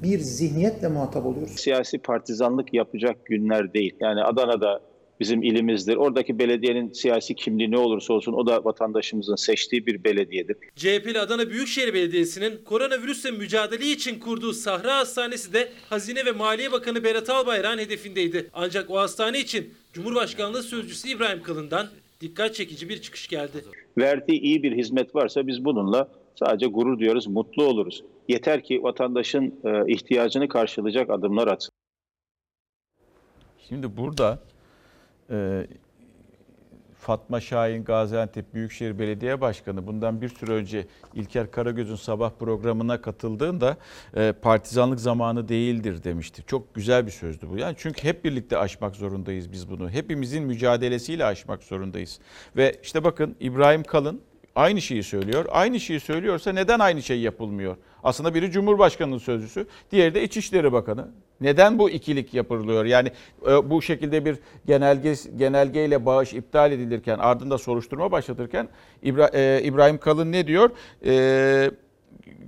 bir 0.04 0.20
zihniyetle 0.20 0.88
muhatap 0.88 1.26
oluyoruz. 1.26 1.60
Siyasi 1.60 1.98
partizanlık 1.98 2.74
yapacak 2.74 3.26
günler 3.26 3.74
değil. 3.74 3.96
Yani 4.00 4.24
Adana'da 4.24 4.82
bizim 5.20 5.44
ilimizdir. 5.44 5.96
Oradaki 5.96 6.40
belediyenin 6.40 6.92
siyasi 6.92 7.36
kimliği 7.36 7.72
ne 7.72 7.78
olursa 7.78 8.14
olsun 8.14 8.34
o 8.34 8.48
da 8.48 8.66
vatandaşımızın 8.66 9.36
seçtiği 9.36 9.86
bir 9.86 10.04
belediyedir. 10.04 10.58
CHP'li 10.76 11.20
Adana 11.20 11.50
Büyükşehir 11.50 11.94
Belediyesi'nin 11.94 12.64
koronavirüsle 12.66 13.32
mücadele 13.32 13.86
için 13.86 14.20
kurduğu 14.20 14.54
Sahra 14.54 14.98
Hastanesi 14.98 15.54
de 15.54 15.72
Hazine 15.90 16.26
ve 16.26 16.32
Maliye 16.32 16.72
Bakanı 16.72 17.04
Berat 17.04 17.30
Albayrak'ın 17.30 17.78
hedefindeydi. 17.78 18.50
Ancak 18.54 18.90
o 18.90 18.98
hastane 18.98 19.40
için 19.40 19.74
Cumhurbaşkanlığı 19.94 20.64
Sözcüsü 20.64 21.10
İbrahim 21.10 21.44
Kalın'dan 21.44 21.88
dikkat 22.22 22.56
çekici 22.56 22.90
bir 22.90 23.02
çıkış 23.02 23.28
geldi. 23.28 23.66
Verdiği 23.98 24.40
iyi 24.40 24.64
bir 24.64 24.78
hizmet 24.78 25.16
varsa 25.16 25.48
biz 25.48 25.66
bununla 25.66 26.10
sadece 26.36 26.66
gurur 26.66 27.00
duyarız, 27.00 27.28
mutlu 27.28 27.64
oluruz. 27.64 28.04
Yeter 28.28 28.64
ki 28.64 28.84
vatandaşın 28.84 29.56
e, 29.64 29.94
ihtiyacını 29.94 30.48
karşılayacak 30.48 31.10
adımlar 31.10 31.48
atsın. 31.48 31.72
Şimdi 33.70 33.98
burada 33.98 34.40
e, 35.32 35.68
Fatma 37.00 37.42
Şahin 37.42 37.84
Gaziantep 37.84 38.54
Büyükşehir 38.54 39.00
Belediye 39.00 39.42
Başkanı 39.42 39.88
bundan 39.88 40.22
bir 40.22 40.30
süre 40.30 40.52
önce 40.52 40.88
İlker 41.14 41.52
Karagöz'ün 41.52 41.96
sabah 41.96 42.32
programına 42.40 43.02
katıldığında 43.02 43.78
e, 44.16 44.32
partizanlık 44.42 45.00
zamanı 45.00 45.48
değildir 45.48 46.04
demişti. 46.04 46.44
Çok 46.48 46.76
güzel 46.76 47.06
bir 47.06 47.12
sözdü 47.12 47.50
bu. 47.50 47.58
Yani 47.58 47.76
çünkü 47.78 48.04
hep 48.04 48.26
birlikte 48.26 48.58
aşmak 48.58 48.96
zorundayız 48.96 49.52
biz 49.52 49.70
bunu. 49.70 49.90
Hepimizin 49.90 50.44
mücadelesiyle 50.44 51.26
aşmak 51.26 51.64
zorundayız. 51.64 52.20
Ve 52.56 52.76
işte 52.84 53.04
bakın 53.04 53.36
İbrahim 53.40 53.84
Kalın 53.84 54.22
aynı 54.60 54.82
şeyi 54.82 55.04
söylüyor. 55.04 55.46
Aynı 55.50 55.80
şeyi 55.80 56.00
söylüyorsa 56.00 56.52
neden 56.52 56.80
aynı 56.80 57.02
şey 57.02 57.20
yapılmıyor? 57.20 57.76
Aslında 58.04 58.34
biri 58.34 58.52
Cumhurbaşkanı'nın 58.52 59.18
sözcüsü, 59.18 59.68
diğeri 59.92 60.14
de 60.14 60.24
İçişleri 60.24 60.72
Bakanı. 60.72 61.08
Neden 61.42 61.80
bu 61.80 61.90
ikilik 61.90 62.34
yapılıyor? 62.34 62.86
Yani 62.86 63.12
e, 63.48 63.70
bu 63.70 63.82
şekilde 63.82 64.26
bir 64.26 64.38
genelge 64.68 65.14
genelgeyle 65.38 66.06
bağış 66.06 66.34
iptal 66.34 66.72
edilirken, 66.72 67.20
ardında 67.20 67.58
soruşturma 67.58 68.12
başlatırken 68.12 68.68
e, 69.04 69.62
İbrahim 69.64 69.98
Kalın 69.98 70.32
ne 70.32 70.48
diyor? 70.48 70.70
E, 71.06 71.72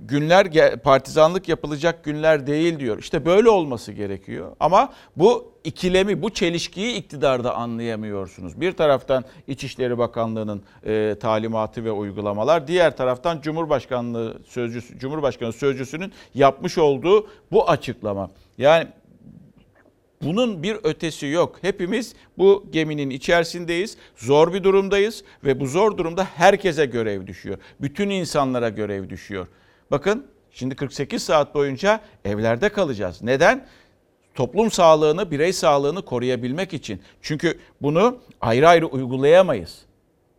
günler 0.08 0.76
partizanlık 0.82 1.48
yapılacak 1.48 2.04
günler 2.04 2.46
değil 2.46 2.78
diyor. 2.78 2.98
İşte 2.98 3.26
böyle 3.26 3.48
olması 3.48 3.92
gerekiyor. 3.92 4.56
Ama 4.60 4.92
bu 5.16 5.52
ikilemi, 5.64 6.22
bu 6.22 6.30
çelişkiyi 6.30 6.94
iktidarda 6.94 7.54
anlayamıyorsunuz. 7.54 8.60
Bir 8.60 8.72
taraftan 8.72 9.24
İçişleri 9.46 9.98
Bakanlığı'nın 9.98 10.62
e, 10.86 11.16
talimatı 11.20 11.84
ve 11.84 11.90
uygulamalar, 11.90 12.68
diğer 12.68 12.96
taraftan 12.96 13.40
Cumhurbaşkanlığı 13.40 14.38
sözcüsü, 14.46 14.98
Cumhurbaşkanı 14.98 15.52
sözcüsünün 15.52 16.12
yapmış 16.34 16.78
olduğu 16.78 17.26
bu 17.52 17.70
açıklama. 17.70 18.30
Yani 18.58 18.86
bunun 20.22 20.62
bir 20.62 20.76
ötesi 20.82 21.26
yok. 21.26 21.58
Hepimiz 21.60 22.14
bu 22.38 22.66
geminin 22.72 23.10
içerisindeyiz. 23.10 23.96
Zor 24.16 24.54
bir 24.54 24.64
durumdayız 24.64 25.24
ve 25.44 25.60
bu 25.60 25.66
zor 25.66 25.96
durumda 25.96 26.24
herkese 26.24 26.86
görev 26.86 27.26
düşüyor. 27.26 27.58
Bütün 27.80 28.10
insanlara 28.10 28.68
görev 28.68 29.08
düşüyor. 29.08 29.46
Bakın 29.90 30.26
şimdi 30.50 30.76
48 30.76 31.22
saat 31.22 31.54
boyunca 31.54 32.00
evlerde 32.24 32.68
kalacağız. 32.68 33.22
Neden? 33.22 33.66
Toplum 34.34 34.70
sağlığını, 34.70 35.30
birey 35.30 35.52
sağlığını 35.52 36.02
koruyabilmek 36.02 36.74
için. 36.74 37.02
Çünkü 37.22 37.58
bunu 37.82 38.18
ayrı 38.40 38.68
ayrı 38.68 38.86
uygulayamayız. 38.86 39.78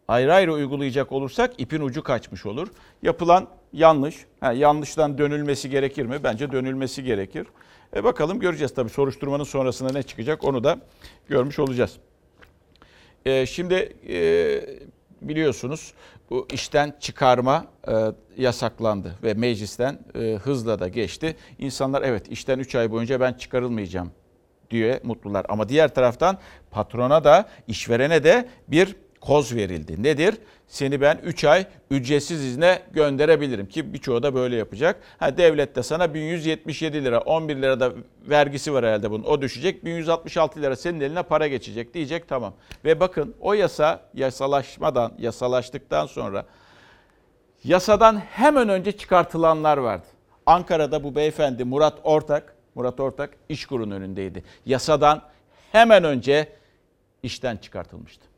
Ayrı 0.08 0.34
ayrı 0.34 0.54
uygulayacak 0.54 1.12
olursak 1.12 1.54
ipin 1.58 1.82
ucu 1.82 2.04
kaçmış 2.04 2.46
olur. 2.46 2.68
Yapılan 3.04 3.48
yanlış. 3.74 4.16
Ha, 4.40 4.54
yanlıştan 4.54 5.18
dönülmesi 5.18 5.70
gerekir 5.70 6.06
mi? 6.06 6.16
Bence 6.24 6.52
dönülmesi 6.52 7.04
gerekir. 7.04 7.48
E 7.96 8.04
bakalım 8.04 8.40
göreceğiz 8.40 8.74
tabii 8.74 8.90
soruşturmanın 8.90 9.44
sonrasında 9.44 9.94
ne 9.94 10.04
çıkacak 10.04 10.44
onu 10.44 10.64
da 10.64 10.80
görmüş 11.28 11.60
olacağız. 11.60 11.98
E, 13.26 13.46
şimdi 13.46 13.94
e, 14.10 14.18
biliyorsunuz 15.22 15.94
bu 16.30 16.48
işten 16.54 16.96
çıkarma 17.00 17.66
e, 17.88 17.94
yasaklandı 18.38 19.16
ve 19.24 19.34
meclisten 19.34 20.00
e, 20.16 20.20
hızla 20.44 20.80
da 20.80 20.88
geçti. 20.88 21.36
İnsanlar 21.60 22.02
evet 22.02 22.28
işten 22.28 22.60
3 22.60 22.76
ay 22.76 22.92
boyunca 22.92 23.20
ben 23.20 23.34
çıkarılmayacağım 23.34 24.12
diye 24.72 25.00
mutlular. 25.04 25.46
Ama 25.50 25.70
diğer 25.70 25.96
taraftan 25.96 26.38
patrona 26.72 27.24
da 27.24 27.50
işverene 27.68 28.24
de 28.24 28.50
bir 28.68 28.96
koz 29.22 29.56
verildi. 29.56 30.04
Nedir? 30.04 30.38
Seni 30.68 31.02
ben 31.02 31.18
3 31.24 31.44
ay 31.44 31.66
ücretsiz 31.92 32.44
izne 32.46 32.82
gönderebilirim 32.92 33.66
ki 33.66 33.94
birçoğu 33.94 34.24
da 34.24 34.36
böyle 34.36 34.56
yapacak. 34.56 35.02
Ha 35.20 35.38
devlet 35.38 35.76
de 35.76 35.84
sana 35.84 36.14
1177 36.14 37.04
lira, 37.04 37.20
11 37.20 37.56
lira 37.56 37.80
da 37.80 37.94
vergisi 38.30 38.74
var 38.74 38.86
herhalde 38.86 39.12
bunun. 39.12 39.24
O 39.24 39.42
düşecek. 39.42 39.86
1166 39.86 40.62
lira 40.62 40.76
senin 40.76 41.02
eline 41.02 41.24
para 41.24 41.48
geçecek 41.48 41.94
diyecek 41.94 42.28
tamam. 42.28 42.54
Ve 42.86 43.00
bakın 43.00 43.36
o 43.42 43.54
yasa 43.54 44.02
yasalaşmadan, 44.14 45.14
yasalaştıktan 45.20 46.06
sonra 46.06 46.46
yasadan 47.64 48.18
hemen 48.18 48.70
önce 48.70 48.92
çıkartılanlar 48.92 49.78
vardı. 49.78 50.06
Ankara'da 50.46 51.04
bu 51.04 51.16
beyefendi 51.16 51.64
Murat 51.64 52.00
Ortak, 52.04 52.56
Murat 52.76 53.00
Ortak 53.00 53.30
İşkur'un 53.50 53.92
önündeydi. 53.92 54.44
Yasadan 54.66 55.22
hemen 55.72 56.04
önce 56.04 56.50
işten 57.24 57.58
çıkartılmıştı. 57.58 58.33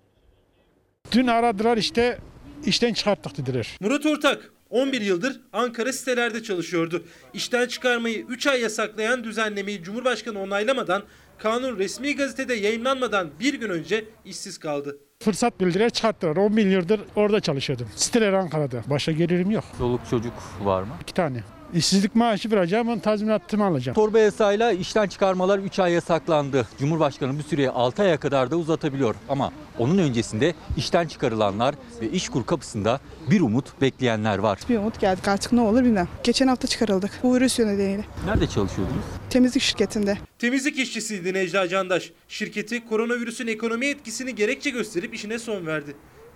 Dün 1.11 1.27
aradılar 1.27 1.77
işte 1.77 2.17
işten 2.65 2.93
çıkarttık 2.93 3.37
dediler. 3.37 3.77
Murat 3.81 4.05
Ortak 4.05 4.51
11 4.69 5.01
yıldır 5.01 5.41
Ankara 5.53 5.93
sitelerde 5.93 6.43
çalışıyordu. 6.43 7.03
İşten 7.33 7.67
çıkarmayı 7.67 8.25
3 8.29 8.47
ay 8.47 8.61
yasaklayan 8.61 9.23
düzenlemeyi 9.23 9.83
Cumhurbaşkanı 9.83 10.39
onaylamadan 10.41 11.03
kanun 11.37 11.77
resmi 11.77 12.15
gazetede 12.15 12.53
yayınlanmadan 12.53 13.29
bir 13.39 13.53
gün 13.53 13.69
önce 13.69 14.05
işsiz 14.25 14.57
kaldı. 14.57 14.97
Fırsat 15.23 15.59
bildirer 15.59 15.89
çıkarttılar. 15.89 16.35
10 16.35 16.57
bin 16.57 16.69
yıldır 16.69 17.01
orada 17.15 17.39
çalışıyordum. 17.39 17.87
Siteler 17.95 18.33
Ankara'da. 18.33 18.83
Başka 18.87 19.11
gelirim 19.11 19.51
yok. 19.51 19.63
Çoluk 19.77 20.01
çocuk 20.09 20.33
var 20.63 20.81
mı? 20.83 20.93
İki 21.01 21.13
tane. 21.13 21.43
İşsizlik 21.75 22.15
maaşı 22.15 22.51
vereceğim, 22.51 22.87
ben 22.87 22.99
tazminatımı 22.99 23.65
alacağım. 23.65 23.95
Torba 23.95 24.19
yasayla 24.19 24.71
işten 24.71 25.07
çıkarmalar 25.07 25.59
3 25.59 25.79
ay 25.79 25.93
yasaklandı. 25.93 26.67
Cumhurbaşkanı 26.79 27.39
bu 27.39 27.43
süreyi 27.43 27.69
6 27.69 28.01
aya 28.01 28.17
kadar 28.19 28.51
da 28.51 28.57
uzatabiliyor. 28.57 29.15
Ama 29.29 29.51
onun 29.79 29.97
öncesinde 29.97 30.53
işten 30.77 31.07
çıkarılanlar 31.07 31.75
ve 32.01 32.09
işkur 32.09 32.45
kapısında 32.45 32.99
bir 33.31 33.41
umut 33.41 33.81
bekleyenler 33.81 34.37
var. 34.37 34.59
Bir 34.69 34.77
umut 34.77 34.99
geldik 34.99 35.27
artık 35.27 35.51
ne 35.51 35.61
olur 35.61 35.83
bilmem. 35.83 36.07
Geçen 36.23 36.47
hafta 36.47 36.67
çıkarıldık 36.67 37.11
bu 37.23 37.35
virüs 37.35 37.59
nedeniyle. 37.59 38.05
Nerede 38.25 38.47
çalışıyordunuz? 38.47 39.05
Temizlik 39.29 39.63
şirketinde. 39.63 40.17
Temizlik 40.39 40.79
işçisiydi 40.79 41.33
Necla 41.33 41.67
Candaş. 41.67 42.11
Şirketi 42.27 42.85
koronavirüsün 42.85 43.47
ekonomi 43.47 43.85
etkisini 43.85 44.35
gerekçe 44.35 44.69
gösterip 44.69 45.13
işine 45.13 45.39
son 45.39 45.65
verdi. 45.65 45.95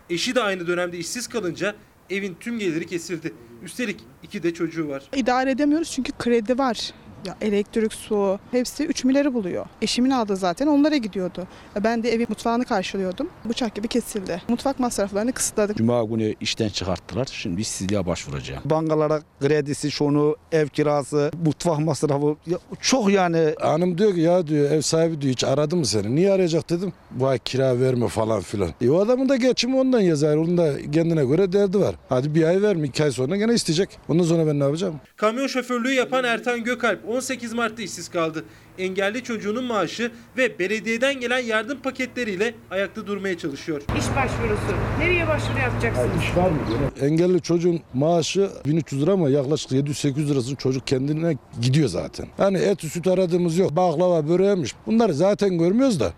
Eşi 0.10 0.36
de 0.36 0.42
aynı 0.42 0.68
dönemde 0.68 0.98
işsiz 0.98 1.28
kalınca 1.28 1.76
evin 2.10 2.36
tüm 2.40 2.60
geliri 2.60 2.88
kesildi. 2.88 3.34
Üstelik 3.64 4.00
iki 4.24 4.44
de 4.44 4.54
çocuğu 4.54 4.88
var. 4.88 5.10
İdare 5.16 5.52
edemiyoruz 5.52 5.92
çünkü 5.92 6.12
kredi 6.20 6.58
var. 6.58 6.94
Ya 7.26 7.36
elektrik, 7.42 7.94
su 7.94 8.40
hepsi 8.52 8.86
3 8.86 9.04
milyarı 9.04 9.34
buluyor. 9.34 9.66
Eşimin 9.82 10.10
aldığı 10.10 10.36
zaten 10.36 10.68
onlara 10.68 10.96
gidiyordu. 10.98 11.48
Ben 11.84 12.04
de 12.04 12.14
evin 12.14 12.26
mutfağını 12.30 12.66
karşılıyordum. 12.66 13.30
Bıçak 13.46 13.76
gibi 13.76 13.88
kesildi. 13.88 14.42
Mutfak 14.48 14.80
masraflarını 14.80 15.32
kısıtladık. 15.32 15.78
Cuma 15.78 16.04
günü 16.04 16.36
işten 16.42 16.70
çıkarttılar. 16.70 17.28
Şimdi 17.32 17.62
işsizliğe 17.62 18.06
başvuracağım. 18.06 18.62
Bankalara 18.66 19.22
kredisi, 19.42 19.92
şunu, 19.92 20.36
ev 20.52 20.68
kirası, 20.68 21.32
mutfak 21.46 21.80
masrafı 21.80 22.36
ya 22.48 22.58
çok 22.82 23.12
yani. 23.12 23.56
Hanım 23.62 23.98
diyor 23.98 24.14
ki 24.14 24.20
ya 24.20 24.48
diyor 24.48 24.72
ev 24.72 24.82
sahibi 24.82 25.22
diyor 25.22 25.32
hiç 25.34 25.44
aradı 25.44 25.76
mı 25.76 25.86
seni? 25.86 26.16
Niye 26.16 26.32
arayacak 26.32 26.70
dedim. 26.70 26.94
Vay 27.18 27.40
kira 27.40 27.80
verme 27.80 28.08
falan 28.08 28.42
filan. 28.42 28.70
E 28.82 28.90
o 28.90 29.00
adamın 29.00 29.30
da 29.30 29.36
geçimi 29.36 29.76
ondan 29.78 30.00
yazar. 30.00 30.38
Onun 30.38 30.58
da 30.58 30.92
kendine 30.92 31.26
göre 31.26 31.52
derdi 31.52 31.80
var. 31.80 31.96
Hadi 32.10 32.36
bir 32.36 32.44
ay 32.44 32.62
verme 32.62 32.88
iki 32.88 33.04
ay 33.04 33.12
sonra 33.12 33.38
gene 33.38 33.54
isteyecek. 33.54 33.90
Ondan 34.08 34.24
sonra 34.24 34.48
ben 34.48 34.60
ne 34.60 34.64
yapacağım? 34.64 34.96
Kamyon 35.16 35.48
şoförlüğü 35.48 35.94
yapan 35.94 36.24
Ertan 36.24 36.64
Gökalp 36.64 37.09
18 37.10 37.54
Mart'ta 37.54 37.84
işsiz 37.84 38.10
kaldı. 38.10 38.46
Engelli 38.78 39.24
çocuğunun 39.24 39.64
maaşı 39.64 40.12
ve 40.38 40.60
belediyeden 40.60 41.20
gelen 41.20 41.40
yardım 41.40 41.80
paketleriyle 41.80 42.54
ayakta 42.72 43.08
durmaya 43.08 43.38
çalışıyor. 43.38 43.82
İş 43.82 44.06
başvurusu. 44.16 44.76
Nereye 45.00 45.28
başvuru 45.28 45.60
yapacaksınız? 45.60 46.24
iş 46.24 46.38
var 46.38 46.50
mı? 46.50 46.58
Engelli 47.02 47.42
çocuğun 47.42 47.80
maaşı 47.94 48.50
1300 48.66 49.02
lira 49.02 49.12
ama 49.12 49.30
yaklaşık 49.30 49.72
700-800 49.72 50.28
lirasını 50.28 50.56
çocuk 50.56 50.88
kendine 50.88 51.38
gidiyor 51.62 51.90
zaten. 51.90 52.28
Yani 52.38 52.58
et 52.58 52.82
süt 52.82 53.08
aradığımız 53.08 53.58
yok. 53.58 53.76
Baklava 53.76 54.28
böreğmiş. 54.28 54.76
Bunları 54.88 55.14
zaten 55.14 55.58
görmüyoruz 55.58 56.00
da. 56.00 56.14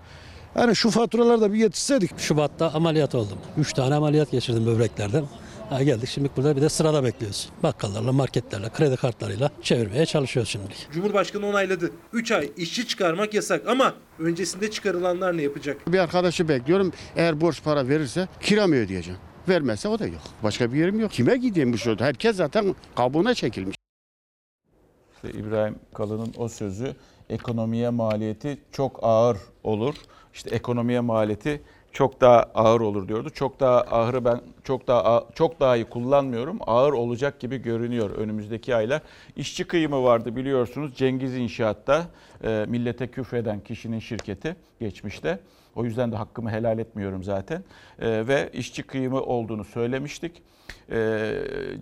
Yani 0.55 0.75
şu 0.75 0.89
faturalarda 0.89 1.53
bir 1.53 1.59
yetişseydik. 1.59 2.19
Şubat'ta 2.19 2.69
ameliyat 2.73 3.15
oldum. 3.15 3.37
3 3.57 3.73
tane 3.73 3.95
ameliyat 3.95 4.31
geçirdim 4.31 4.65
böbreklerden. 4.65 5.23
Ha 5.71 5.83
geldik 5.83 6.09
şimdi 6.09 6.29
burada 6.37 6.55
bir 6.55 6.61
de 6.61 6.69
sırada 6.69 7.03
bekliyoruz. 7.03 7.49
Bakkallarla, 7.63 8.11
marketlerle, 8.11 8.69
kredi 8.69 8.95
kartlarıyla 8.95 9.51
çevirmeye 9.61 10.05
çalışıyoruz 10.05 10.51
şimdilik. 10.51 10.87
Cumhurbaşkanı 10.91 11.47
onayladı. 11.47 11.91
3 12.13 12.31
ay 12.31 12.51
işçi 12.57 12.87
çıkarmak 12.87 13.33
yasak 13.33 13.67
ama 13.67 13.93
öncesinde 14.19 14.71
çıkarılanlar 14.71 15.37
ne 15.37 15.41
yapacak? 15.41 15.91
Bir 15.91 15.99
arkadaşı 15.99 16.47
bekliyorum. 16.47 16.91
Eğer 17.15 17.41
borç 17.41 17.63
para 17.63 17.87
verirse 17.87 18.27
kira 18.41 18.67
mı 18.67 18.75
ödeyeceğim? 18.75 19.19
Vermezse 19.49 19.87
o 19.87 19.99
da 19.99 20.07
yok. 20.07 20.21
Başka 20.43 20.73
bir 20.73 20.79
yerim 20.79 20.99
yok. 20.99 21.11
Kime 21.11 21.37
gideyim 21.37 21.73
bu 21.73 21.77
şurada? 21.77 22.05
Herkes 22.05 22.35
zaten 22.35 22.75
kabuğuna 22.95 23.33
çekilmiş. 23.33 23.77
İşte 25.15 25.39
İbrahim 25.39 25.75
Kalın'ın 25.93 26.33
o 26.37 26.49
sözü 26.49 26.95
ekonomiye 27.29 27.89
maliyeti 27.89 28.57
çok 28.71 28.99
ağır 29.01 29.37
olur. 29.63 29.95
İşte 30.33 30.49
ekonomiye 30.49 30.99
maliyeti 30.99 31.61
çok 31.91 32.21
daha 32.21 32.41
ağır 32.55 32.81
olur 32.81 33.07
diyordu. 33.07 33.29
Çok 33.29 33.59
daha 33.59 33.81
ağırı 33.81 34.25
ben 34.25 34.41
çok 34.63 34.87
daha 34.87 35.23
çok 35.35 35.59
daha 35.59 35.75
iyi 35.75 35.85
kullanmıyorum. 35.85 36.57
Ağır 36.67 36.93
olacak 36.93 37.39
gibi 37.39 37.57
görünüyor 37.57 38.09
önümüzdeki 38.09 38.75
aylar. 38.75 39.01
İşçi 39.35 39.63
kıyımı 39.63 40.03
vardı 40.03 40.35
biliyorsunuz. 40.35 40.95
Cengiz 40.95 41.37
İnşaat'ta 41.37 42.05
e, 42.43 42.65
millete 42.67 43.07
küfreden 43.07 43.59
kişinin 43.59 43.99
şirketi 43.99 44.55
geçmişte. 44.79 45.39
O 45.75 45.85
yüzden 45.85 46.11
de 46.11 46.15
hakkımı 46.15 46.51
helal 46.51 46.79
etmiyorum 46.79 47.23
zaten. 47.23 47.63
E, 47.99 48.27
ve 48.27 48.49
işçi 48.53 48.83
kıyımı 48.83 49.21
olduğunu 49.21 49.63
söylemiştik. 49.63 50.41
E, 50.91 51.33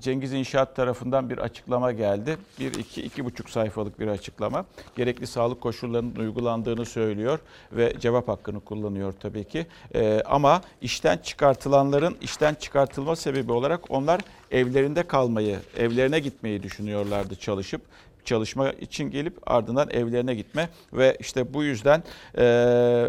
Cengiz 0.02 0.34
İnşaat 0.34 0.76
tarafından 0.76 1.30
bir 1.30 1.38
açıklama 1.38 1.92
geldi. 1.92 2.38
Bir, 2.60 2.74
iki, 2.74 3.02
iki 3.02 3.26
buçuk 3.26 3.50
sayfalık 3.50 4.00
bir 4.00 4.08
açıklama. 4.08 4.66
Gerekli 4.96 5.28
sağlık 5.28 5.62
koşullarının 5.62 6.16
uygulandığını 6.16 6.86
söylüyor 6.86 7.40
ve 7.72 7.94
cevap 8.00 8.28
hakkını 8.28 8.60
kullanıyor 8.60 9.14
tabii 9.20 9.44
ki. 9.44 9.68
E, 9.96 10.22
ama 10.26 10.62
işten 10.82 11.18
çıkartılanların 11.18 12.18
işten 12.22 12.54
çıkartılma 12.54 13.16
sebebi 13.16 13.52
olarak 13.52 13.92
onlar 13.92 14.22
evlerinde 14.52 15.04
kalmayı, 15.04 15.60
evlerine 15.78 16.20
gitmeyi 16.20 16.64
düşünüyorlardı 16.64 17.36
çalışıp 17.36 17.82
çalışma 18.26 18.72
için 18.72 19.12
gelip 19.12 19.52
ardından 19.52 19.90
evlerine 19.90 20.36
gitme 20.36 20.70
ve 20.94 21.18
işte 21.20 21.54
bu 21.54 21.64
yüzden 21.64 22.04
e, 22.38 23.06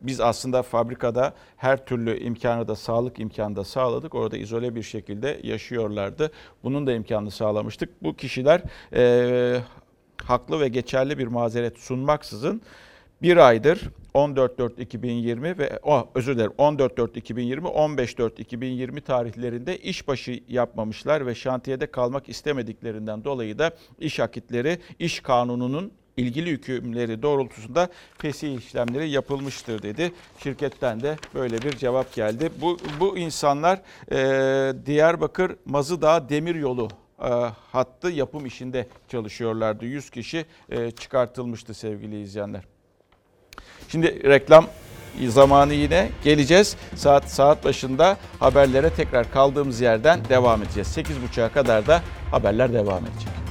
biz 0.00 0.20
aslında 0.20 0.62
fabrikada 0.62 1.34
her 1.56 1.86
türlü 1.86 2.18
imkanı 2.18 2.68
da 2.68 2.76
sağlık 2.76 3.20
imkanı 3.20 3.56
da 3.56 3.64
sağladık. 3.64 4.14
Orada 4.14 4.36
izole 4.36 4.74
bir 4.74 4.82
şekilde 4.82 5.40
yaşıyorlardı. 5.42 6.30
Bunun 6.64 6.86
da 6.86 6.92
imkanını 6.92 7.30
sağlamıştık. 7.30 8.02
Bu 8.02 8.16
kişiler 8.16 8.62
e, 8.92 9.60
haklı 10.24 10.60
ve 10.60 10.68
geçerli 10.68 11.18
bir 11.18 11.26
mazeret 11.26 11.78
sunmaksızın 11.78 12.62
bir 13.22 13.36
aydır 13.36 13.90
14.4.2020 14.14 15.58
ve 15.58 15.78
oh, 15.82 16.06
özür 16.14 16.34
dilerim 16.34 16.52
14.4.2020, 16.58 17.60
15.4.2020 17.60 19.00
tarihlerinde 19.00 19.78
işbaşı 19.78 20.40
yapmamışlar 20.48 21.26
ve 21.26 21.34
şantiyede 21.34 21.86
kalmak 21.86 22.28
istemediklerinden 22.28 23.24
dolayı 23.24 23.58
da 23.58 23.70
iş 23.98 24.20
akitleri 24.20 24.78
iş 24.98 25.20
kanununun 25.20 25.92
ilgili 26.18 26.50
hükümleri 26.50 27.22
doğrultusunda 27.22 27.88
fesih 28.18 28.58
işlemleri 28.58 29.10
yapılmıştır 29.10 29.82
dedi. 29.82 30.12
Şirketten 30.42 31.00
de 31.00 31.16
böyle 31.34 31.62
bir 31.62 31.76
cevap 31.76 32.14
geldi. 32.14 32.50
Bu, 32.60 32.78
bu 33.00 33.18
insanlar 33.18 33.80
e, 34.12 34.86
Diyarbakır 34.86 35.56
Mazıdağ 35.64 36.28
Demiryolu 36.28 36.88
e, 37.22 37.28
hattı 37.72 38.08
yapım 38.08 38.46
işinde 38.46 38.86
çalışıyorlardı. 39.08 39.84
100 39.84 40.10
kişi 40.10 40.46
e, 40.70 40.90
çıkartılmıştı 40.90 41.74
sevgili 41.74 42.22
izleyenler. 42.22 42.62
Şimdi 43.88 44.24
reklam 44.24 44.66
zamanı 45.28 45.74
yine 45.74 46.08
geleceğiz. 46.24 46.76
Saat 46.94 47.30
saat 47.30 47.64
başında 47.64 48.16
haberlere 48.38 48.90
tekrar 48.90 49.32
kaldığımız 49.32 49.80
yerden 49.80 50.20
devam 50.28 50.62
edeceğiz. 50.62 50.98
8.30'a 50.98 51.52
kadar 51.52 51.86
da 51.86 52.02
haberler 52.30 52.72
devam 52.72 53.06
edecek. 53.06 53.47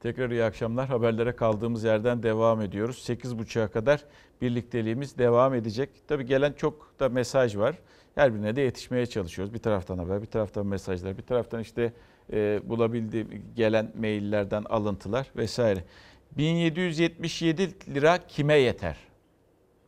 Tekrar 0.00 0.30
iyi 0.30 0.44
akşamlar. 0.44 0.88
Haberlere 0.88 1.32
kaldığımız 1.32 1.84
yerden 1.84 2.22
devam 2.22 2.60
ediyoruz. 2.60 3.04
8.30'a 3.08 3.68
kadar 3.68 4.04
birlikteliğimiz 4.40 5.18
devam 5.18 5.54
edecek. 5.54 5.90
Tabii 6.08 6.26
gelen 6.26 6.52
çok 6.52 7.00
da 7.00 7.08
mesaj 7.08 7.56
var. 7.56 7.78
Her 8.14 8.34
birine 8.34 8.56
de 8.56 8.60
yetişmeye 8.60 9.06
çalışıyoruz. 9.06 9.54
Bir 9.54 9.58
taraftan 9.58 9.98
haber, 9.98 10.22
bir 10.22 10.26
taraftan 10.26 10.66
mesajlar, 10.66 11.18
bir 11.18 11.22
taraftan 11.22 11.60
işte 11.60 11.92
e, 12.32 12.60
bulabildiğim 12.64 13.42
gelen 13.56 13.92
maillerden 14.00 14.64
alıntılar 14.64 15.26
vesaire. 15.36 15.84
1777 16.36 17.94
lira 17.94 18.18
kime 18.26 18.54
yeter? 18.54 18.96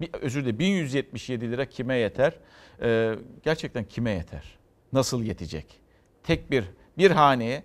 Bir, 0.01 0.11
özür 0.23 0.41
dilerim 0.43 0.59
1177 0.59 1.51
lira 1.51 1.65
kime 1.67 1.97
yeter? 1.97 2.33
Ee, 2.83 3.15
gerçekten 3.43 3.85
kime 3.85 4.11
yeter? 4.11 4.59
Nasıl 4.93 5.23
yetecek? 5.23 5.81
Tek 6.23 6.51
bir 6.51 6.65
bir 6.99 7.11
haneye 7.11 7.63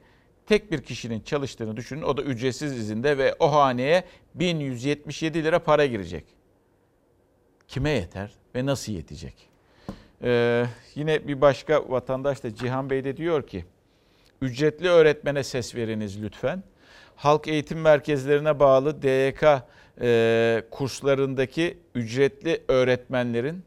tek 0.48 0.72
bir 0.72 0.82
kişinin 0.82 1.22
çalıştığını 1.22 1.78
düşünün. 1.78 2.02
O 2.02 2.18
da 2.18 2.22
ücretsiz 2.22 2.78
izinde 2.78 3.18
ve 3.18 3.36
o 3.40 3.52
haneye 3.54 4.04
1177 4.36 5.44
lira 5.44 5.60
para 5.60 5.86
girecek. 5.86 6.26
Kime 7.68 7.90
yeter 7.90 8.32
ve 8.56 8.66
nasıl 8.66 8.92
yetecek? 8.92 9.34
Ee, 10.24 10.66
yine 10.96 11.28
bir 11.28 11.42
başka 11.42 11.90
vatandaş 11.90 12.44
da 12.44 12.56
Cihan 12.56 12.90
Bey 12.90 13.04
de 13.04 13.18
diyor 13.18 13.48
ki 13.48 13.66
ücretli 14.42 14.90
öğretmene 14.90 15.44
ses 15.44 15.76
veriniz 15.76 16.24
lütfen. 16.24 16.64
Halk 17.16 17.48
eğitim 17.48 17.82
merkezlerine 17.82 18.60
bağlı 18.60 19.02
DYK 19.02 19.44
e, 20.02 20.64
kurslarındaki 20.72 21.78
ücretli 21.96 22.62
öğretmenlerin 22.68 23.64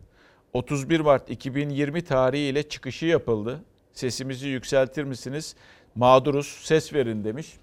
31 0.53 1.01
Mart 1.01 1.31
2020 1.31 2.03
tarihiyle 2.05 2.68
çıkışı 2.68 3.07
yapıldı. 3.07 3.64
Sesimizi 3.93 4.49
yükseltir 4.49 5.05
misiniz? 5.05 5.57
Mağduruz, 6.01 6.46
ses 6.46 6.94
verin 6.94 7.24
demiş. 7.24 7.57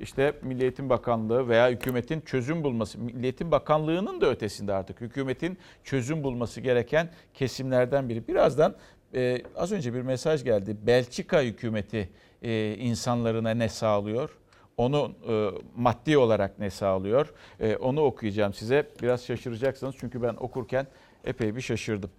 İşte 0.00 0.32
Milli 0.42 0.62
Eğitim 0.62 0.90
Bakanlığı 0.90 1.48
veya 1.48 1.70
hükümetin 1.70 2.20
çözüm 2.20 2.64
bulması, 2.64 2.98
Milli 2.98 3.22
Eğitim 3.22 3.50
Bakanlığı'nın 3.50 4.20
da 4.20 4.30
ötesinde 4.30 4.72
artık 4.72 5.00
hükümetin 5.00 5.58
çözüm 5.84 6.22
bulması 6.22 6.60
gereken 6.60 7.10
kesimlerden 7.34 8.08
biri. 8.08 8.28
Birazdan 8.28 8.74
e, 9.14 9.42
az 9.56 9.72
önce 9.72 9.94
bir 9.94 10.02
mesaj 10.02 10.44
geldi. 10.44 10.76
Belçika 10.86 11.42
hükümeti 11.42 12.08
e, 12.42 12.74
insanlarına 12.74 13.50
ne 13.50 13.68
sağlıyor? 13.68 14.38
Onu 14.76 15.12
e, 15.28 15.50
maddi 15.76 16.18
olarak 16.18 16.58
ne 16.58 16.70
sağlıyor? 16.70 17.32
E, 17.60 17.76
onu 17.76 18.00
okuyacağım 18.00 18.54
size. 18.54 18.86
Biraz 19.02 19.24
şaşıracaksınız 19.24 19.94
çünkü 19.98 20.22
ben 20.22 20.34
okurken 20.34 20.86
epey 21.24 21.56
bir 21.56 21.60
şaşırdım. 21.60 22.10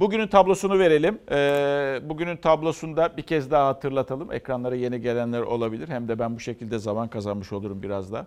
Bugünün 0.00 0.26
tablosunu 0.26 0.78
verelim. 0.78 1.18
E, 1.30 2.00
bugünün 2.02 2.36
tablosunda 2.36 3.16
bir 3.16 3.22
kez 3.22 3.50
daha 3.50 3.66
hatırlatalım. 3.66 4.32
Ekranlara 4.32 4.74
yeni 4.74 5.00
gelenler 5.00 5.40
olabilir. 5.40 5.88
Hem 5.88 6.08
de 6.08 6.18
ben 6.18 6.36
bu 6.36 6.40
şekilde 6.40 6.78
zaman 6.78 7.08
kazanmış 7.08 7.52
olurum 7.52 7.82
biraz 7.82 8.12
da. 8.12 8.26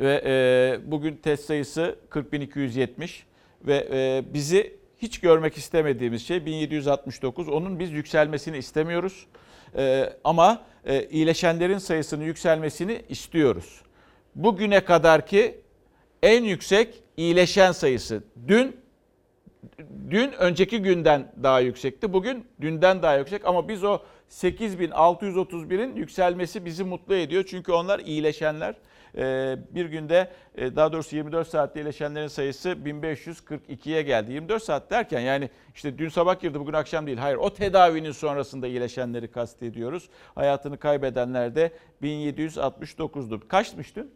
Ve 0.00 0.22
e, 0.24 0.90
bugün 0.90 1.16
test 1.16 1.44
sayısı 1.44 1.96
40.270 2.10 3.10
ve 3.66 3.88
e, 3.92 4.34
bizi 4.34 4.76
hiç 4.98 5.20
görmek 5.20 5.56
istemediğimiz 5.56 6.26
şey 6.26 6.46
1769. 6.46 7.48
Onun 7.48 7.78
biz 7.78 7.92
yükselmesini 7.92 8.58
istemiyoruz. 8.58 9.26
E, 9.76 10.12
ama 10.24 10.62
iyileşenlerin 11.10 11.78
sayısının 11.78 12.24
yükselmesini 12.24 13.02
istiyoruz. 13.08 13.82
Bugüne 14.34 14.84
kadarki 14.84 15.60
en 16.22 16.44
yüksek 16.44 17.02
iyileşen 17.16 17.72
sayısı 17.72 18.22
dün 18.48 18.81
dün 20.10 20.32
önceki 20.32 20.82
günden 20.82 21.32
daha 21.42 21.60
yüksekti. 21.60 22.12
Bugün 22.12 22.46
dünden 22.60 23.02
daha 23.02 23.16
yüksek 23.16 23.44
ama 23.46 23.68
biz 23.68 23.84
o 23.84 23.98
8631'in 24.30 25.96
yükselmesi 25.96 26.64
bizi 26.64 26.84
mutlu 26.84 27.14
ediyor. 27.14 27.44
Çünkü 27.48 27.72
onlar 27.72 27.98
iyileşenler. 27.98 28.74
Ee, 29.16 29.56
bir 29.70 29.86
günde 29.86 30.30
e, 30.54 30.76
daha 30.76 30.92
doğrusu 30.92 31.16
24 31.16 31.48
saatte 31.48 31.80
iyileşenlerin 31.80 32.28
sayısı 32.28 32.68
1542'ye 32.68 34.02
geldi. 34.02 34.32
24 34.32 34.62
saat 34.62 34.90
derken 34.90 35.20
yani 35.20 35.50
işte 35.74 35.98
dün 35.98 36.08
sabah 36.08 36.40
girdi 36.40 36.60
bugün 36.60 36.72
akşam 36.72 37.06
değil. 37.06 37.18
Hayır 37.18 37.36
o 37.36 37.54
tedavinin 37.54 38.12
sonrasında 38.12 38.66
iyileşenleri 38.66 39.30
kastediyoruz. 39.30 40.08
Hayatını 40.34 40.78
kaybedenler 40.78 41.54
de 41.54 41.72
1769'du. 42.02 43.48
Kaçmış 43.48 43.96
dün? 43.96 44.10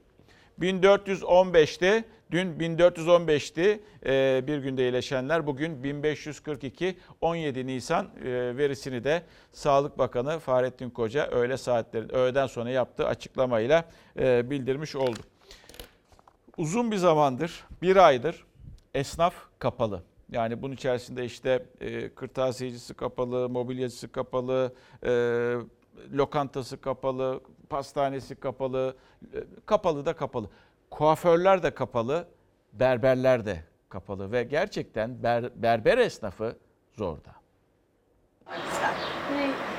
1415'te, 0.61 2.05
dün 2.31 2.59
1415'ti 2.59 3.81
e, 4.07 4.45
bir 4.47 4.59
günde 4.59 4.83
iyileşenler. 4.83 5.47
Bugün 5.47 5.85
1542, 5.85 6.99
17 7.21 7.67
Nisan 7.67 8.07
e, 8.25 8.57
verisini 8.57 9.05
de 9.05 9.23
Sağlık 9.53 9.99
Bakanı 9.99 10.39
Fahrettin 10.39 10.91
Koca 10.91 11.27
öğle 11.27 11.57
saatleri, 11.57 12.13
öğleden 12.13 12.47
sonra 12.47 12.71
yaptığı 12.71 13.07
açıklamayla 13.07 13.85
e, 14.19 14.51
bildirmiş 14.51 14.97
oldu. 14.97 15.19
Uzun 16.57 16.91
bir 16.91 16.97
zamandır, 16.97 17.65
bir 17.83 17.97
aydır 17.97 18.45
esnaf 18.95 19.35
kapalı. 19.59 20.03
Yani 20.31 20.63
bunun 20.63 20.75
içerisinde 20.75 21.25
işte 21.25 21.67
e, 21.81 22.09
kırtasiyecisi 22.09 22.95
kapalı, 22.95 23.49
mobilyacısı 23.49 24.13
kapalı, 24.13 24.75
e, 25.03 25.11
lokantası 26.13 26.81
kapalı, 26.81 27.41
pastanesi 27.69 28.35
kapalı, 28.35 28.97
e, 29.35 29.39
kapalı 29.67 30.07
da 30.07 30.13
kapalı. 30.13 30.51
Kuaförler 30.97 31.63
de 31.63 31.71
kapalı, 31.71 32.29
berberler 32.73 33.47
de 33.47 33.65
kapalı 33.89 34.33
ve 34.33 34.43
gerçekten 34.43 35.23
ber, 35.23 35.63
berber 35.63 35.99
esnafı 35.99 36.57
zorda. 36.99 37.35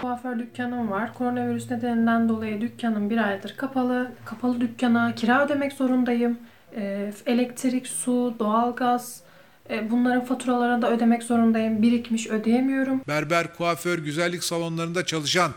Kuaför 0.01 0.39
dükkanım 0.39 0.91
var. 0.91 1.13
Koronavirüs 1.13 1.71
nedeninden 1.71 2.29
dolayı 2.29 2.61
dükkanım 2.61 3.09
bir 3.09 3.17
aydır 3.17 3.55
kapalı. 3.57 4.11
Kapalı 4.25 4.61
dükkana 4.61 5.15
kira 5.15 5.45
ödemek 5.45 5.73
zorundayım. 5.73 6.39
Ee, 6.75 7.13
elektrik, 7.25 7.87
su, 7.87 8.35
doğalgaz 8.39 9.21
e, 9.69 9.91
bunların 9.91 10.25
faturalarını 10.25 10.81
da 10.81 10.91
ödemek 10.91 11.23
zorundayım. 11.23 11.81
Birikmiş 11.81 12.27
ödeyemiyorum. 12.27 13.01
Berber, 13.07 13.55
kuaför, 13.55 13.99
güzellik 13.99 14.43
salonlarında 14.43 15.05
çalışan 15.05 15.51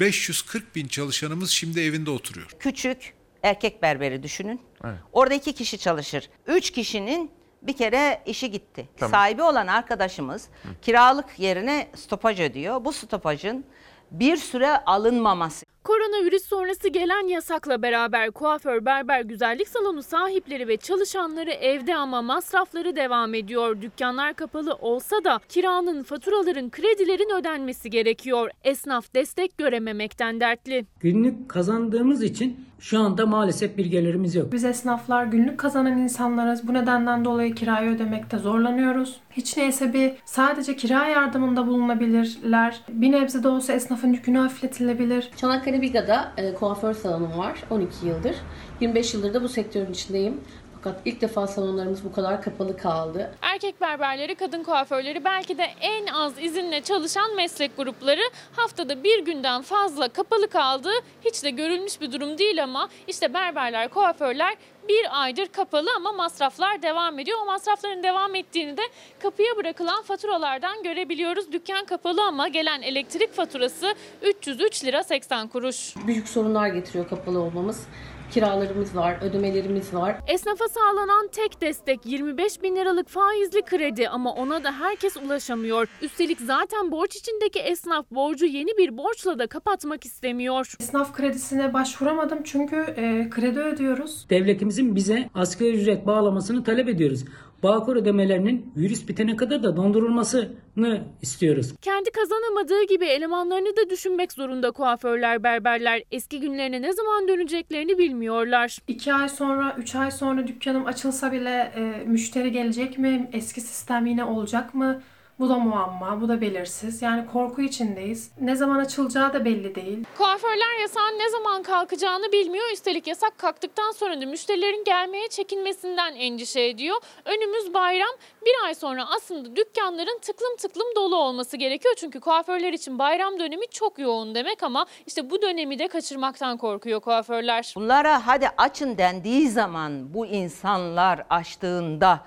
540 0.00 0.76
bin 0.76 0.88
çalışanımız 0.88 1.50
şimdi 1.50 1.80
evinde 1.80 2.10
oturuyor. 2.10 2.50
Küçük 2.58 3.14
erkek 3.42 3.82
berberi 3.82 4.22
düşünün. 4.22 4.67
Evet. 4.84 4.98
Orada 5.12 5.34
iki 5.34 5.52
kişi 5.52 5.78
çalışır. 5.78 6.30
Üç 6.46 6.70
kişinin 6.70 7.30
bir 7.62 7.76
kere 7.76 8.22
işi 8.26 8.50
gitti. 8.50 8.88
Tamam. 8.96 9.10
Sahibi 9.10 9.42
olan 9.42 9.66
arkadaşımız 9.66 10.48
kiralık 10.82 11.38
yerine 11.38 11.88
stopaj 11.96 12.40
ödüyor. 12.40 12.84
Bu 12.84 12.92
stopajın 12.92 13.64
bir 14.10 14.36
süre 14.36 14.76
alınmaması. 14.76 15.66
Koronavirüs 15.84 16.44
sonrası 16.44 16.88
gelen 16.88 17.28
yasakla 17.28 17.82
beraber 17.82 18.30
kuaför, 18.30 18.84
berber, 18.84 19.20
güzellik 19.20 19.68
salonu 19.68 20.02
sahipleri 20.02 20.68
ve 20.68 20.76
çalışanları 20.76 21.50
evde 21.50 21.96
ama 21.96 22.22
masrafları 22.22 22.96
devam 22.96 23.34
ediyor. 23.34 23.80
Dükkanlar 23.80 24.34
kapalı 24.34 24.74
olsa 24.74 25.24
da 25.24 25.40
kiranın, 25.48 26.02
faturaların, 26.02 26.70
kredilerin 26.70 27.34
ödenmesi 27.40 27.90
gerekiyor. 27.90 28.50
Esnaf 28.64 29.14
destek 29.14 29.58
görememekten 29.58 30.40
dertli. 30.40 30.86
Günlük 31.00 31.48
kazandığımız 31.48 32.22
için 32.22 32.56
şu 32.80 32.98
anda 32.98 33.26
maalesef 33.26 33.76
bir 33.76 33.86
gelirimiz 33.86 34.34
yok. 34.34 34.52
Biz 34.52 34.64
esnaflar 34.64 35.24
günlük 35.24 35.58
kazanan 35.58 35.98
insanlarız. 35.98 36.68
Bu 36.68 36.74
nedenden 36.74 37.24
dolayı 37.24 37.54
kirayı 37.54 37.90
ödemekte 37.90 38.38
zorlanıyoruz. 38.38 39.20
Hiç 39.38 39.56
neyse 39.56 39.92
bir 39.92 40.12
sadece 40.24 40.76
kira 40.76 41.06
yardımında 41.06 41.66
bulunabilirler. 41.66 42.80
Bir 42.88 43.12
nebze 43.12 43.42
de 43.42 43.48
olsa 43.48 43.72
esnafın 43.72 44.12
yükünü 44.12 44.38
hafifletilebilir. 44.38 45.30
Çanakkale 45.36 45.82
Biga'da 45.82 46.32
e, 46.36 46.54
kuaför 46.54 46.94
salonum 46.94 47.38
var 47.38 47.62
12 47.70 48.06
yıldır. 48.06 48.36
25 48.80 49.14
yıldır 49.14 49.34
da 49.34 49.42
bu 49.42 49.48
sektörün 49.48 49.92
içindeyim. 49.92 50.40
Fakat 50.88 51.06
ilk 51.06 51.20
defa 51.20 51.46
salonlarımız 51.46 52.04
bu 52.04 52.12
kadar 52.12 52.42
kapalı 52.42 52.76
kaldı. 52.76 53.30
Erkek 53.42 53.80
berberleri, 53.80 54.34
kadın 54.34 54.62
kuaförleri 54.62 55.24
belki 55.24 55.58
de 55.58 55.66
en 55.80 56.06
az 56.06 56.32
izinle 56.42 56.80
çalışan 56.80 57.36
meslek 57.36 57.76
grupları 57.76 58.20
haftada 58.56 59.04
bir 59.04 59.24
günden 59.24 59.62
fazla 59.62 60.08
kapalı 60.08 60.48
kaldı. 60.48 60.88
Hiç 61.24 61.44
de 61.44 61.50
görülmüş 61.50 62.00
bir 62.00 62.12
durum 62.12 62.38
değil 62.38 62.62
ama 62.62 62.88
işte 63.06 63.34
berberler, 63.34 63.88
kuaförler 63.88 64.56
bir 64.88 65.22
aydır 65.22 65.46
kapalı 65.46 65.90
ama 65.96 66.12
masraflar 66.12 66.82
devam 66.82 67.18
ediyor. 67.18 67.38
O 67.42 67.46
masrafların 67.46 68.02
devam 68.02 68.34
ettiğini 68.34 68.76
de 68.76 68.82
kapıya 69.18 69.56
bırakılan 69.56 70.02
faturalardan 70.02 70.82
görebiliyoruz. 70.82 71.52
Dükkan 71.52 71.84
kapalı 71.84 72.22
ama 72.22 72.48
gelen 72.48 72.82
elektrik 72.82 73.32
faturası 73.32 73.94
303 74.22 74.84
lira 74.84 75.02
80 75.04 75.48
kuruş. 75.48 75.94
Büyük 76.06 76.28
sorunlar 76.28 76.68
getiriyor 76.68 77.08
kapalı 77.08 77.40
olmamız. 77.40 77.86
Kiralarımız 78.30 78.96
var, 78.96 79.18
ödemelerimiz 79.22 79.94
var. 79.94 80.16
Esnafa 80.26 80.68
sağlanan 80.68 81.28
tek 81.32 81.60
destek 81.60 82.06
25 82.06 82.62
bin 82.62 82.76
liralık 82.76 83.08
faizli 83.08 83.62
kredi 83.62 84.08
ama 84.08 84.32
ona 84.32 84.64
da 84.64 84.72
herkes 84.72 85.16
ulaşamıyor. 85.16 85.88
Üstelik 86.02 86.40
zaten 86.40 86.90
borç 86.90 87.16
içindeki 87.16 87.58
esnaf 87.58 88.10
borcu 88.10 88.46
yeni 88.46 88.78
bir 88.78 88.98
borçla 88.98 89.38
da 89.38 89.46
kapatmak 89.46 90.04
istemiyor. 90.04 90.74
Esnaf 90.80 91.12
kredisine 91.12 91.74
başvuramadım 91.74 92.38
çünkü 92.44 92.76
e, 92.76 93.30
kredi 93.30 93.58
ödüyoruz. 93.58 94.26
Devletimizin 94.30 94.96
bize 94.96 95.30
asgari 95.34 95.70
ücret 95.70 96.06
bağlamasını 96.06 96.64
talep 96.64 96.88
ediyoruz. 96.88 97.24
Bağkur 97.62 97.96
ödemelerinin 97.96 98.72
virüs 98.76 99.08
bitene 99.08 99.36
kadar 99.36 99.62
da 99.62 99.76
dondurulmasını 99.76 101.02
istiyoruz. 101.22 101.74
Kendi 101.82 102.10
kazanamadığı 102.10 102.82
gibi 102.82 103.04
elemanlarını 103.04 103.76
da 103.76 103.90
düşünmek 103.90 104.32
zorunda 104.32 104.70
kuaförler, 104.70 105.42
berberler. 105.42 106.02
Eski 106.10 106.40
günlerine 106.40 106.82
ne 106.82 106.92
zaman 106.92 107.28
döneceklerini 107.28 107.98
bilmiyorlar. 107.98 108.78
İki 108.88 109.14
ay 109.14 109.28
sonra, 109.28 109.74
üç 109.78 109.94
ay 109.94 110.10
sonra 110.10 110.46
dükkanım 110.46 110.86
açılsa 110.86 111.32
bile 111.32 111.72
e, 111.76 112.04
müşteri 112.06 112.52
gelecek 112.52 112.98
mi? 112.98 113.30
Eski 113.32 113.60
sistem 113.60 114.06
yine 114.06 114.24
olacak 114.24 114.74
mı? 114.74 115.02
Bu 115.38 115.48
da 115.48 115.58
muamma, 115.58 116.20
bu 116.20 116.28
da 116.28 116.40
belirsiz. 116.40 117.02
Yani 117.02 117.26
korku 117.26 117.62
içindeyiz. 117.62 118.30
Ne 118.40 118.56
zaman 118.56 118.78
açılacağı 118.78 119.32
da 119.32 119.44
belli 119.44 119.74
değil. 119.74 120.04
Kuaförler 120.18 120.80
yasağın 120.80 121.18
ne 121.18 121.30
zaman 121.30 121.62
kalkacağını 121.62 122.32
bilmiyor. 122.32 122.64
Üstelik 122.72 123.06
yasak 123.06 123.38
kalktıktan 123.38 123.90
sonra 123.92 124.20
da 124.20 124.26
müşterilerin 124.26 124.84
gelmeye 124.84 125.28
çekinmesinden 125.28 126.14
endişe 126.14 126.60
ediyor. 126.60 126.96
Önümüz 127.24 127.74
bayram. 127.74 128.08
Bir 128.42 128.66
ay 128.66 128.74
sonra 128.74 129.08
aslında 129.16 129.56
dükkanların 129.56 130.18
tıklım 130.18 130.56
tıklım 130.56 130.86
dolu 130.96 131.16
olması 131.16 131.56
gerekiyor. 131.56 131.94
Çünkü 131.98 132.20
kuaförler 132.20 132.72
için 132.72 132.98
bayram 132.98 133.38
dönemi 133.38 133.66
çok 133.70 133.98
yoğun 133.98 134.34
demek 134.34 134.62
ama 134.62 134.86
işte 135.06 135.30
bu 135.30 135.42
dönemi 135.42 135.78
de 135.78 135.88
kaçırmaktan 135.88 136.56
korkuyor 136.56 137.00
kuaförler. 137.00 137.72
Bunlara 137.76 138.26
hadi 138.26 138.48
açın 138.56 138.98
dendiği 138.98 139.48
zaman 139.48 140.14
bu 140.14 140.26
insanlar 140.26 141.26
açtığında 141.30 142.20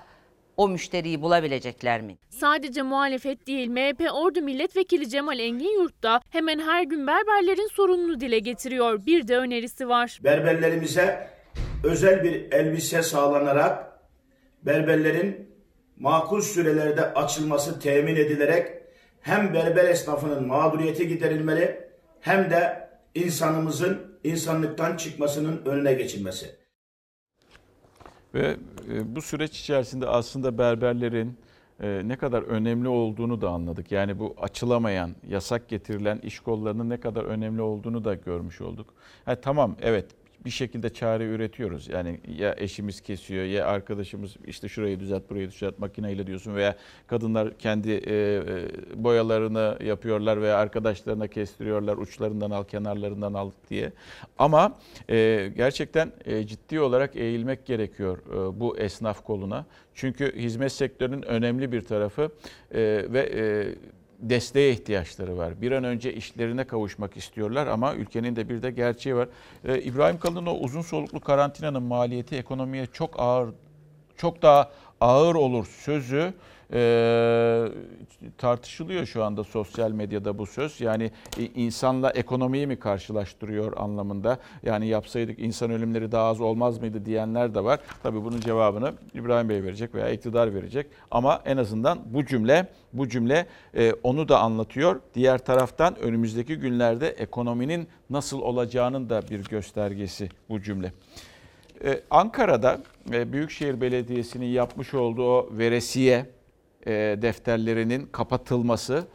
o 0.62 0.68
müşteriyi 0.68 1.22
bulabilecekler 1.22 2.00
mi? 2.00 2.16
Sadece 2.30 2.82
muhalefet 2.82 3.46
değil 3.46 3.68
MHP 3.68 4.12
Ordu 4.14 4.40
Milletvekili 4.42 5.08
Cemal 5.08 5.38
Engin 5.38 5.80
Yurt 5.80 6.02
da 6.02 6.20
hemen 6.30 6.58
her 6.58 6.82
gün 6.82 7.06
berberlerin 7.06 7.68
sorununu 7.72 8.20
dile 8.20 8.38
getiriyor. 8.38 9.06
Bir 9.06 9.28
de 9.28 9.36
önerisi 9.36 9.88
var. 9.88 10.20
Berberlerimize 10.24 11.28
özel 11.84 12.24
bir 12.24 12.52
elbise 12.52 13.02
sağlanarak 13.02 13.98
berberlerin 14.62 15.48
makul 15.96 16.40
sürelerde 16.40 17.14
açılması 17.14 17.80
temin 17.80 18.16
edilerek 18.16 18.68
hem 19.20 19.54
berber 19.54 19.84
esnafının 19.84 20.46
mağduriyeti 20.46 21.08
giderilmeli 21.08 21.80
hem 22.20 22.50
de 22.50 22.88
insanımızın 23.14 24.18
insanlıktan 24.24 24.96
çıkmasının 24.96 25.62
önüne 25.64 25.92
geçilmesi. 25.92 26.61
Ve 28.34 28.56
e, 28.92 29.16
bu 29.16 29.22
süreç 29.22 29.60
içerisinde 29.60 30.08
aslında 30.08 30.58
berberlerin, 30.58 31.38
e, 31.80 32.02
ne 32.04 32.16
kadar 32.16 32.42
önemli 32.42 32.88
olduğunu 32.88 33.40
da 33.40 33.50
anladık. 33.50 33.92
Yani 33.92 34.18
bu 34.18 34.34
açılamayan, 34.40 35.10
yasak 35.28 35.68
getirilen 35.68 36.18
iş 36.18 36.40
kollarının 36.40 36.90
ne 36.90 37.00
kadar 37.00 37.24
önemli 37.24 37.62
olduğunu 37.62 38.04
da 38.04 38.14
görmüş 38.14 38.60
olduk. 38.60 38.86
Ha, 39.24 39.34
tamam 39.34 39.76
evet 39.82 40.06
bir 40.44 40.50
şekilde 40.50 40.90
çare 40.90 41.24
üretiyoruz. 41.24 41.88
Yani 41.88 42.20
ya 42.38 42.54
eşimiz 42.58 43.00
kesiyor 43.00 43.44
ya 43.44 43.66
arkadaşımız 43.66 44.36
işte 44.46 44.68
şurayı 44.68 45.00
düzelt 45.00 45.30
burayı 45.30 45.50
düzelt 45.50 45.78
makineyle 45.78 46.26
diyorsun 46.26 46.54
veya 46.54 46.76
kadınlar 47.06 47.58
kendi 47.58 47.90
e, 47.90 48.14
e, 48.14 48.44
boyalarını 49.04 49.78
yapıyorlar 49.84 50.42
veya 50.42 50.56
arkadaşlarına 50.56 51.26
kestiriyorlar 51.26 51.96
uçlarından 51.96 52.50
al 52.50 52.64
kenarlarından 52.64 53.34
al 53.34 53.50
diye. 53.70 53.92
Ama 54.38 54.78
e, 55.10 55.50
gerçekten 55.56 56.12
e, 56.24 56.46
ciddi 56.46 56.80
olarak 56.80 57.16
eğilmek 57.16 57.66
gerekiyor 57.66 58.18
e, 58.18 58.60
bu 58.60 58.78
esnaf 58.78 59.24
koluna. 59.24 59.66
Çünkü 59.94 60.36
hizmet 60.36 60.72
sektörünün 60.72 61.22
önemli 61.22 61.72
bir 61.72 61.80
tarafı 61.80 62.30
e, 62.70 62.80
ve 63.08 63.30
e, 63.34 63.42
desteğe 64.22 64.72
ihtiyaçları 64.72 65.36
var. 65.36 65.60
Bir 65.60 65.72
an 65.72 65.84
önce 65.84 66.14
işlerine 66.14 66.64
kavuşmak 66.64 67.16
istiyorlar 67.16 67.66
ama 67.66 67.94
ülkenin 67.94 68.36
de 68.36 68.48
bir 68.48 68.62
de 68.62 68.70
gerçeği 68.70 69.16
var. 69.16 69.28
Ee, 69.64 69.80
İbrahim 69.80 70.18
Kalın 70.18 70.46
o 70.46 70.54
uzun 70.54 70.82
soluklu 70.82 71.20
karantinanın 71.20 71.82
maliyeti 71.82 72.36
ekonomiye 72.36 72.86
çok 72.86 73.20
ağır, 73.20 73.50
çok 74.16 74.42
daha 74.42 74.70
ağır 75.00 75.34
olur 75.34 75.66
sözü 75.66 76.34
e, 76.72 77.68
tartışılıyor 78.38 79.06
şu 79.06 79.24
anda 79.24 79.44
sosyal 79.44 79.90
medyada 79.90 80.38
bu 80.38 80.46
söz. 80.46 80.80
Yani 80.80 81.10
e, 81.38 81.44
insanla 81.44 82.10
ekonomiyi 82.10 82.66
mi 82.66 82.78
karşılaştırıyor 82.78 83.76
anlamında. 83.76 84.38
Yani 84.62 84.86
yapsaydık 84.86 85.38
insan 85.38 85.70
ölümleri 85.70 86.12
daha 86.12 86.24
az 86.24 86.40
olmaz 86.40 86.78
mıydı 86.78 87.04
diyenler 87.04 87.54
de 87.54 87.64
var. 87.64 87.80
Tabii 88.02 88.24
bunun 88.24 88.40
cevabını 88.40 88.92
İbrahim 89.14 89.48
Bey 89.48 89.62
verecek 89.62 89.94
veya 89.94 90.10
iktidar 90.10 90.54
verecek. 90.54 90.86
Ama 91.10 91.42
en 91.44 91.56
azından 91.56 91.98
bu 92.06 92.26
cümle 92.26 92.66
bu 92.92 93.08
cümle 93.08 93.46
e, 93.74 93.92
onu 94.02 94.28
da 94.28 94.40
anlatıyor. 94.40 95.00
Diğer 95.14 95.38
taraftan 95.38 95.98
önümüzdeki 95.98 96.56
günlerde 96.56 97.08
ekonominin 97.08 97.88
nasıl 98.10 98.40
olacağının 98.40 99.10
da 99.10 99.22
bir 99.30 99.44
göstergesi 99.44 100.28
bu 100.48 100.62
cümle. 100.62 100.92
Ee, 101.84 102.00
Ankara'da 102.10 102.80
e, 103.12 103.32
Büyükşehir 103.32 103.80
Belediyesi'nin 103.80 104.46
yapmış 104.46 104.94
olduğu 104.94 105.58
veresiye 105.58 106.14
e, 106.16 106.26
defterlerinin 107.22 108.06
kapatılması 108.06 109.06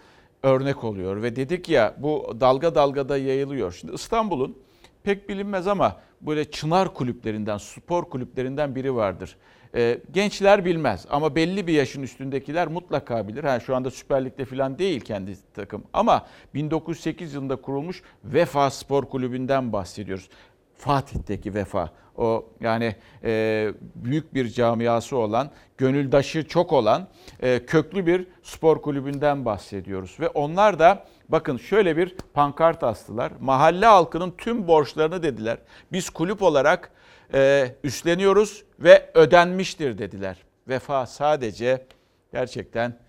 örnek 0.44 0.84
oluyor. 0.84 1.22
Ve 1.22 1.36
dedik 1.36 1.70
ya 1.70 1.96
bu 1.98 2.38
dalga 2.40 2.76
dalga 2.76 3.10
da 3.10 3.18
yayılıyor. 3.18 3.72
Şimdi 3.72 3.94
İstanbul'un 3.94 4.58
pek 5.04 5.30
bilinmez 5.30 5.68
ama 5.68 6.00
böyle 6.22 6.52
çınar 6.52 6.94
kulüplerinden, 6.94 7.58
spor 7.58 8.06
kulüplerinden 8.06 8.76
biri 8.76 8.96
vardır. 8.96 9.38
E, 9.76 10.00
gençler 10.12 10.66
bilmez 10.66 11.06
ama 11.10 11.36
belli 11.36 11.68
bir 11.68 11.74
yaşın 11.74 12.04
üstündekiler 12.04 12.68
mutlaka 12.68 13.28
bilir. 13.28 13.44
Ha, 13.44 13.60
şu 13.60 13.76
anda 13.76 13.92
Süper 13.92 14.26
Lig'de 14.26 14.46
falan 14.46 14.80
değil 14.80 15.02
kendi 15.02 15.38
takım 15.54 15.84
ama 15.94 16.26
1908 16.54 17.34
yılında 17.34 17.56
kurulmuş 17.56 18.02
Vefa 18.24 18.70
Spor 18.70 19.06
Kulübü'nden 19.06 19.74
bahsediyoruz. 19.74 20.30
Fatih'teki 20.78 21.54
Vefa. 21.54 21.90
O 22.18 22.46
yani 22.60 22.96
e, 23.24 23.72
büyük 23.96 24.34
bir 24.34 24.50
camiası 24.50 25.18
olan, 25.18 25.52
gönüldaşı 25.78 26.48
çok 26.48 26.74
olan 26.74 27.08
e, 27.42 27.66
köklü 27.66 28.06
bir 28.06 28.28
spor 28.44 28.82
kulübünden 28.82 29.46
bahsediyoruz. 29.46 30.18
Ve 30.20 30.30
onlar 30.30 30.80
da 30.80 31.06
bakın 31.30 31.58
şöyle 31.58 31.98
bir 31.98 32.16
pankart 32.34 32.84
astılar. 32.84 33.32
Mahalle 33.40 33.86
halkının 33.86 34.34
tüm 34.38 34.68
borçlarını 34.68 35.24
dediler. 35.24 35.58
Biz 35.92 36.10
kulüp 36.10 36.42
olarak 36.42 36.92
e, 37.34 37.72
üstleniyoruz 37.84 38.64
ve 38.80 39.10
ödenmiştir 39.14 39.98
dediler. 39.98 40.38
Vefa 40.68 41.06
sadece 41.06 41.86
gerçekten 42.34 43.00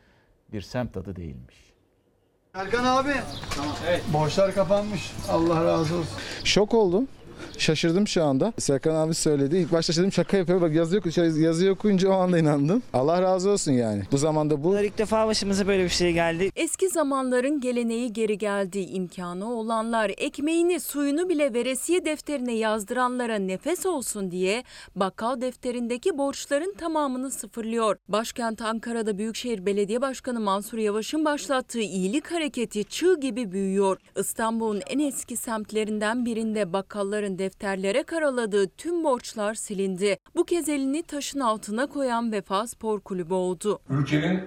bir 0.53 0.61
semt 0.61 0.97
adı 0.97 1.16
değilmiş. 1.16 1.57
Erkan 2.55 2.85
abi. 2.85 3.14
Tamam. 3.57 3.73
Evet. 3.89 4.03
Borçlar 4.12 4.55
kapanmış. 4.55 5.12
Allah 5.31 5.64
razı 5.64 5.95
olsun. 5.97 6.19
Şok 6.45 6.75
oldum. 6.75 7.09
Şaşırdım 7.59 8.09
şu 8.09 8.25
anda. 8.25 8.53
Serkan 8.59 8.95
abi 8.95 9.15
söyledi. 9.15 9.57
İlk 9.57 9.73
başta 9.73 9.93
dedim 9.93 10.13
şaka 10.13 10.37
yapıyor. 10.37 10.61
Bak 10.61 10.75
yazı, 10.75 10.97
yok, 10.97 11.17
yazı 11.17 11.71
okuyunca 11.71 12.09
o 12.09 12.13
anda 12.13 12.39
inandım. 12.39 12.83
Allah 12.93 13.23
razı 13.23 13.51
olsun 13.51 13.73
yani. 13.73 14.03
Bu 14.13 14.19
zamanda 14.19 14.65
bu. 14.65 14.81
İlk 14.81 14.99
defa 14.99 15.27
başımıza 15.27 15.67
böyle 15.67 15.85
bir 15.85 15.89
şey 15.89 16.13
geldi. 16.13 16.51
Eski 16.57 16.89
zamanların 16.89 17.61
geleneği 17.61 18.13
geri 18.13 18.39
geldi. 18.39 18.79
İmkanı 18.79 19.53
olanlar 19.53 20.13
ekmeğini 20.17 20.81
suyunu 20.81 21.29
bile 21.29 21.55
veresiye 21.55 22.05
defterine 22.05 22.55
yazdıranlara 22.55 23.37
nefes 23.37 23.87
olsun 23.87 24.31
diye 24.31 24.65
bakkal 24.97 25.41
defterindeki 25.41 26.19
borçların 26.19 26.75
tamamını 26.79 27.31
sıfırlıyor. 27.31 27.97
Başkent 28.09 28.63
Ankara'da 28.63 29.19
Büyükşehir 29.19 29.67
Belediye 29.67 30.01
Başkanı 30.01 30.41
Mansur 30.41 30.79
Yavaş'ın 30.79 31.25
başlattığı 31.25 31.81
iyilik 31.81 32.33
hareketi 32.33 32.85
çığ 32.85 33.21
gibi 33.21 33.53
büyüyor. 33.53 33.97
İstanbul'un 34.17 34.83
en 34.91 34.99
eski 34.99 35.37
semtlerinden 35.37 36.25
birinde 36.25 36.73
bakkalların 36.73 37.39
defterlere 37.49 38.03
karaladığı 38.03 38.68
tüm 38.68 39.05
borçlar 39.05 39.55
silindi. 39.55 40.18
Bu 40.36 40.44
kez 40.44 40.68
elini 40.68 41.03
taşın 41.03 41.40
altına 41.40 41.86
koyan 41.86 42.32
Vefa 42.32 42.66
Spor 42.66 43.01
Kulübü 43.01 43.34
oldu. 43.34 43.78
Ülkenin 43.90 44.40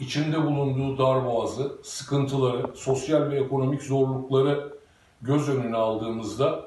içinde 0.00 0.44
bulunduğu 0.44 0.98
darboğazı, 0.98 1.72
sıkıntıları, 1.82 2.76
sosyal 2.76 3.30
ve 3.30 3.40
ekonomik 3.40 3.82
zorlukları 3.82 4.78
göz 5.22 5.48
önüne 5.48 5.76
aldığımızda 5.76 6.66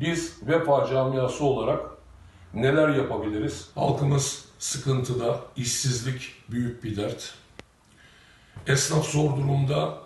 biz 0.00 0.36
Vefa 0.46 0.86
camiası 0.86 1.44
olarak 1.44 1.80
neler 2.54 2.88
yapabiliriz? 2.88 3.70
Halkımız 3.74 4.44
sıkıntıda, 4.58 5.40
işsizlik 5.56 6.32
büyük 6.50 6.84
bir 6.84 6.96
dert. 6.96 7.34
Esnaf 8.66 9.06
zor 9.06 9.36
durumda, 9.36 9.98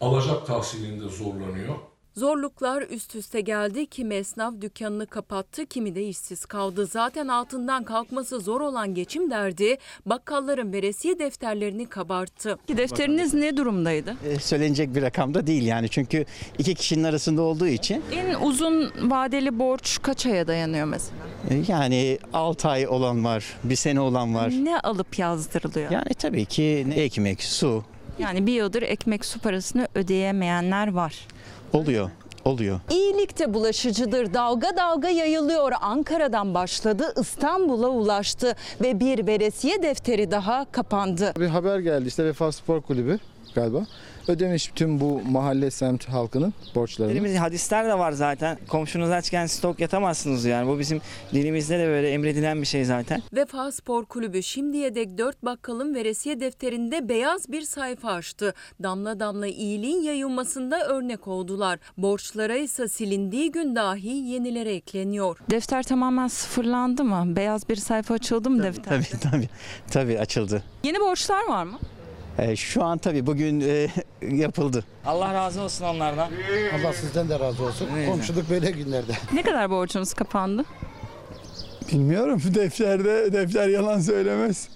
alacak 0.00 0.46
tahsilinde 0.46 1.08
zorlanıyor. 1.08 1.74
Zorluklar 2.16 2.82
üst 2.82 3.14
üste 3.14 3.40
geldi. 3.40 3.86
Kimi 3.86 4.14
esnaf 4.14 4.54
dükkanını 4.60 5.06
kapattı, 5.06 5.66
kimi 5.66 5.94
de 5.94 6.04
işsiz 6.04 6.46
kaldı. 6.46 6.86
Zaten 6.86 7.28
altından 7.28 7.84
kalkması 7.84 8.40
zor 8.40 8.60
olan 8.60 8.94
geçim 8.94 9.30
derdi 9.30 9.76
bakkalların 10.06 10.72
veresiye 10.72 11.18
defterlerini 11.18 11.86
kabarttı. 11.86 12.58
Defteriniz 12.68 13.34
ne 13.34 13.56
durumdaydı? 13.56 14.16
E, 14.24 14.38
söylenecek 14.38 14.94
bir 14.94 15.02
rakamda 15.02 15.46
değil 15.46 15.62
yani 15.62 15.88
çünkü 15.88 16.24
iki 16.58 16.74
kişinin 16.74 17.04
arasında 17.04 17.42
olduğu 17.42 17.66
için. 17.66 18.02
En 18.12 18.34
uzun 18.40 18.92
vadeli 19.10 19.58
borç 19.58 19.98
kaç 20.02 20.26
aya 20.26 20.46
dayanıyor 20.46 20.86
mesela? 20.86 21.18
E, 21.50 21.62
yani 21.68 22.18
6 22.32 22.68
ay 22.68 22.86
olan 22.88 23.24
var, 23.24 23.44
bir 23.64 23.76
sene 23.76 24.00
olan 24.00 24.34
var. 24.34 24.50
Ne 24.50 24.80
alıp 24.80 25.18
yazdırılıyor? 25.18 25.90
Yani 25.90 26.14
tabii 26.14 26.44
ki 26.44 26.86
ekmek, 26.94 27.42
su. 27.42 27.84
Yani 28.18 28.46
bir 28.46 28.52
yıldır 28.52 28.82
ekmek 28.82 29.24
su 29.24 29.38
parasını 29.40 29.88
ödeyemeyenler 29.94 30.92
var. 30.92 31.26
Oluyor. 31.74 32.10
Oluyor. 32.44 32.80
İyilik 32.90 33.38
de 33.38 33.54
bulaşıcıdır. 33.54 34.34
Dalga 34.34 34.76
dalga 34.76 35.08
yayılıyor. 35.08 35.72
Ankara'dan 35.80 36.54
başladı, 36.54 37.14
İstanbul'a 37.20 37.88
ulaştı 37.88 38.56
ve 38.82 39.00
bir 39.00 39.26
veresiye 39.26 39.82
defteri 39.82 40.30
daha 40.30 40.66
kapandı. 40.72 41.32
Bir 41.38 41.46
haber 41.46 41.78
geldi 41.78 42.08
işte 42.08 42.24
Vefa 42.24 42.52
Spor 42.52 42.80
Kulübü 42.82 43.18
galiba. 43.54 43.86
Ödemiş 44.28 44.70
tüm 44.74 45.00
bu 45.00 45.20
mahalle 45.30 45.70
semt 45.70 46.08
halkının 46.08 46.54
borçlarını. 46.74 47.12
Dinimizde 47.14 47.38
hadisler 47.38 47.88
de 47.88 47.98
var 47.98 48.12
zaten. 48.12 48.58
Komşunuz 48.68 49.10
açken 49.10 49.46
stok 49.46 49.80
yatamazsınız 49.80 50.44
yani. 50.44 50.68
Bu 50.68 50.78
bizim 50.78 51.00
dinimizde 51.32 51.78
de 51.78 51.86
böyle 51.86 52.10
emredilen 52.10 52.60
bir 52.62 52.66
şey 52.66 52.84
zaten. 52.84 53.22
Vefa 53.32 53.72
Spor 53.72 54.04
Kulübü 54.04 54.42
şimdiye 54.42 54.94
dek 54.94 55.18
4 55.18 55.44
bakkalın 55.44 55.94
veresiye 55.94 56.40
defterinde 56.40 57.08
beyaz 57.08 57.52
bir 57.52 57.62
sayfa 57.62 58.12
açtı. 58.12 58.54
Damla 58.82 59.20
damla 59.20 59.46
iyiliğin 59.46 60.02
yayılmasında 60.02 60.86
örnek 60.86 61.28
oldular. 61.28 61.78
Borçlara 61.98 62.56
ise 62.56 62.88
silindiği 62.88 63.52
gün 63.52 63.76
dahi 63.76 64.08
yenilere 64.08 64.74
ekleniyor. 64.74 65.38
Defter 65.50 65.82
tamamen 65.82 66.28
sıfırlandı 66.28 67.04
mı? 67.04 67.36
Beyaz 67.36 67.68
bir 67.68 67.76
sayfa 67.76 68.14
açıldı 68.14 68.50
mı 68.50 68.62
defter? 68.62 68.84
Tabii 68.84 69.20
tabii. 69.20 69.48
Tabii 69.90 70.18
açıldı. 70.18 70.62
Yeni 70.84 71.00
borçlar 71.00 71.48
var 71.48 71.64
mı? 71.64 71.78
E, 72.38 72.56
şu 72.56 72.84
an 72.84 72.98
tabii 72.98 73.26
bugün 73.26 73.60
e, 73.60 73.88
yapıldı. 74.36 74.84
Allah 75.06 75.34
razı 75.34 75.62
olsun 75.62 75.84
onlardan. 75.84 76.30
Allah 76.74 76.92
sizden 76.92 77.28
de 77.28 77.40
razı 77.40 77.64
olsun. 77.64 77.88
Komşuluk 78.10 78.50
böyle 78.50 78.70
günlerde. 78.70 79.12
Ne 79.32 79.42
kadar 79.42 79.70
borcunuz 79.70 80.14
kapandı? 80.14 80.64
Bilmiyorum. 81.92 82.42
Defterde 82.54 83.32
defter 83.32 83.68
yalan 83.68 84.00
söylemez. 84.00 84.68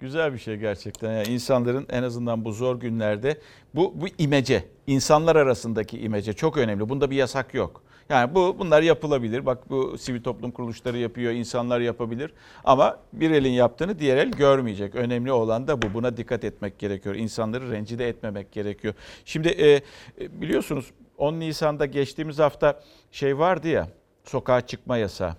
Güzel 0.00 0.32
bir 0.32 0.38
şey 0.38 0.56
gerçekten. 0.56 1.12
Yani 1.12 1.26
insanların 1.28 1.86
en 1.90 2.02
azından 2.02 2.44
bu 2.44 2.52
zor 2.52 2.80
günlerde 2.80 3.40
bu 3.74 3.92
bu 4.00 4.06
imece, 4.18 4.64
insanlar 4.86 5.36
arasındaki 5.36 5.98
imece 6.00 6.32
çok 6.32 6.56
önemli. 6.56 6.88
Bunda 6.88 7.10
bir 7.10 7.16
yasak 7.16 7.54
yok. 7.54 7.82
Yani 8.08 8.34
bu 8.34 8.56
bunlar 8.58 8.82
yapılabilir. 8.82 9.46
Bak 9.46 9.70
bu 9.70 9.98
sivil 9.98 10.22
toplum 10.22 10.50
kuruluşları 10.50 10.98
yapıyor, 10.98 11.32
insanlar 11.32 11.80
yapabilir. 11.80 12.32
Ama 12.64 12.98
bir 13.12 13.30
elin 13.30 13.50
yaptığını 13.50 13.98
diğer 13.98 14.16
el 14.16 14.30
görmeyecek. 14.30 14.94
Önemli 14.94 15.32
olan 15.32 15.68
da 15.68 15.82
bu. 15.82 15.94
Buna 15.94 16.16
dikkat 16.16 16.44
etmek 16.44 16.78
gerekiyor. 16.78 17.14
İnsanları 17.14 17.70
rencide 17.70 18.08
etmemek 18.08 18.52
gerekiyor. 18.52 18.94
Şimdi 19.24 19.48
e, 19.48 19.82
biliyorsunuz 20.40 20.90
10 21.18 21.40
Nisan'da 21.40 21.86
geçtiğimiz 21.86 22.38
hafta 22.38 22.80
şey 23.12 23.38
vardı 23.38 23.68
ya, 23.68 23.88
sokağa 24.24 24.60
çıkma 24.60 24.96
yasağı. 24.96 25.36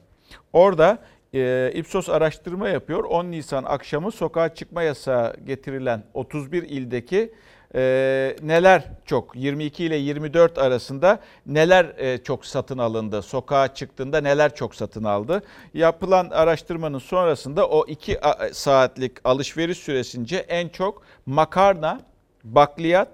Orada 0.54 1.00
e, 1.34 1.72
Ipsos 1.76 2.10
araştırma 2.10 2.70
yapıyor. 2.70 3.04
10 3.04 3.26
Nisan 3.26 3.64
akşamı 3.64 4.12
sokağa 4.12 4.54
çıkma 4.56 4.84
yasağı 4.84 5.36
getirilen 5.46 6.04
31 6.14 6.64
ildeki 6.64 7.34
e, 7.76 8.36
neler 8.42 8.84
çok 9.06 9.36
22 9.36 9.84
ile 9.84 9.96
24 9.96 10.58
arasında 10.58 11.20
neler 11.46 11.86
e, 11.98 12.24
çok 12.24 12.46
satın 12.46 12.78
alındı? 12.78 13.22
Sokağa 13.22 13.74
çıktığında 13.74 14.22
neler 14.22 14.56
çok 14.56 14.76
satın 14.76 15.04
aldı? 15.04 15.44
Yapılan 15.74 16.30
araştırmanın 16.30 17.00
sonrasında 17.00 17.70
o 17.70 17.86
2 17.88 18.20
saatlik 18.52 19.18
alışveriş 19.24 19.78
süresince 19.78 20.38
en 20.38 20.70
çok 20.70 21.04
makarna, 21.26 22.02
bakliyat, 22.44 23.12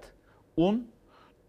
un, 0.57 0.87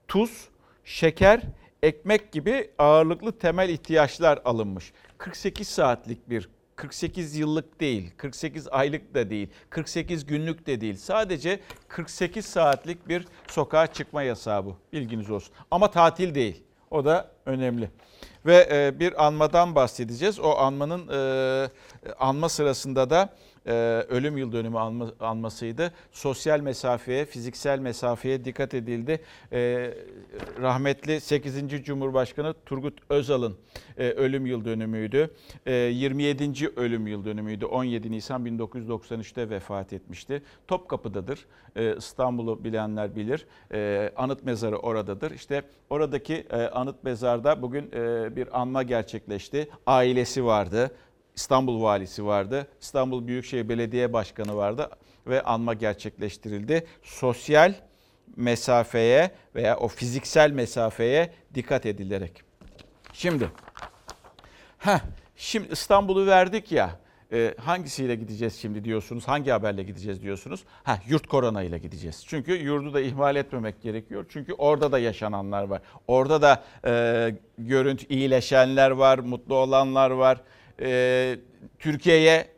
tuz, 0.08 0.48
şeker, 0.84 1.40
ekmek 1.82 2.32
gibi 2.32 2.70
ağırlıklı 2.78 3.38
temel 3.38 3.68
ihtiyaçlar 3.68 4.38
alınmış. 4.44 4.92
48 5.18 5.68
saatlik 5.68 6.30
bir 6.30 6.48
48 6.76 7.36
yıllık 7.36 7.80
değil, 7.80 8.10
48 8.16 8.68
aylık 8.68 9.14
da 9.14 9.30
değil, 9.30 9.48
48 9.70 10.26
günlük 10.26 10.66
de 10.66 10.80
değil. 10.80 10.96
Sadece 10.96 11.60
48 11.88 12.46
saatlik 12.46 13.08
bir 13.08 13.26
sokağa 13.48 13.86
çıkma 13.86 14.22
yasağı 14.22 14.64
bu. 14.64 14.76
Bilginiz 14.92 15.30
olsun. 15.30 15.54
Ama 15.70 15.90
tatil 15.90 16.34
değil. 16.34 16.62
O 16.90 17.04
da 17.04 17.30
önemli. 17.46 17.90
Ve 18.46 18.68
e, 18.72 19.00
bir 19.00 19.26
anmadan 19.26 19.74
bahsedeceğiz. 19.74 20.40
O 20.40 20.56
anmanın 20.56 21.08
e, 21.08 21.68
anma 22.18 22.48
sırasında 22.48 23.10
da 23.10 23.28
e, 23.66 23.72
ölüm 24.08 24.36
yıl 24.36 24.52
dönümü 24.52 24.78
anma, 24.78 25.12
anmasıydı. 25.20 25.92
Sosyal 26.12 26.60
mesafeye, 26.60 27.24
fiziksel 27.24 27.78
mesafeye 27.78 28.44
dikkat 28.44 28.74
edildi. 28.74 29.20
E, 29.52 29.90
rahmetli 30.60 31.20
8. 31.20 31.84
Cumhurbaşkanı 31.84 32.54
Turgut 32.66 32.98
Özal'ın 33.08 33.56
e, 33.98 34.10
ölüm 34.10 34.46
yıl 34.46 34.64
dönümüydü. 34.64 35.30
E, 35.66 35.72
27. 35.72 36.68
ölüm 36.76 37.06
yıl 37.06 37.24
dönümüydü. 37.24 37.64
17 37.64 38.10
Nisan 38.10 38.46
1993'te 38.46 39.50
vefat 39.50 39.92
etmişti. 39.92 40.42
Topkapı'dadır. 40.68 41.46
E, 41.76 41.96
İstanbul'u 41.96 42.64
bilenler 42.64 43.16
bilir. 43.16 43.46
E, 43.72 44.12
anıt 44.16 44.44
mezarı 44.44 44.76
oradadır. 44.76 45.30
İşte 45.30 45.62
oradaki 45.90 46.34
e, 46.34 46.56
anıt 46.56 47.04
mezarda 47.04 47.62
bugün 47.62 47.90
e, 47.92 48.36
bir 48.36 48.60
anma 48.60 48.82
gerçekleşti. 48.82 49.68
Ailesi 49.86 50.44
vardı. 50.44 50.90
İstanbul 51.36 51.82
valisi 51.82 52.26
vardı. 52.26 52.66
İstanbul 52.80 53.26
Büyükşehir 53.26 53.68
Belediye 53.68 54.12
Başkanı 54.12 54.56
vardı 54.56 54.90
ve 55.26 55.42
anma 55.42 55.74
gerçekleştirildi. 55.74 56.86
Sosyal 57.02 57.74
mesafeye 58.36 59.30
veya 59.54 59.76
o 59.76 59.88
fiziksel 59.88 60.50
mesafeye 60.50 61.32
dikkat 61.54 61.86
edilerek. 61.86 62.42
Şimdi 63.12 63.50
heh, 64.78 64.98
şimdi 65.36 65.68
İstanbul'u 65.72 66.26
verdik 66.26 66.72
ya. 66.72 66.90
E, 67.32 67.54
hangisiyle 67.58 68.14
gideceğiz 68.14 68.58
şimdi 68.60 68.84
diyorsunuz? 68.84 69.28
Hangi 69.28 69.50
haberle 69.50 69.82
gideceğiz 69.82 70.22
diyorsunuz? 70.22 70.64
Ha, 70.82 70.98
yurt 71.08 71.26
korona 71.26 71.62
ile 71.62 71.78
gideceğiz. 71.78 72.24
Çünkü 72.26 72.52
yurdu 72.52 72.94
da 72.94 73.00
ihmal 73.00 73.36
etmemek 73.36 73.82
gerekiyor. 73.82 74.26
Çünkü 74.28 74.52
orada 74.52 74.92
da 74.92 74.98
yaşananlar 74.98 75.64
var. 75.64 75.82
Orada 76.08 76.42
da 76.42 76.64
e, 76.86 77.34
görüntü 77.58 78.06
iyileşenler 78.06 78.90
var, 78.90 79.18
mutlu 79.18 79.54
olanlar 79.54 80.10
var 80.10 80.40
e, 80.80 81.38
Türkiye'ye 81.78 82.48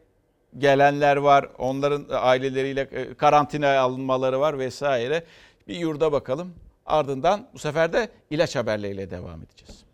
gelenler 0.58 1.16
var. 1.16 1.48
Onların 1.58 2.06
aileleriyle 2.10 2.80
e, 2.80 3.14
karantinaya 3.14 3.82
alınmaları 3.82 4.40
var 4.40 4.58
vesaire. 4.58 5.24
Bir 5.68 5.76
yurda 5.76 6.12
bakalım. 6.12 6.54
Ardından 6.86 7.48
bu 7.54 7.58
sefer 7.58 7.92
de 7.92 8.08
ilaç 8.30 8.56
haberleriyle 8.56 9.10
devam 9.10 9.42
edeceğiz. 9.42 9.84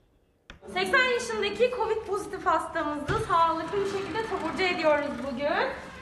80 0.74 1.04
yaşındaki 1.04 1.70
Covid 1.76 2.06
pozitif 2.06 2.46
hastamızı 2.46 3.24
sağlıklı 3.28 3.78
bir 3.80 3.90
şekilde 3.90 4.18
taburcu 4.26 4.62
ediyoruz 4.62 5.10
bugün. 5.32 5.46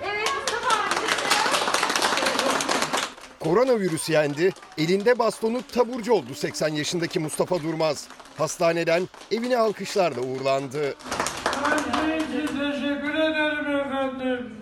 Evet 0.02 0.28
Mustafa 0.40 0.82
amcası. 0.82 1.22
Koronavirüs 3.40 4.08
yendi, 4.10 4.52
elinde 4.78 5.18
bastonu 5.18 5.62
taburcu 5.72 6.12
oldu 6.12 6.34
80 6.34 6.68
yaşındaki 6.68 7.18
Mustafa 7.18 7.62
Durmaz. 7.62 8.08
Hastaneden 8.38 9.08
evine 9.30 9.58
alkışlarla 9.58 10.20
uğurlandı. 10.20 10.94
Teşekkür 11.52 13.14
ederim 13.14 13.76
efendim. 13.76 14.54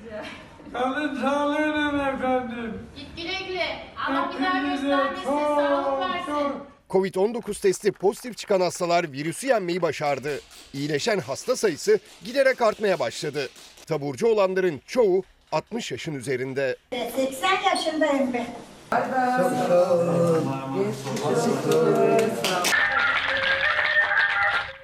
Kalın 0.72 1.20
sağlığıyla 1.22 2.08
efendim. 2.08 2.78
Git 2.96 3.16
güle 3.16 3.48
güle. 3.48 3.66
Allah 4.08 4.30
bir 4.38 4.44
daha 4.44 4.58
göstermesin. 4.58 5.24
Sağlık 5.24 6.00
versin. 6.00 6.52
Covid-19 6.90 7.62
testi 7.62 7.92
pozitif 7.92 8.36
çıkan 8.36 8.60
hastalar 8.60 9.12
virüsü 9.12 9.46
yenmeyi 9.46 9.82
başardı. 9.82 10.40
İyileşen 10.74 11.18
hasta 11.18 11.56
sayısı 11.56 11.98
giderek 12.24 12.62
artmaya 12.62 12.98
başladı. 12.98 13.48
Taburcu 13.86 14.26
olanların 14.26 14.80
çoğu 14.86 15.22
60 15.52 15.92
yaşın 15.92 16.14
üzerinde. 16.14 16.76
80 17.16 17.50
yaşındayım 17.62 18.32
ben. 18.32 18.46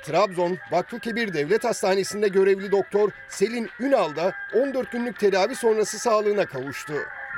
Trabzon 0.07 0.59
Vakfı 0.70 1.00
Devlet 1.04 1.64
Hastanesi'nde 1.64 2.28
görevli 2.28 2.72
doktor 2.72 3.11
Selin 3.28 3.68
Ünal 3.80 4.16
da 4.16 4.32
14 4.54 4.92
günlük 4.92 5.20
tedavi 5.20 5.54
sonrası 5.54 5.98
sağlığına 5.98 6.46
kavuştu. 6.46 6.92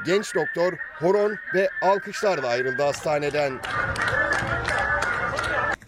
Genç 0.07 0.35
doktor 0.35 0.73
horon 1.01 1.37
ve 1.55 1.69
alkışlarla 1.83 2.49
ayrıldı 2.49 2.83
hastaneden. 2.83 3.53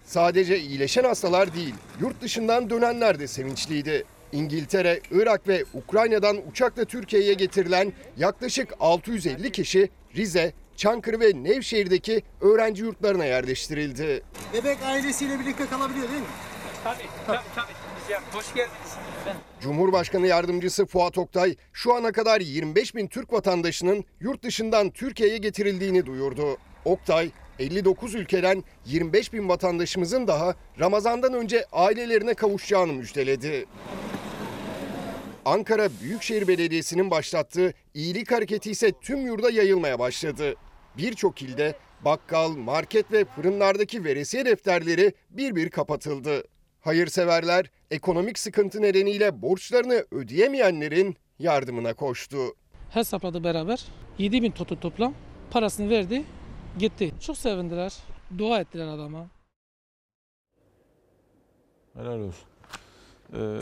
Sadece 0.04 0.58
iyileşen 0.58 1.04
hastalar 1.04 1.54
değil, 1.54 1.74
yurt 2.00 2.22
dışından 2.22 2.70
dönenler 2.70 3.18
de 3.18 3.26
sevinçliydi. 3.26 4.04
İngiltere, 4.32 5.00
Irak 5.10 5.48
ve 5.48 5.64
Ukrayna'dan 5.74 6.36
uçakla 6.50 6.84
Türkiye'ye 6.84 7.34
getirilen 7.34 7.92
yaklaşık 8.16 8.74
650 8.80 9.52
kişi 9.52 9.90
Rize, 10.16 10.52
Çankırı 10.76 11.20
ve 11.20 11.32
Nevşehir'deki 11.34 12.22
öğrenci 12.40 12.82
yurtlarına 12.82 13.24
yerleştirildi. 13.24 14.22
Bebek 14.52 14.78
ailesiyle 14.84 15.40
birlikte 15.40 15.66
kalabiliyor 15.66 16.08
değil 16.08 16.20
mi? 16.20 16.26
Tabii, 16.84 16.98
tabii, 17.26 17.38
tabii. 17.54 17.72
Hoş 18.32 18.54
geldiniz. 18.54 18.96
Cumhurbaşkanı 19.60 20.26
Yardımcısı 20.26 20.86
Fuat 20.86 21.18
Oktay 21.18 21.56
şu 21.72 21.94
ana 21.94 22.12
kadar 22.12 22.40
25 22.40 22.94
bin 22.94 23.06
Türk 23.06 23.32
vatandaşının 23.32 24.04
yurt 24.20 24.42
dışından 24.42 24.90
Türkiye'ye 24.90 25.38
getirildiğini 25.38 26.06
duyurdu. 26.06 26.56
Oktay, 26.84 27.30
59 27.58 28.14
ülkeden 28.14 28.64
25 28.86 29.32
bin 29.32 29.48
vatandaşımızın 29.48 30.26
daha 30.26 30.54
Ramazan'dan 30.80 31.34
önce 31.34 31.64
ailelerine 31.72 32.34
kavuşacağını 32.34 32.92
müjdeledi. 32.92 33.66
Ankara 35.44 35.88
Büyükşehir 36.02 36.48
Belediyesi'nin 36.48 37.10
başlattığı 37.10 37.74
iyilik 37.94 38.32
hareketi 38.32 38.70
ise 38.70 38.92
tüm 39.00 39.26
yurda 39.26 39.50
yayılmaya 39.50 39.98
başladı. 39.98 40.54
Birçok 40.96 41.42
ilde 41.42 41.74
bakkal, 42.04 42.50
market 42.50 43.12
ve 43.12 43.24
fırınlardaki 43.24 44.04
veresiye 44.04 44.44
defterleri 44.44 45.12
bir 45.30 45.56
bir 45.56 45.70
kapatıldı. 45.70 46.44
Hayırseverler 46.80 47.70
ekonomik 47.90 48.38
sıkıntı 48.38 48.82
nedeniyle 48.82 49.42
borçlarını 49.42 50.04
ödeyemeyenlerin 50.10 51.16
yardımına 51.38 51.94
koştu. 51.94 52.36
Hesapladı 52.90 53.44
beraber 53.44 53.84
7 54.18 54.42
bin 54.42 54.50
totu 54.50 54.80
toplam 54.80 55.14
parasını 55.50 55.90
verdi 55.90 56.24
gitti. 56.78 57.12
Çok 57.20 57.36
sevindiler. 57.36 57.96
Dua 58.38 58.60
ettiler 58.60 58.86
adama. 58.86 59.26
Helal 61.94 62.18
olsun. 62.18 62.48
Ee, 63.34 63.58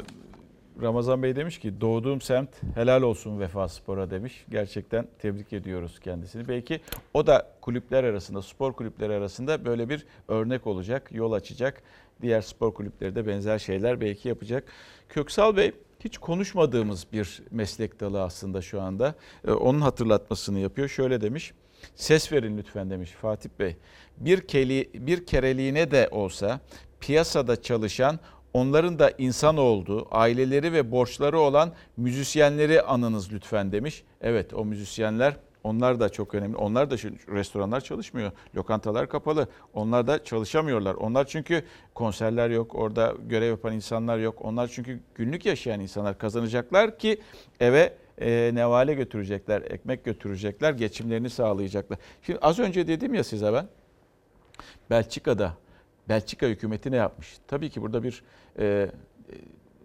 Ramazan 0.83 1.23
Bey 1.23 1.37
demiş 1.37 1.59
ki 1.59 1.81
doğduğum 1.81 2.21
semt 2.21 2.51
helal 2.75 3.03
olsun 3.03 3.41
Vefa 3.41 3.69
Spor'a 3.69 4.11
demiş. 4.11 4.45
Gerçekten 4.51 5.09
tebrik 5.19 5.53
ediyoruz 5.53 6.01
kendisini. 6.01 6.49
Belki 6.49 6.81
o 7.15 7.27
da 7.27 7.47
kulüpler 7.61 8.05
arasında, 8.05 8.43
spor 8.43 8.73
kulüpleri 8.73 9.13
arasında 9.13 9.65
böyle 9.65 9.89
bir 9.89 10.07
örnek 10.29 10.67
olacak, 10.67 11.13
yol 11.13 11.33
açacak. 11.33 11.83
Diğer 12.23 12.41
spor 12.41 12.75
kulüpleri 12.75 13.15
de 13.15 13.27
benzer 13.27 13.59
şeyler 13.59 14.01
belki 14.01 14.29
yapacak. 14.29 14.65
Köksal 15.09 15.57
Bey 15.57 15.73
hiç 16.01 16.19
konuşmadığımız 16.19 17.07
bir 17.13 17.43
meslek 17.51 18.01
dalı 18.01 18.23
aslında 18.23 18.63
şu 18.63 18.81
anda. 18.81 19.15
Ee, 19.47 19.51
onun 19.51 19.81
hatırlatmasını 19.81 20.59
yapıyor. 20.59 20.89
Şöyle 20.89 21.21
demiş. 21.21 21.53
Ses 21.95 22.33
verin 22.33 22.59
lütfen 22.59 22.91
demiş 22.91 23.11
Fatih 23.11 23.51
Bey. 23.59 23.77
Bir, 24.17 24.41
keli, 24.41 24.91
bir 24.95 25.27
kereliğine 25.27 25.91
de 25.91 26.09
olsa 26.11 26.61
piyasada 27.01 27.63
çalışan 27.63 28.19
onların 28.53 28.99
da 28.99 29.13
insan 29.19 29.57
olduğu, 29.57 30.09
aileleri 30.11 30.73
ve 30.73 30.91
borçları 30.91 31.41
olan 31.41 31.73
müzisyenleri 31.97 32.83
anınız 32.83 33.33
lütfen 33.33 33.73
demiş. 33.73 34.05
Evet 34.21 34.55
o 34.55 34.65
müzisyenler 34.65 35.37
onlar 35.69 36.01
da 36.01 36.09
çok 36.09 36.35
önemli. 36.35 36.57
Onlar 36.57 36.91
da 36.91 36.95
restoranlar 37.35 37.81
çalışmıyor. 37.81 38.33
Lokantalar 38.57 39.09
kapalı. 39.09 39.49
Onlar 39.75 40.07
da 40.07 40.25
çalışamıyorlar. 40.25 40.95
Onlar 40.95 41.27
çünkü 41.27 41.63
konserler 41.95 42.51
yok. 42.51 42.75
Orada 42.75 43.15
görev 43.29 43.49
yapan 43.49 43.75
insanlar 43.75 44.19
yok. 44.19 44.45
Onlar 44.45 44.69
çünkü 44.69 45.01
günlük 45.15 45.47
yaşayan 45.47 45.81
insanlar 45.81 46.19
kazanacaklar 46.19 46.99
ki 46.99 47.21
eve 47.61 47.95
e, 48.21 48.51
nevale 48.55 48.95
götürecekler, 48.95 49.63
ekmek 49.63 50.05
götürecekler, 50.05 50.73
geçimlerini 50.73 51.31
sağlayacaklar. 51.31 51.99
Şimdi 52.23 52.39
az 52.39 52.59
önce 52.59 52.87
dedim 52.87 53.15
ya 53.15 53.25
size 53.25 53.53
ben, 53.53 53.69
Belçika'da, 54.91 55.55
Belçika 56.09 56.47
hükümeti 56.47 56.91
ne 56.91 56.97
yapmış? 56.97 57.39
Tabii 57.47 57.71
ki 57.71 57.83
burada 57.83 58.03
bir 58.03 58.23
e, 58.59 58.91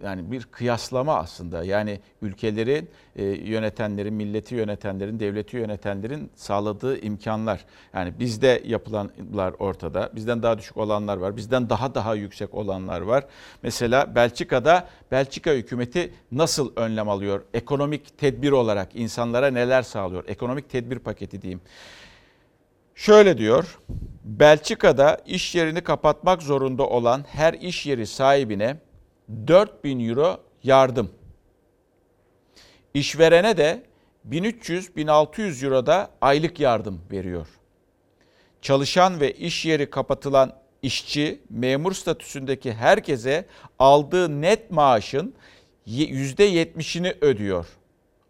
yani 0.03 0.31
bir 0.31 0.43
kıyaslama 0.43 1.15
aslında. 1.15 1.63
Yani 1.63 1.99
ülkelerin 2.21 2.89
e, 3.15 3.23
yönetenlerin, 3.23 4.13
milleti 4.13 4.55
yönetenlerin, 4.55 5.19
devleti 5.19 5.57
yönetenlerin 5.57 6.31
sağladığı 6.35 6.99
imkanlar. 6.99 7.65
Yani 7.93 8.13
bizde 8.19 8.61
yapılanlar 8.65 9.53
ortada. 9.59 10.09
Bizden 10.15 10.43
daha 10.43 10.57
düşük 10.57 10.77
olanlar 10.77 11.17
var. 11.17 11.37
Bizden 11.37 11.69
daha 11.69 11.95
daha 11.95 12.15
yüksek 12.15 12.53
olanlar 12.53 13.01
var. 13.01 13.25
Mesela 13.63 14.15
Belçika'da 14.15 14.87
Belçika 15.11 15.51
hükümeti 15.51 16.13
nasıl 16.31 16.71
önlem 16.75 17.09
alıyor? 17.09 17.43
Ekonomik 17.53 18.17
tedbir 18.17 18.51
olarak 18.51 18.95
insanlara 18.95 19.47
neler 19.47 19.81
sağlıyor? 19.81 20.23
Ekonomik 20.27 20.69
tedbir 20.69 20.99
paketi 20.99 21.41
diyeyim. 21.41 21.61
Şöyle 22.95 23.37
diyor. 23.37 23.79
Belçika'da 24.23 25.21
iş 25.25 25.55
yerini 25.55 25.81
kapatmak 25.81 26.41
zorunda 26.41 26.87
olan 26.87 27.25
her 27.27 27.53
iş 27.53 27.85
yeri 27.85 28.07
sahibine 28.07 28.77
4000 29.29 30.09
euro 30.09 30.39
yardım. 30.63 31.09
İşverene 32.93 33.57
de 33.57 33.83
1300-1600 34.29 35.65
euro 35.65 35.85
da 35.85 36.09
aylık 36.21 36.59
yardım 36.59 37.01
veriyor. 37.11 37.47
Çalışan 38.61 39.19
ve 39.19 39.31
iş 39.31 39.65
yeri 39.65 39.89
kapatılan 39.89 40.53
işçi, 40.81 41.39
memur 41.49 41.93
statüsündeki 41.93 42.73
herkese 42.73 43.45
aldığı 43.79 44.41
net 44.41 44.71
maaşın 44.71 45.33
%70'ini 45.87 47.15
ödüyor. 47.21 47.65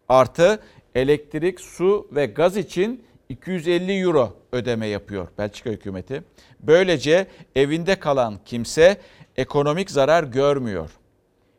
Artı 0.08 0.62
elektrik, 0.94 1.60
su 1.60 2.08
ve 2.12 2.26
gaz 2.26 2.56
için 2.56 3.04
250 3.28 3.92
euro 3.92 4.36
ödeme 4.52 4.86
yapıyor 4.86 5.28
Belçika 5.38 5.70
hükümeti. 5.70 6.22
Böylece 6.60 7.26
evinde 7.54 7.94
kalan 7.94 8.38
kimse 8.44 9.00
ekonomik 9.36 9.90
zarar 9.90 10.24
görmüyor. 10.24 10.90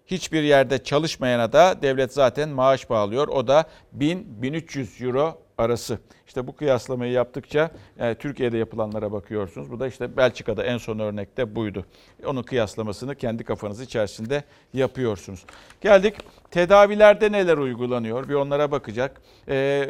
Hiçbir 0.06 0.44
yerde 0.44 0.84
çalışmayana 0.84 1.54
da 1.54 1.82
devlet 1.82 2.14
zaten 2.14 2.50
maaş 2.50 2.90
bağlıyor. 2.90 3.28
O 3.28 3.48
da 3.48 3.66
1000-1300 3.98 5.06
euro 5.06 5.42
arası. 5.58 6.00
İşte 6.28 6.48
bu 6.48 6.56
kıyaslamayı 6.56 7.12
yaptıkça 7.12 7.72
yani 8.00 8.12
e, 8.12 8.16
Türkiye'de 8.16 8.58
yapılanlara 8.58 9.12
bakıyorsunuz. 9.12 9.72
Bu 9.72 9.80
da 9.80 9.88
işte 9.88 10.18
Belçika'da 10.18 10.64
en 10.64 10.78
son 10.78 11.00
örnekte 11.00 11.56
buydu. 11.56 11.86
Onun 12.26 12.44
kıyaslamasını 12.44 13.16
kendi 13.16 13.44
kafanız 13.44 13.82
içerisinde 13.82 14.44
yapıyorsunuz. 14.74 15.46
Geldik 15.82 16.16
tedavilerde 16.52 17.32
neler 17.32 17.58
uygulanıyor 17.58 18.30
bir 18.30 18.34
onlara 18.34 18.72
bakacak. 18.72 19.22
Ee, 19.48 19.90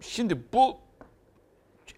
Şimdi 0.00 0.38
bu 0.52 0.76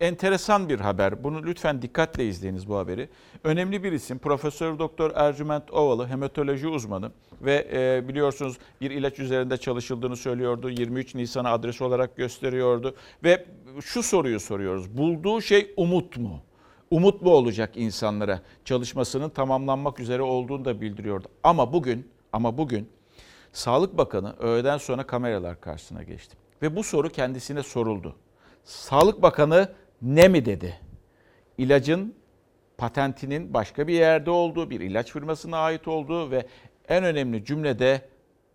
enteresan 0.01 0.69
bir 0.69 0.81
haber. 0.81 1.25
Bunu 1.25 1.43
lütfen 1.43 1.83
dikkatle 1.83 2.29
izleyiniz 2.29 2.69
bu 2.69 2.77
haberi. 2.77 3.09
Önemli 3.45 3.85
bir 3.85 3.93
isim 3.93 4.19
Profesör 4.19 4.79
Doktor 4.79 5.11
Ercüment 5.15 5.71
Ovalı 5.71 6.07
hematoloji 6.07 6.69
uzmanı 6.69 7.11
ve 7.41 7.69
e, 7.73 8.09
biliyorsunuz 8.09 8.59
bir 8.81 8.91
ilaç 8.91 9.19
üzerinde 9.19 9.57
çalışıldığını 9.57 10.17
söylüyordu. 10.17 10.71
23 10.71 11.15
Nisan'ı 11.15 11.51
adres 11.51 11.83
olarak 11.83 12.17
gösteriyordu 12.17 12.95
ve 13.25 13.47
şu 13.81 14.03
soruyu 14.03 14.41
soruyoruz. 14.41 14.97
Bulduğu 14.97 15.41
şey 15.41 15.75
umut 15.77 16.17
mu? 16.17 16.41
Umut 16.91 17.23
mu 17.23 17.31
olacak 17.31 17.71
insanlara? 17.75 18.41
Çalışmasının 18.65 19.29
tamamlanmak 19.29 20.01
üzere 20.01 20.23
olduğunu 20.23 20.65
da 20.65 20.81
bildiriyordu. 20.81 21.29
Ama 21.43 21.73
bugün 21.73 22.09
ama 22.33 22.59
bugün 22.59 22.89
Sağlık 23.53 23.99
Bakanı 23.99 24.35
öğleden 24.39 24.79
sonra 24.79 25.07
kameralar 25.07 25.61
karşısına 25.61 26.03
geçti. 26.03 26.37
Ve 26.63 26.77
bu 26.77 26.85
soru 26.85 27.09
kendisine 27.09 27.63
soruldu. 27.63 28.17
Sağlık 28.65 29.23
Bakanı 29.23 29.69
ne 30.03 30.29
mi 30.29 30.45
dedi? 30.45 30.77
İlacın 31.59 32.15
patentinin 32.79 33.55
başka 33.55 33.89
bir 33.89 33.95
yerde 33.95 34.31
olduğu, 34.31 34.71
bir 34.71 34.81
ilaç 34.81 35.13
firmasına 35.13 35.59
ait 35.59 35.89
olduğu 35.89 36.31
ve 36.31 36.47
en 36.89 37.05
önemli 37.05 37.45
cümle 37.45 37.79
de 37.79 38.09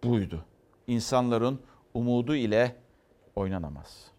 buydu. 0.04 0.46
İnsanların 0.88 1.60
umudu 1.94 2.36
ile 2.36 2.76
oynanamaz. 3.36 4.12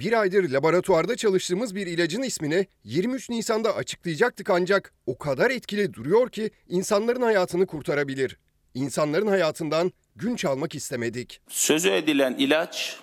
Bir 0.00 0.20
aydır 0.20 0.50
laboratuvarda 0.50 1.16
çalıştığımız 1.16 1.74
bir 1.74 1.86
ilacın 1.86 2.22
ismini 2.22 2.66
23 2.84 3.30
Nisan'da 3.30 3.76
açıklayacaktık 3.76 4.50
ancak 4.50 4.92
o 5.06 5.18
kadar 5.18 5.50
etkili 5.50 5.94
duruyor 5.94 6.28
ki 6.28 6.50
insanların 6.68 7.22
hayatını 7.22 7.66
kurtarabilir. 7.66 8.38
İnsanların 8.74 9.26
hayatından 9.26 9.92
gün 10.16 10.36
çalmak 10.36 10.74
istemedik. 10.74 11.40
Sözü 11.48 11.90
edilen 11.90 12.34
ilaç 12.38 13.00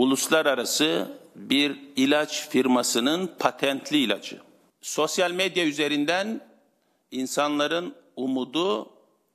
uluslararası 0.00 1.08
bir 1.34 1.78
ilaç 1.96 2.48
firmasının 2.48 3.30
patentli 3.38 3.98
ilacı. 3.98 4.40
Sosyal 4.82 5.30
medya 5.30 5.64
üzerinden 5.64 6.40
insanların 7.10 7.94
umudu 8.16 8.90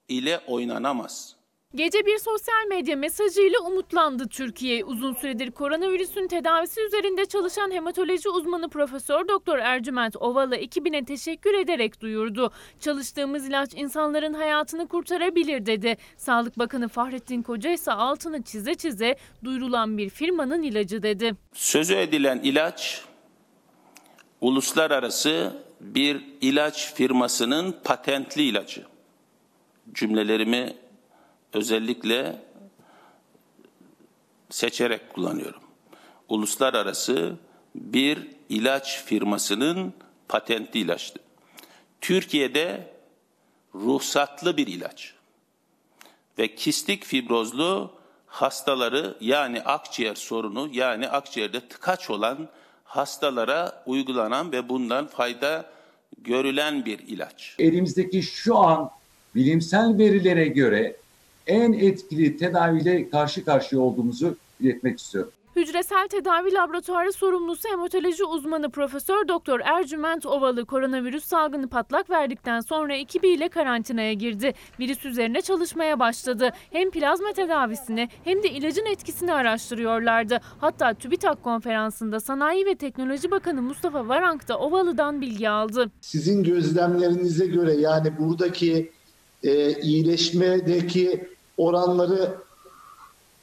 ile 0.07 0.39
oynanamaz. 0.47 1.34
Gece 1.75 2.05
bir 2.05 2.17
sosyal 2.17 2.67
medya 2.69 2.95
mesajıyla 2.95 3.59
umutlandı 3.59 4.27
Türkiye. 4.27 4.85
Uzun 4.85 5.13
süredir 5.13 5.51
koronavirüsün 5.51 6.27
tedavisi 6.27 6.81
üzerinde 6.81 7.25
çalışan 7.25 7.71
hematoloji 7.71 8.29
uzmanı 8.29 8.69
Profesör 8.69 9.27
Doktor 9.27 9.57
Ercüment 9.57 10.15
Ovalı 10.15 10.55
ekibine 10.55 11.05
teşekkür 11.05 11.53
ederek 11.53 12.01
duyurdu. 12.01 12.51
Çalıştığımız 12.79 13.47
ilaç 13.47 13.73
insanların 13.73 14.33
hayatını 14.33 14.87
kurtarabilir 14.87 15.65
dedi. 15.65 15.97
Sağlık 16.17 16.59
Bakanı 16.59 16.87
Fahrettin 16.87 17.41
Koca 17.41 17.71
ise 17.71 17.91
altını 17.91 18.43
çize 18.43 18.75
çize 18.75 19.15
duyurulan 19.43 19.97
bir 19.97 20.09
firmanın 20.09 20.63
ilacı 20.63 21.03
dedi. 21.03 21.35
Sözü 21.53 21.93
edilen 21.93 22.39
ilaç 22.43 23.01
uluslararası 24.41 25.53
bir 25.79 26.21
ilaç 26.41 26.93
firmasının 26.93 27.75
patentli 27.83 28.41
ilacı. 28.41 28.85
Cümlelerimi 29.93 30.84
özellikle 31.55 32.41
seçerek 34.49 35.13
kullanıyorum. 35.13 35.61
Uluslararası 36.29 37.35
bir 37.75 38.27
ilaç 38.49 39.03
firmasının 39.03 39.93
patentli 40.27 40.79
ilaçtı. 40.79 41.19
Türkiye'de 42.01 42.93
ruhsatlı 43.75 44.57
bir 44.57 44.67
ilaç 44.67 45.13
ve 46.39 46.55
kistik 46.55 47.05
fibrozlu 47.05 47.91
hastaları 48.27 49.17
yani 49.21 49.61
akciğer 49.61 50.15
sorunu 50.15 50.69
yani 50.71 51.09
akciğerde 51.09 51.59
tıkaç 51.59 52.09
olan 52.09 52.49
hastalara 52.83 53.83
uygulanan 53.85 54.51
ve 54.51 54.69
bundan 54.69 55.07
fayda 55.07 55.65
görülen 56.17 56.85
bir 56.85 56.99
ilaç. 56.99 57.55
Elimizdeki 57.59 58.23
şu 58.23 58.57
an 58.57 58.91
bilimsel 59.35 59.97
verilere 59.97 60.47
göre 60.47 60.95
en 61.47 61.73
etkili 61.73 62.37
tedaviyle 62.37 63.09
karşı 63.09 63.45
karşıya 63.45 63.81
olduğumuzu 63.81 64.35
iletmek 64.59 64.99
istiyorum. 64.99 65.31
Hücresel 65.55 66.07
tedavi 66.07 66.53
laboratuvarı 66.53 67.13
sorumlusu 67.13 67.69
hematoloji 67.69 68.23
uzmanı 68.23 68.69
Profesör 68.69 69.27
Doktor 69.27 69.59
Ercüment 69.59 70.25
Ovalı 70.25 70.65
koronavirüs 70.65 71.25
salgını 71.25 71.67
patlak 71.67 72.09
verdikten 72.09 72.59
sonra 72.59 72.95
ekibiyle 72.95 73.49
karantinaya 73.49 74.13
girdi. 74.13 74.53
Virüs 74.79 75.05
üzerine 75.05 75.41
çalışmaya 75.41 75.99
başladı. 75.99 76.49
Hem 76.71 76.91
plazma 76.91 77.33
tedavisini 77.33 78.09
hem 78.23 78.43
de 78.43 78.49
ilacın 78.49 78.85
etkisini 78.85 79.33
araştırıyorlardı. 79.33 80.39
Hatta 80.59 80.93
TÜBİTAK 80.93 81.43
konferansında 81.43 82.19
Sanayi 82.19 82.65
ve 82.65 82.75
Teknoloji 82.75 83.31
Bakanı 83.31 83.61
Mustafa 83.61 84.07
Varank 84.07 84.47
da 84.47 84.59
Ovalı'dan 84.59 85.21
bilgi 85.21 85.49
aldı. 85.49 85.91
Sizin 86.01 86.43
gözlemlerinize 86.43 87.45
göre 87.45 87.73
yani 87.73 88.17
buradaki 88.19 88.91
e, 89.43 89.81
iyileşmedeki 89.81 91.34
oranları 91.57 92.35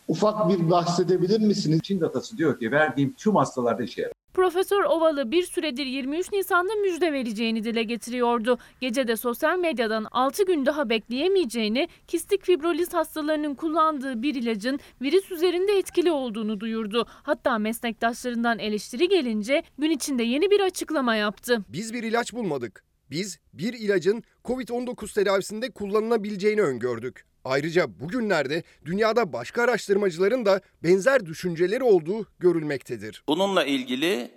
ufak 0.08 0.48
bir 0.48 0.70
bahsedebilir 0.70 1.40
misiniz? 1.40 1.80
Çin 1.82 2.00
datası 2.00 2.38
diyor 2.38 2.58
ki 2.58 2.72
verdiğim 2.72 3.12
tüm 3.12 3.36
hastalarda 3.36 3.82
işe 3.82 4.02
yarar. 4.02 4.12
Profesör 4.34 4.84
Ovalı 4.84 5.30
bir 5.30 5.42
süredir 5.42 5.86
23 5.86 6.32
Nisan'da 6.32 6.74
müjde 6.74 7.12
vereceğini 7.12 7.64
dile 7.64 7.82
getiriyordu. 7.82 8.58
Gece 8.80 9.08
de 9.08 9.16
sosyal 9.16 9.58
medyadan 9.58 10.06
6 10.10 10.44
gün 10.44 10.66
daha 10.66 10.88
bekleyemeyeceğini, 10.88 11.88
kistik 12.08 12.44
fibroliz 12.44 12.94
hastalarının 12.94 13.54
kullandığı 13.54 14.22
bir 14.22 14.34
ilacın 14.34 14.80
virüs 15.02 15.30
üzerinde 15.30 15.72
etkili 15.72 16.12
olduğunu 16.12 16.60
duyurdu. 16.60 17.06
Hatta 17.08 17.58
meslektaşlarından 17.58 18.58
eleştiri 18.58 19.08
gelince 19.08 19.62
gün 19.78 19.90
içinde 19.90 20.22
yeni 20.22 20.50
bir 20.50 20.60
açıklama 20.60 21.14
yaptı. 21.14 21.64
Biz 21.68 21.94
bir 21.94 22.02
ilaç 22.02 22.32
bulmadık. 22.32 22.84
Biz 23.10 23.38
bir 23.52 23.72
ilacın 23.72 24.22
COVID-19 24.44 25.14
tedavisinde 25.14 25.70
kullanılabileceğini 25.70 26.62
öngördük. 26.62 27.31
Ayrıca 27.44 28.00
bugünlerde 28.00 28.62
dünyada 28.84 29.32
başka 29.32 29.62
araştırmacıların 29.62 30.46
da 30.46 30.60
benzer 30.82 31.26
düşünceleri 31.26 31.82
olduğu 31.84 32.26
görülmektedir. 32.38 33.24
Bununla 33.28 33.64
ilgili 33.64 34.30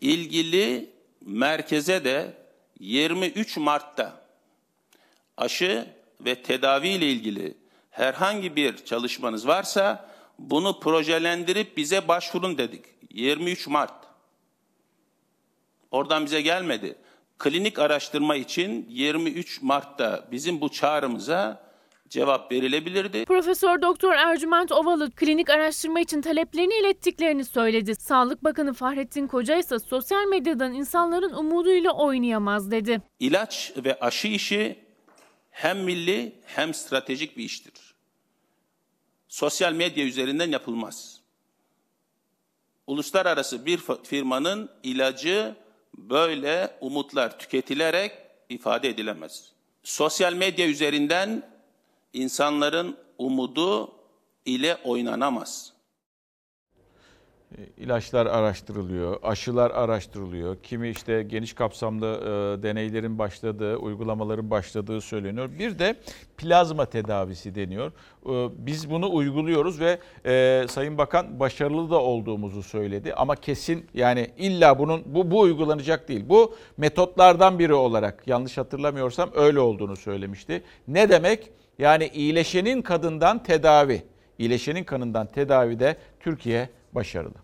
ilgili 0.00 0.90
merkeze 1.26 2.04
de 2.04 2.34
23 2.80 3.56
Mart'ta 3.56 4.24
aşı 5.36 5.86
ve 6.20 6.42
tedavi 6.42 6.88
ile 6.88 7.06
ilgili 7.06 7.54
herhangi 7.90 8.56
bir 8.56 8.84
çalışmanız 8.84 9.46
varsa 9.46 10.10
bunu 10.38 10.80
projelendirip 10.80 11.76
bize 11.76 12.08
başvurun 12.08 12.58
dedik. 12.58 12.84
23 13.10 13.66
Mart. 13.66 13.94
Oradan 15.90 16.24
bize 16.24 16.40
gelmedi. 16.40 16.94
Klinik 17.38 17.78
araştırma 17.78 18.36
için 18.36 18.86
23 18.88 19.62
Mart'ta 19.62 20.28
bizim 20.32 20.60
bu 20.60 20.68
çağrımıza 20.68 21.67
cevap 22.10 22.52
verilebilirdi. 22.52 23.24
Profesör 23.24 23.82
Doktor 23.82 24.12
Ercüment 24.12 24.72
Ovalı 24.72 25.10
klinik 25.10 25.50
araştırma 25.50 26.00
için 26.00 26.22
taleplerini 26.22 26.74
ilettiklerini 26.80 27.44
söyledi. 27.44 27.94
Sağlık 27.94 28.44
Bakanı 28.44 28.74
Fahrettin 28.74 29.26
Koca 29.26 29.58
ise 29.58 29.78
sosyal 29.78 30.24
medyadan 30.24 30.72
insanların 30.72 31.32
umuduyla 31.32 31.92
oynayamaz 31.92 32.70
dedi. 32.70 33.02
İlaç 33.20 33.72
ve 33.76 34.00
aşı 34.00 34.28
işi 34.28 34.78
hem 35.50 35.78
milli 35.78 36.32
hem 36.44 36.74
stratejik 36.74 37.36
bir 37.36 37.44
iştir. 37.44 37.94
Sosyal 39.28 39.72
medya 39.72 40.04
üzerinden 40.04 40.50
yapılmaz. 40.50 41.20
Uluslararası 42.86 43.66
bir 43.66 43.80
firmanın 44.04 44.70
ilacı 44.82 45.54
böyle 45.98 46.78
umutlar 46.80 47.38
tüketilerek 47.38 48.12
ifade 48.48 48.88
edilemez. 48.88 49.52
Sosyal 49.82 50.32
medya 50.32 50.68
üzerinden 50.68 51.57
insanların 52.12 52.96
umudu 53.18 53.92
ile 54.44 54.76
oynanamaz. 54.84 55.78
İlaçlar 57.76 58.26
araştırılıyor, 58.26 59.16
aşılar 59.22 59.70
araştırılıyor. 59.70 60.56
Kimi 60.62 60.88
işte 60.88 61.22
geniş 61.22 61.52
kapsamlı 61.52 62.06
e, 62.06 62.62
deneylerin 62.62 63.18
başladığı, 63.18 63.76
uygulamaların 63.76 64.50
başladığı 64.50 65.00
söyleniyor. 65.00 65.50
Bir 65.58 65.78
de 65.78 65.96
plazma 66.36 66.86
tedavisi 66.86 67.54
deniyor. 67.54 67.92
E, 68.26 68.66
biz 68.66 68.90
bunu 68.90 69.14
uyguluyoruz 69.14 69.80
ve 69.80 69.98
e, 70.26 70.66
Sayın 70.68 70.98
Bakan 70.98 71.40
başarılı 71.40 71.90
da 71.90 72.00
olduğumuzu 72.00 72.62
söyledi. 72.62 73.14
Ama 73.14 73.36
kesin 73.36 73.86
yani 73.94 74.30
illa 74.38 74.78
bunun 74.78 75.02
bu, 75.06 75.30
bu 75.30 75.40
uygulanacak 75.40 76.08
değil. 76.08 76.24
Bu 76.28 76.54
metotlardan 76.76 77.58
biri 77.58 77.74
olarak 77.74 78.22
yanlış 78.26 78.58
hatırlamıyorsam 78.58 79.30
öyle 79.34 79.60
olduğunu 79.60 79.96
söylemişti. 79.96 80.62
Ne 80.88 81.08
demek? 81.08 81.57
Yani 81.78 82.10
iyileşenin 82.14 82.82
kadından 82.82 83.42
tedavi. 83.42 84.02
İyileşenin 84.38 84.84
kanından 84.84 85.26
tedavide 85.26 85.96
Türkiye 86.20 86.70
başarılı. 86.92 87.34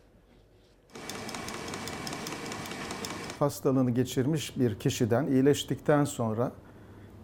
Hastalığını 3.39 3.91
geçirmiş 3.91 4.59
bir 4.59 4.79
kişiden 4.79 5.27
iyileştikten 5.27 6.05
sonra 6.05 6.53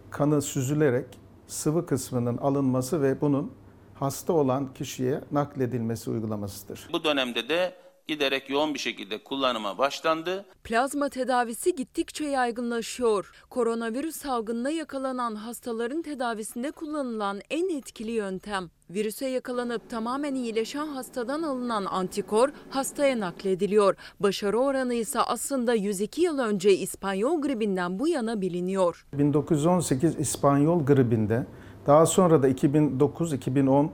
kanı 0.09 0.41
süzülerek 0.41 1.05
sıvı 1.47 1.85
kısmının 1.85 2.37
alınması 2.37 3.01
ve 3.01 3.21
bunun 3.21 3.53
hasta 3.93 4.33
olan 4.33 4.73
kişiye 4.73 5.21
nakledilmesi 5.31 6.09
uygulamasıdır. 6.09 6.87
Bu 6.93 7.03
dönemde 7.03 7.49
de 7.49 7.73
giderek 8.11 8.49
yoğun 8.49 8.73
bir 8.73 8.79
şekilde 8.79 9.23
kullanıma 9.23 9.77
başlandı. 9.77 10.45
Plazma 10.63 11.09
tedavisi 11.09 11.75
gittikçe 11.75 12.25
yaygınlaşıyor. 12.25 13.31
Koronavirüs 13.49 14.15
salgınına 14.15 14.69
yakalanan 14.69 15.35
hastaların 15.35 16.01
tedavisinde 16.01 16.71
kullanılan 16.71 17.39
en 17.49 17.77
etkili 17.77 18.11
yöntem. 18.11 18.69
Virüse 18.89 19.27
yakalanıp 19.27 19.89
tamamen 19.89 20.35
iyileşen 20.35 20.87
hastadan 20.87 21.43
alınan 21.43 21.85
antikor 21.85 22.49
hastaya 22.69 23.19
naklediliyor. 23.19 23.95
Başarı 24.19 24.59
oranı 24.59 24.93
ise 24.93 25.19
aslında 25.19 25.73
102 25.73 26.21
yıl 26.21 26.39
önce 26.39 26.73
İspanyol 26.77 27.41
gribinden 27.41 27.99
bu 27.99 28.07
yana 28.07 28.41
biliniyor. 28.41 29.05
1918 29.13 30.19
İspanyol 30.19 30.85
gribinde 30.85 31.45
daha 31.87 32.05
sonra 32.05 32.43
da 32.43 32.49
2009-2010 32.49 33.89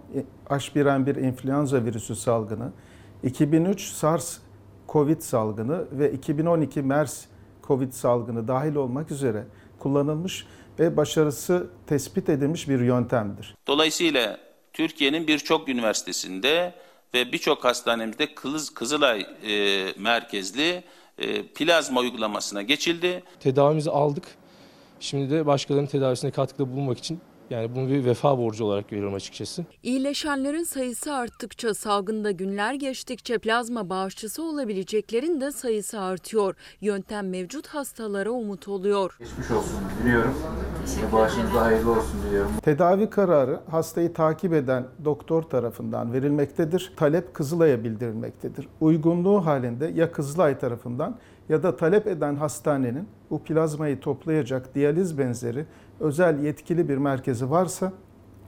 H1N1 0.49 1.21
influenza 1.27 1.85
virüsü 1.85 2.15
salgını 2.15 2.71
2003 3.23 3.81
SARS 3.81 4.37
Covid 4.89 5.21
salgını 5.21 5.85
ve 5.91 6.11
2012 6.11 6.81
MERS 6.81 7.25
Covid 7.67 7.91
salgını 7.91 8.47
dahil 8.47 8.75
olmak 8.75 9.11
üzere 9.11 9.43
kullanılmış 9.79 10.45
ve 10.79 10.97
başarısı 10.97 11.67
tespit 11.87 12.29
edilmiş 12.29 12.69
bir 12.69 12.79
yöntemdir. 12.79 13.55
Dolayısıyla 13.67 14.39
Türkiye'nin 14.73 15.27
birçok 15.27 15.69
üniversitesinde 15.69 16.73
ve 17.13 17.31
birçok 17.31 17.63
hastanemizde 17.63 18.35
Kız, 18.35 18.69
Kızılay 18.69 19.25
e, 19.47 19.85
merkezli 19.97 20.83
e, 21.17 21.43
plazma 21.43 22.01
uygulamasına 22.01 22.61
geçildi. 22.61 23.23
Tedavimizi 23.39 23.91
aldık. 23.91 24.23
Şimdi 24.99 25.31
de 25.31 25.45
başkalarının 25.45 25.87
tedavisine 25.87 26.31
katkıda 26.31 26.71
bulunmak 26.71 26.97
için 26.97 27.19
yani 27.49 27.75
bunu 27.75 27.89
bir 27.89 28.05
vefa 28.05 28.37
borcu 28.37 28.65
olarak 28.65 28.89
görüyorum 28.89 29.13
açıkçası. 29.13 29.65
İyileşenlerin 29.83 30.63
sayısı 30.63 31.13
arttıkça, 31.13 31.73
salgında 31.73 32.31
günler 32.31 32.73
geçtikçe 32.73 33.37
plazma 33.37 33.89
bağışçısı 33.89 34.43
olabileceklerin 34.43 35.41
de 35.41 35.51
sayısı 35.51 35.99
artıyor. 35.99 36.55
Yöntem 36.81 37.29
mevcut 37.29 37.67
hastalara 37.67 38.29
umut 38.29 38.67
oluyor. 38.67 39.15
Geçmiş 39.19 39.51
olsun 39.51 39.79
diliyorum. 40.03 40.35
Bağışınız 41.13 41.53
da 41.53 41.61
hayırlı 41.61 41.91
olsun 41.91 42.19
diliyorum. 42.27 42.51
Tedavi 42.63 43.09
kararı 43.09 43.59
hastayı 43.71 44.13
takip 44.13 44.53
eden 44.53 44.87
doktor 45.05 45.43
tarafından 45.43 46.13
verilmektedir. 46.13 46.93
Talep 46.97 47.33
Kızılay'a 47.33 47.83
bildirilmektedir. 47.83 48.67
Uygunluğu 48.81 49.45
halinde 49.45 49.91
ya 49.95 50.11
Kızılay 50.11 50.59
tarafından 50.59 51.17
ya 51.49 51.63
da 51.63 51.75
talep 51.75 52.07
eden 52.07 52.35
hastanenin 52.35 53.07
bu 53.29 53.43
plazmayı 53.43 53.99
toplayacak 53.99 54.75
diyaliz 54.75 55.17
benzeri 55.17 55.65
özel 55.99 56.43
yetkili 56.43 56.89
bir 56.89 56.97
merkezi 56.97 57.49
varsa 57.49 57.93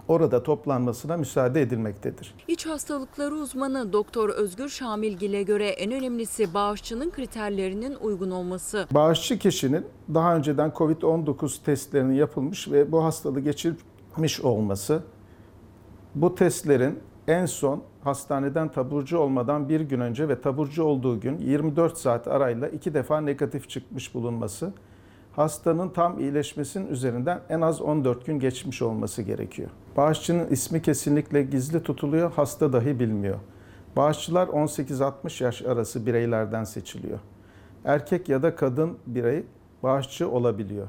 orada 0.07 0.43
toplanmasına 0.43 1.17
müsaade 1.17 1.61
edilmektedir. 1.61 2.33
İç 2.47 2.65
hastalıkları 2.65 3.35
uzmanı 3.35 3.93
Doktor 3.93 4.29
Özgür 4.29 4.69
Şamilgil'e 4.69 5.43
göre 5.43 5.67
en 5.67 5.91
önemlisi 5.91 6.53
bağışçının 6.53 7.09
kriterlerinin 7.09 7.95
uygun 7.95 8.31
olması. 8.31 8.87
Bağışçı 8.91 9.39
kişinin 9.39 9.85
daha 10.13 10.35
önceden 10.35 10.69
COVID-19 10.69 11.63
testlerinin 11.63 12.13
yapılmış 12.13 12.71
ve 12.71 12.91
bu 12.91 13.03
hastalığı 13.03 13.39
geçirmiş 13.39 14.41
olması, 14.41 15.03
bu 16.15 16.35
testlerin 16.35 16.99
en 17.27 17.45
son 17.45 17.83
hastaneden 18.03 18.71
taburcu 18.71 19.17
olmadan 19.17 19.69
bir 19.69 19.81
gün 19.81 19.99
önce 19.99 20.29
ve 20.29 20.41
taburcu 20.41 20.83
olduğu 20.83 21.19
gün 21.19 21.37
24 21.37 21.97
saat 21.97 22.27
arayla 22.27 22.67
iki 22.67 22.93
defa 22.93 23.21
negatif 23.21 23.69
çıkmış 23.69 24.13
bulunması, 24.13 24.73
hastanın 25.39 25.89
tam 25.89 26.19
iyileşmesinin 26.19 26.87
üzerinden 26.87 27.41
en 27.49 27.61
az 27.61 27.81
14 27.81 28.25
gün 28.25 28.39
geçmiş 28.39 28.81
olması 28.81 29.21
gerekiyor. 29.21 29.69
Bağışçının 29.97 30.47
ismi 30.47 30.81
kesinlikle 30.81 31.43
gizli 31.43 31.83
tutuluyor, 31.83 32.31
hasta 32.31 32.73
dahi 32.73 32.99
bilmiyor. 32.99 33.39
Bağışçılar 33.95 34.47
18-60 34.47 35.43
yaş 35.43 35.61
arası 35.61 36.05
bireylerden 36.05 36.63
seçiliyor. 36.63 37.19
Erkek 37.85 38.29
ya 38.29 38.43
da 38.43 38.55
kadın 38.55 38.97
birey 39.07 39.43
bağışçı 39.83 40.29
olabiliyor. 40.29 40.87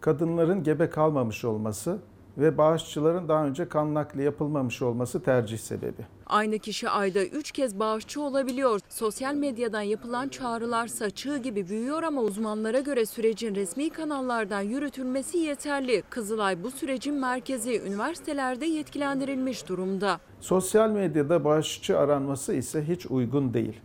Kadınların 0.00 0.62
gebe 0.62 0.90
kalmamış 0.90 1.44
olması 1.44 1.98
ve 2.40 2.58
bağışçıların 2.58 3.28
daha 3.28 3.46
önce 3.46 3.68
kan 3.68 3.94
nakli 3.94 4.22
yapılmamış 4.22 4.82
olması 4.82 5.22
tercih 5.22 5.58
sebebi. 5.58 6.06
Aynı 6.26 6.58
kişi 6.58 6.88
ayda 6.88 7.24
3 7.24 7.52
kez 7.52 7.78
bağışçı 7.78 8.20
olabiliyor. 8.22 8.80
Sosyal 8.88 9.34
medyadan 9.34 9.82
yapılan 9.82 10.28
çağrılarsa 10.28 11.10
çığ 11.10 11.38
gibi 11.38 11.68
büyüyor 11.68 12.02
ama 12.02 12.20
uzmanlara 12.20 12.80
göre 12.80 13.06
sürecin 13.06 13.54
resmi 13.54 13.90
kanallardan 13.90 14.60
yürütülmesi 14.60 15.38
yeterli. 15.38 16.02
Kızılay 16.10 16.64
bu 16.64 16.70
sürecin 16.70 17.14
merkezi 17.14 17.80
üniversitelerde 17.80 18.66
yetkilendirilmiş 18.66 19.68
durumda. 19.68 20.20
Sosyal 20.40 20.90
medyada 20.90 21.44
bağışçı 21.44 21.98
aranması 21.98 22.54
ise 22.54 22.88
hiç 22.88 23.06
uygun 23.06 23.54
değil. 23.54 23.80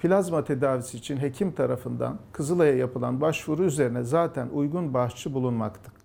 Plazma 0.00 0.44
tedavisi 0.44 0.96
için 0.96 1.16
hekim 1.16 1.52
tarafından 1.52 2.18
Kızılay'a 2.32 2.74
yapılan 2.74 3.20
başvuru 3.20 3.64
üzerine 3.64 4.02
zaten 4.02 4.48
uygun 4.48 4.94
bağışçı 4.94 5.34
bulunmakta. 5.34 5.95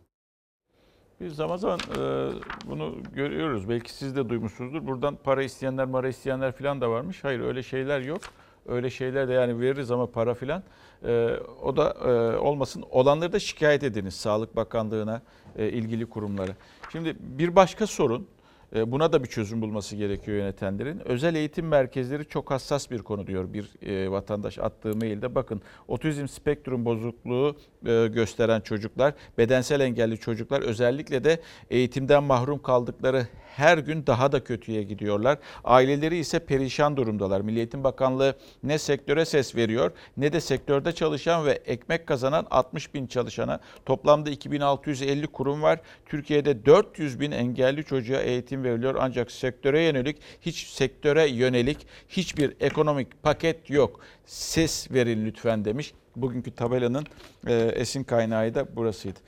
Biz 1.22 1.35
zaman 1.35 1.57
zaman 1.57 1.80
e, 1.80 2.30
bunu 2.65 2.95
görüyoruz. 3.14 3.69
Belki 3.69 3.93
siz 3.93 4.15
de 4.15 4.30
duymuşsunuzdur. 4.30 4.88
Buradan 4.88 5.18
para 5.23 5.43
isteyenler, 5.43 5.91
para 5.91 6.07
isteyenler 6.07 6.52
falan 6.52 6.81
da 6.81 6.89
varmış. 6.89 7.23
Hayır 7.23 7.39
öyle 7.39 7.64
şeyler 7.64 8.02
yok. 8.02 8.22
Öyle 8.68 8.89
şeyler 8.89 9.27
de 9.27 9.34
yani 9.34 9.60
veririz 9.60 9.91
ama 9.91 10.11
para 10.11 10.34
filan. 10.34 10.64
E, 11.06 11.35
o 11.64 11.77
da 11.77 11.89
e, 11.89 12.38
olmasın. 12.38 12.84
Olanları 12.91 13.34
da 13.34 13.39
şikayet 13.39 13.84
ediniz 13.84 14.14
Sağlık 14.14 14.56
Bakanlığı'na, 14.56 15.22
e, 15.56 15.69
ilgili 15.69 16.06
kurumlara. 16.06 16.52
Şimdi 16.91 17.15
bir 17.19 17.56
başka 17.56 17.88
sorun. 17.88 18.27
E, 18.76 18.91
buna 18.91 19.14
da 19.14 19.23
bir 19.23 19.27
çözüm 19.27 19.61
bulması 19.61 19.95
gerekiyor 19.95 20.38
yönetenlerin. 20.38 20.99
Özel 21.06 21.35
eğitim 21.35 21.68
merkezleri 21.68 22.26
çok 22.26 22.52
hassas 22.52 22.91
bir 22.91 22.99
konu 22.99 23.27
diyor 23.27 23.53
bir 23.53 23.88
e, 23.88 24.11
vatandaş 24.11 24.60
attığı 24.60 24.95
mailde. 24.95 25.35
Bakın 25.35 25.61
otizm 25.88 26.27
spektrum 26.27 26.85
bozukluğu 26.85 27.56
e, 27.85 28.07
gösteren 28.07 28.61
çocuklar, 28.61 29.14
bedensel 29.38 29.80
engelli 29.80 30.18
çocuklar 30.18 30.61
özellikle 30.61 31.23
de 31.23 31.39
eğitimden 31.69 32.23
mahrum 32.23 32.61
kaldıkları 32.61 33.27
her 33.56 33.78
gün 33.78 34.07
daha 34.07 34.32
da 34.32 34.44
kötüye 34.44 34.84
gidiyorlar. 34.84 35.38
Aileleri 35.64 36.18
ise 36.18 36.40
perişan 36.40 36.98
durumdalar. 36.98 37.41
Milli 37.41 37.57
Eğitim 37.57 37.84
Bakanlığı 37.84 38.36
ne 38.64 38.78
sektöre 38.78 39.26
ses 39.26 39.56
veriyor 39.56 39.91
ne 40.18 40.34
de 40.34 40.41
sektörde 40.41 40.91
çalışan 40.91 41.45
ve 41.45 41.52
ekmek 41.52 42.07
kazanan 42.07 42.48
60 42.52 42.94
bin 42.94 43.07
çalışana 43.07 43.60
toplamda 43.86 44.30
2650 44.30 45.28
kurum 45.28 45.61
var. 45.61 45.80
Türkiye'de 46.06 46.65
400 46.65 47.19
bin 47.19 47.32
engelli 47.32 47.84
çocuğa 47.84 48.19
eğitim 48.19 48.64
veriliyor 48.64 48.95
ancak 48.99 49.32
sektöre 49.32 49.82
yönelik 49.82 50.18
hiç 50.41 50.68
sektöre 50.68 51.30
yönelik 51.30 51.88
hiçbir 52.10 52.56
ekonomik 52.60 53.23
paket 53.23 53.69
yok. 53.69 53.99
Ses 54.26 54.91
verin 54.91 55.26
lütfen 55.26 55.65
demiş. 55.65 55.94
Bugünkü 56.15 56.52
tabelanın 56.52 57.06
e, 57.48 57.53
esin 57.53 58.03
kaynağı 58.03 58.56
da 58.56 58.76
burasıydı. 58.76 59.19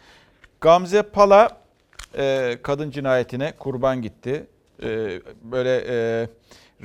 Gamze 0.61 1.01
Pala 1.01 1.62
e, 2.17 2.57
kadın 2.63 2.91
cinayetine 2.91 3.53
kurban 3.59 4.01
gitti. 4.01 4.47
E, 4.83 5.21
böyle 5.43 5.83
e, 5.87 6.27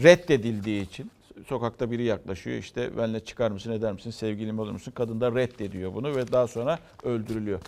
reddedildiği 0.03 0.83
için 0.83 1.11
sokakta 1.47 1.91
biri 1.91 2.05
yaklaşıyor 2.05 2.57
işte 2.57 2.97
benimle 2.97 3.21
çıkar 3.21 3.51
mısın 3.51 3.73
eder 3.73 3.93
misin 3.93 4.11
sevgilim 4.11 4.59
olur 4.59 4.73
musun? 4.73 4.93
Kadın 4.97 5.21
da 5.21 5.35
reddediyor 5.35 5.95
bunu 5.95 6.17
ve 6.17 6.33
daha 6.33 6.47
sonra 6.47 6.79
öldürülüyor. 7.05 7.61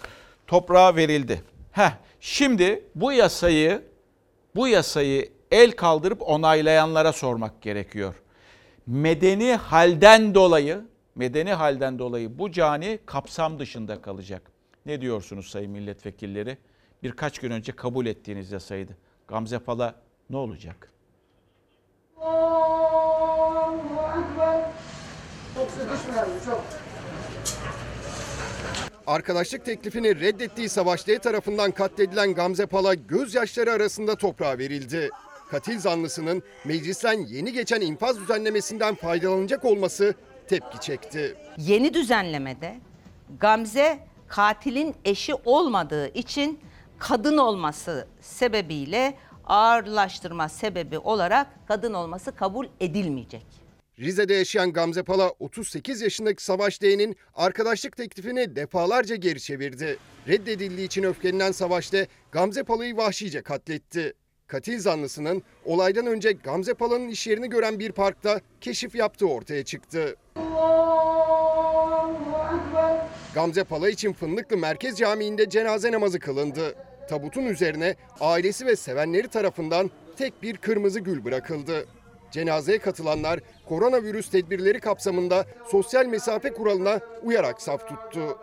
Toprağa 0.47 0.97
verildi. 0.97 1.43
Heh, 1.73 1.91
şimdi 2.21 2.85
bu 2.95 3.13
yasayı 3.13 3.83
bu 4.57 4.69
yasayı 4.69 5.33
el 5.51 5.73
kaldırıp 5.73 6.23
onaylayanlara 6.23 7.13
sormak 7.13 7.63
gerekiyor. 7.63 8.15
Medeni 8.87 9.55
halden 9.55 10.35
dolayı 10.35 10.81
medeni 11.15 11.53
halden 11.53 11.99
dolayı 11.99 12.39
bu 12.39 12.53
cani 12.53 12.99
kapsam 13.07 13.59
dışında 13.59 14.03
kalacak. 14.03 14.43
Ne 14.87 15.01
diyorsunuz 15.01 15.47
sayın 15.47 15.71
milletvekilleri? 15.71 16.59
Birkaç 17.03 17.39
gün 17.39 17.51
önce 17.51 17.73
kabul 17.73 18.07
ettiğiniz 18.07 18.53
yasaydı. 18.53 18.97
Gamze 19.29 19.59
Pala 19.59 19.95
ne 20.31 20.37
olacak? 20.37 20.93
Arkadaşlık 29.07 29.65
teklifini 29.65 30.21
reddettiği 30.21 30.69
Savaş 30.69 31.07
D 31.07 31.19
tarafından 31.19 31.71
katledilen 31.71 32.35
Gamze 32.35 32.67
Pala 32.67 32.95
gözyaşları 32.95 33.73
arasında 33.73 34.17
toprağa 34.17 34.59
verildi. 34.59 35.11
Katil 35.51 35.79
zanlısının 35.79 36.43
meclisten 36.65 37.27
yeni 37.27 37.53
geçen 37.53 37.81
infaz 37.81 38.21
düzenlemesinden 38.21 38.95
faydalanacak 38.95 39.65
olması 39.65 40.15
tepki 40.49 40.81
çekti. 40.81 41.37
Yeni 41.59 41.95
düzenlemede 41.95 42.81
Gamze 43.41 43.99
katilin 44.29 44.95
eşi 45.05 45.35
olmadığı 45.35 46.09
için 46.09 46.61
kadın 47.01 47.39
olması 47.39 48.09
sebebiyle 48.21 49.19
ağırlaştırma 49.47 50.49
sebebi 50.49 50.99
olarak 50.99 51.47
kadın 51.69 51.95
olması 51.95 52.33
kabul 52.33 52.67
edilmeyecek. 52.81 53.47
Rize'de 53.99 54.35
yaşayan 54.35 54.73
Gamze 54.73 55.03
Pala 55.03 55.31
38 55.39 56.01
yaşındaki 56.03 56.45
Savaş 56.45 56.83
D'nin 56.83 57.17
arkadaşlık 57.35 57.97
teklifini 57.97 58.57
defalarca 58.57 59.17
geri 59.17 59.41
çevirdi. 59.41 59.99
Reddedildiği 60.29 60.87
için 60.87 61.03
öfkelenen 61.03 61.53
Savaş 61.53 61.93
D 61.93 62.07
Gamze 62.33 62.63
Pala'yı 62.63 62.97
vahşice 62.97 63.43
katletti. 63.43 64.15
Katil 64.47 64.81
zanlısının 64.81 65.43
olaydan 65.65 66.07
önce 66.07 66.33
Gamze 66.33 66.75
Pala'nın 66.75 67.09
iş 67.09 67.27
yerini 67.27 67.49
gören 67.49 67.79
bir 67.79 67.93
parkta 67.93 68.41
keşif 68.61 68.95
yaptığı 68.95 69.27
ortaya 69.27 69.65
çıktı. 69.65 70.17
Gamze 73.35 73.65
Pala 73.65 73.89
için 73.89 74.13
Fındıklı 74.13 74.57
Merkez 74.57 74.99
Camii'nde 74.99 75.49
cenaze 75.49 75.93
namazı 75.93 76.19
kılındı. 76.19 76.75
Tabutun 77.11 77.45
üzerine 77.45 77.97
ailesi 78.21 78.67
ve 78.67 78.77
sevenleri 78.77 79.29
tarafından 79.29 79.91
tek 80.17 80.43
bir 80.43 80.57
kırmızı 80.57 81.01
gül 81.01 81.25
bırakıldı. 81.25 81.87
Cenazeye 82.31 82.79
katılanlar 82.79 83.41
koronavirüs 83.69 84.31
tedbirleri 84.31 84.81
kapsamında 84.81 85.45
sosyal 85.71 86.07
mesafe 86.07 86.53
kuralına 86.53 87.01
uyarak 87.23 87.63
saf 87.63 87.89
tuttu. 87.89 88.39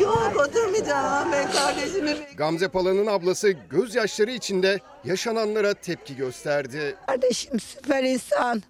Yok 0.00 0.32
oturmayacağım 0.48 1.32
ben 1.32 1.52
kardeşimi. 1.52 2.16
Gamze 2.36 2.68
Pala'nın 2.68 3.06
ablası 3.06 3.50
gözyaşları 3.50 4.30
içinde 4.30 4.78
yaşananlara 5.04 5.74
tepki 5.74 6.16
gösterdi. 6.16 6.96
Kardeşim 7.06 7.60
süper 7.60 8.04
insan. 8.04 8.62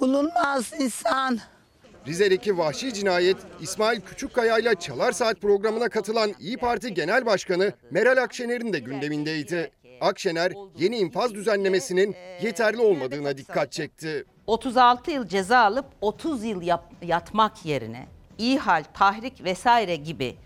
Bulunmaz 0.00 0.72
insan. 0.78 1.40
Rize'deki 2.06 2.58
vahşi 2.58 2.94
cinayet 2.94 3.36
İsmail 3.60 4.00
Küçükkaya 4.00 4.58
ile 4.58 4.74
Çalar 4.74 5.12
Saat 5.12 5.40
programına 5.40 5.88
katılan 5.88 6.32
İyi 6.40 6.56
Parti 6.56 6.94
Genel 6.94 7.26
Başkanı 7.26 7.72
Meral 7.90 8.16
Akşener'in 8.22 8.72
de 8.72 8.78
gündemindeydi. 8.78 9.70
Akşener 10.00 10.52
yeni 10.78 10.96
infaz 10.96 11.34
düzenlemesinin 11.34 12.16
yeterli 12.42 12.80
olmadığına 12.80 13.36
dikkat 13.36 13.72
çekti. 13.72 14.24
36 14.46 15.10
yıl 15.10 15.26
ceza 15.26 15.58
alıp 15.58 15.86
30 16.00 16.44
yıl 16.44 16.62
yap- 16.62 16.92
yatmak 17.02 17.64
yerine 17.66 18.06
ihal, 18.38 18.84
tahrik 18.94 19.44
vesaire 19.44 19.96
gibi 19.96 20.36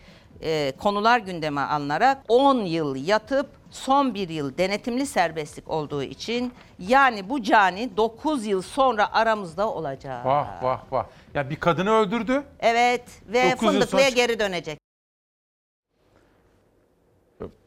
e, 0.43 0.73
konular 0.79 1.19
gündeme 1.19 1.61
alınarak 1.61 2.19
10 2.29 2.59
yıl 2.61 2.97
yatıp 2.97 3.47
son 3.71 4.15
bir 4.15 4.29
yıl 4.29 4.59
denetimli 4.59 5.07
serbestlik 5.07 5.71
olduğu 5.71 6.03
için 6.03 6.53
yani 6.79 7.29
bu 7.29 7.43
cani 7.43 7.97
9 7.97 8.47
yıl 8.47 8.63
sonra 8.63 9.13
aramızda 9.13 9.71
olacak. 9.71 10.27
Vah 10.27 10.63
vah 10.63 10.81
vah. 10.93 11.07
Ya 11.35 11.51
bir 11.51 11.57
kadını 11.57 11.91
öldürdü. 11.91 12.43
Evet 12.61 13.03
ve 13.27 13.51
Dokuz 13.53 13.63
yıl 13.63 13.73
Fındıklı'ya 13.73 14.11
sonra- 14.11 14.27
geri 14.27 14.39
dönecek. 14.39 14.79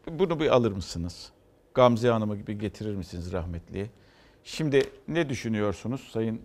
Bunu 0.07 0.39
bir 0.39 0.49
alır 0.49 0.71
mısınız? 0.71 1.31
Gamze 1.73 2.09
Hanım'ı 2.09 2.38
gibi 2.38 2.57
getirir 2.57 2.95
misiniz 2.95 3.31
rahmetliye? 3.31 3.89
Şimdi 4.43 4.83
ne 5.07 5.29
düşünüyorsunuz 5.29 6.09
sayın 6.13 6.41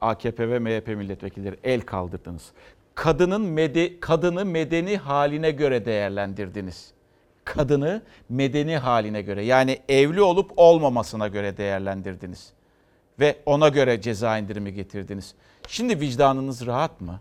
AKP 0.00 0.48
ve 0.48 0.58
MHP 0.58 0.88
milletvekilleri 0.88 1.56
el 1.64 1.80
kaldırdınız. 1.80 2.52
Kadının 2.94 3.40
mede, 3.40 4.00
kadını 4.00 4.44
medeni 4.44 4.96
haline 4.96 5.50
göre 5.50 5.84
değerlendirdiniz. 5.84 6.92
Kadını 7.44 8.02
medeni 8.28 8.76
haline 8.76 9.22
göre 9.22 9.44
yani 9.44 9.78
evli 9.88 10.22
olup 10.22 10.50
olmamasına 10.56 11.28
göre 11.28 11.56
değerlendirdiniz. 11.56 12.52
Ve 13.20 13.36
ona 13.46 13.68
göre 13.68 14.00
ceza 14.00 14.38
indirimi 14.38 14.74
getirdiniz. 14.74 15.34
Şimdi 15.66 16.00
vicdanınız 16.00 16.66
rahat 16.66 17.00
mı? 17.00 17.20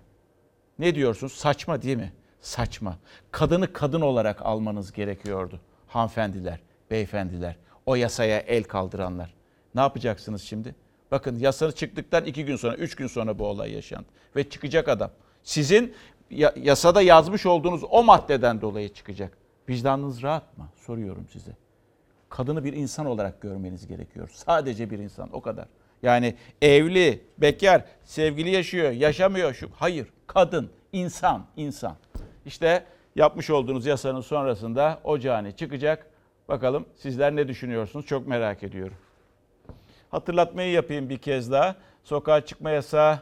Ne 0.80 0.96
diyorsunuz? 0.96 1.34
Saçma 1.34 1.82
değil 1.82 1.98
mi? 1.98 2.14
Saçma. 2.42 2.98
Kadını 3.32 3.74
kadın 3.74 4.02
olarak 4.02 4.42
almanız 4.46 4.92
gerekiyordu. 4.92 5.60
Hanımefendiler, 5.88 6.60
beyefendiler, 6.92 7.56
o 7.86 7.96
yasaya 7.96 8.40
el 8.40 8.64
kaldıranlar. 8.64 9.34
Ne 9.76 9.82
yapacaksınız 9.82 10.42
şimdi? 10.42 10.76
Bakın 11.12 11.40
yasa 11.40 11.72
çıktıktan 11.72 12.26
iki 12.26 12.46
gün 12.46 12.56
sonra, 12.56 12.76
üç 12.76 12.96
gün 12.96 13.08
sonra 13.08 13.40
bu 13.40 13.46
olay 13.48 13.72
yaşandı. 13.74 14.08
Ve 14.36 14.50
çıkacak 14.50 14.88
adam. 14.88 15.12
Sizin 15.44 15.94
ya- 16.30 16.54
yasada 16.62 17.02
yazmış 17.02 17.46
olduğunuz 17.46 17.82
o 17.90 18.04
maddeden 18.04 18.62
dolayı 18.62 18.94
çıkacak. 18.94 19.38
Vicdanınız 19.70 20.22
rahat 20.24 20.58
mı? 20.58 20.70
Soruyorum 20.76 21.28
size. 21.32 21.52
Kadını 22.30 22.64
bir 22.64 22.74
insan 22.74 23.06
olarak 23.06 23.42
görmeniz 23.42 23.88
gerekiyor. 23.88 24.30
Sadece 24.34 24.90
bir 24.90 25.00
insan 25.00 25.30
o 25.36 25.42
kadar. 25.42 25.66
Yani 26.06 26.36
evli, 26.62 27.24
bekar, 27.38 27.82
sevgili 28.04 28.50
yaşıyor, 28.50 28.92
yaşamıyor 28.92 29.54
şu. 29.54 29.70
Hayır, 29.76 30.08
kadın, 30.28 30.70
insan, 30.94 31.46
insan. 31.58 31.96
İşte 32.46 32.84
yapmış 33.16 33.50
olduğunuz 33.50 33.86
yasanın 33.86 34.22
sonrasında 34.22 35.00
o 35.04 35.20
cani 35.20 35.56
çıkacak. 35.56 36.08
Bakalım 36.48 36.86
sizler 36.96 37.36
ne 37.36 37.48
düşünüyorsunuz? 37.48 38.06
Çok 38.06 38.28
merak 38.28 38.64
ediyorum. 38.64 38.98
Hatırlatmayı 40.12 40.72
yapayım 40.72 41.10
bir 41.10 41.18
kez 41.18 41.52
daha. 41.52 41.76
Sokağa 42.04 42.42
çıkma 42.42 42.70
yasağı 42.70 43.20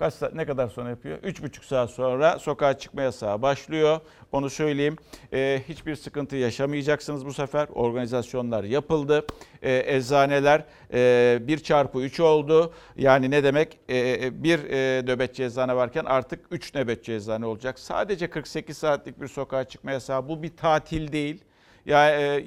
kaç 0.00 0.14
saat, 0.14 0.34
ne 0.34 0.46
kadar 0.46 0.68
sonra 0.68 0.88
yapıyor? 0.88 1.18
3,5 1.18 1.64
saat 1.66 1.90
sonra 1.90 2.38
sokağa 2.38 2.78
çıkma 2.78 3.02
yasağı 3.02 3.42
başlıyor. 3.42 4.00
Onu 4.32 4.50
söyleyeyim. 4.50 4.96
Ee, 5.32 5.62
hiçbir 5.68 5.96
sıkıntı 5.96 6.36
yaşamayacaksınız 6.36 7.26
bu 7.26 7.32
sefer. 7.32 7.68
Organizasyonlar 7.74 8.64
yapıldı. 8.64 9.26
Ee, 9.62 9.82
eczaneler 9.86 10.64
e, 10.92 11.38
1 11.42 11.58
çarpı 11.58 11.98
3 12.00 12.20
oldu. 12.20 12.72
Yani 12.96 13.30
ne 13.30 13.44
demek? 13.44 13.78
Ee, 13.90 14.42
bir 14.44 14.70
e, 14.70 15.02
nöbetçi 15.02 15.44
eczane 15.44 15.76
varken 15.76 16.04
artık 16.04 16.40
3 16.50 16.74
nöbetçi 16.74 17.12
eczane 17.12 17.46
olacak. 17.46 17.78
Sadece 17.78 18.30
48 18.30 18.78
saatlik 18.78 19.20
bir 19.20 19.28
sokağa 19.28 19.64
çıkma 19.64 19.92
yasağı. 19.92 20.28
Bu 20.28 20.42
bir 20.42 20.56
tatil 20.56 21.12
değil. 21.12 21.44
Yani 21.86 22.10
e, 22.10 22.44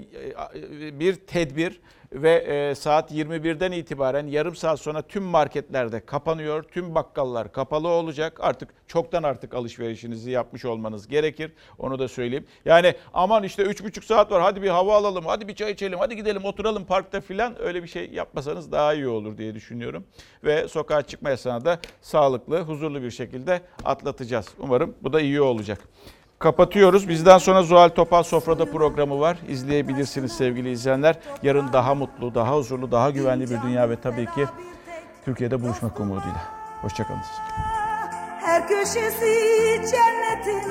e, 0.88 1.00
bir 1.00 1.16
tedbir 1.16 1.80
ve 2.14 2.32
e, 2.32 2.76
saat 2.76 3.12
21'den 3.12 3.72
itibaren 3.72 4.28
yarım 4.28 4.56
saat 4.56 4.80
sonra 4.80 5.02
tüm 5.02 5.24
marketlerde 5.24 6.06
kapanıyor. 6.06 6.64
Tüm 6.64 6.96
bakkallar 6.96 7.52
kapalı 7.52 7.88
olacak. 7.88 8.38
Artık 8.42 8.70
çoktan 8.88 9.24
artık 9.24 9.54
alışverişinizi 9.54 10.32
yapmış 10.32 10.66
olmanız 10.66 11.08
gerekir. 11.08 11.52
Onu 11.80 12.00
da 12.00 12.08
söyleyeyim. 12.08 12.46
Yani 12.66 12.94
aman 13.14 13.44
işte 13.44 13.64
3,5 13.64 14.06
saat 14.06 14.32
var 14.32 14.42
hadi 14.42 14.62
bir 14.62 14.70
hava 14.70 14.96
alalım, 14.96 15.26
hadi 15.26 15.48
bir 15.48 15.56
çay 15.56 15.72
içelim, 15.72 16.00
hadi 16.00 16.16
gidelim 16.16 16.46
oturalım 16.46 16.86
parkta 16.86 17.22
filan 17.22 17.62
öyle 17.62 17.84
bir 17.84 17.88
şey 17.88 18.10
yapmasanız 18.10 18.72
daha 18.72 18.94
iyi 18.94 19.08
olur 19.08 19.38
diye 19.38 19.56
düşünüyorum. 19.56 20.04
Ve 20.44 20.68
sokağa 20.68 21.02
çıkma 21.02 21.30
yasağını 21.30 21.66
da 21.66 21.80
sağlıklı, 22.02 22.62
huzurlu 22.62 23.02
bir 23.04 23.12
şekilde 23.12 23.62
atlatacağız. 23.86 24.48
Umarım 24.60 24.96
bu 25.02 25.14
da 25.14 25.22
iyi 25.22 25.42
olacak. 25.42 25.80
Kapatıyoruz. 26.44 27.10
Bizden 27.10 27.38
sonra 27.38 27.64
Zuhal 27.64 27.90
Topal 27.90 28.24
Sofrada 28.24 28.66
programı 28.66 29.20
var. 29.20 29.38
İzleyebilirsiniz 29.48 30.32
sevgili 30.32 30.72
izleyenler. 30.72 31.16
Yarın 31.44 31.74
daha 31.74 31.96
mutlu, 31.96 32.36
daha 32.36 32.56
huzurlu, 32.56 32.92
daha 32.92 33.10
güvenli 33.10 33.50
bir 33.50 33.62
dünya 33.62 33.90
ve 33.90 33.96
tabii 33.96 34.26
ki 34.26 34.46
Türkiye'de 35.26 35.62
buluşmak 35.62 36.00
umuduyla. 36.00 36.42
Hoşçakalın. 36.82 37.20
Her 38.42 38.68
köşesi 38.68 39.32
cennetin 39.92 40.70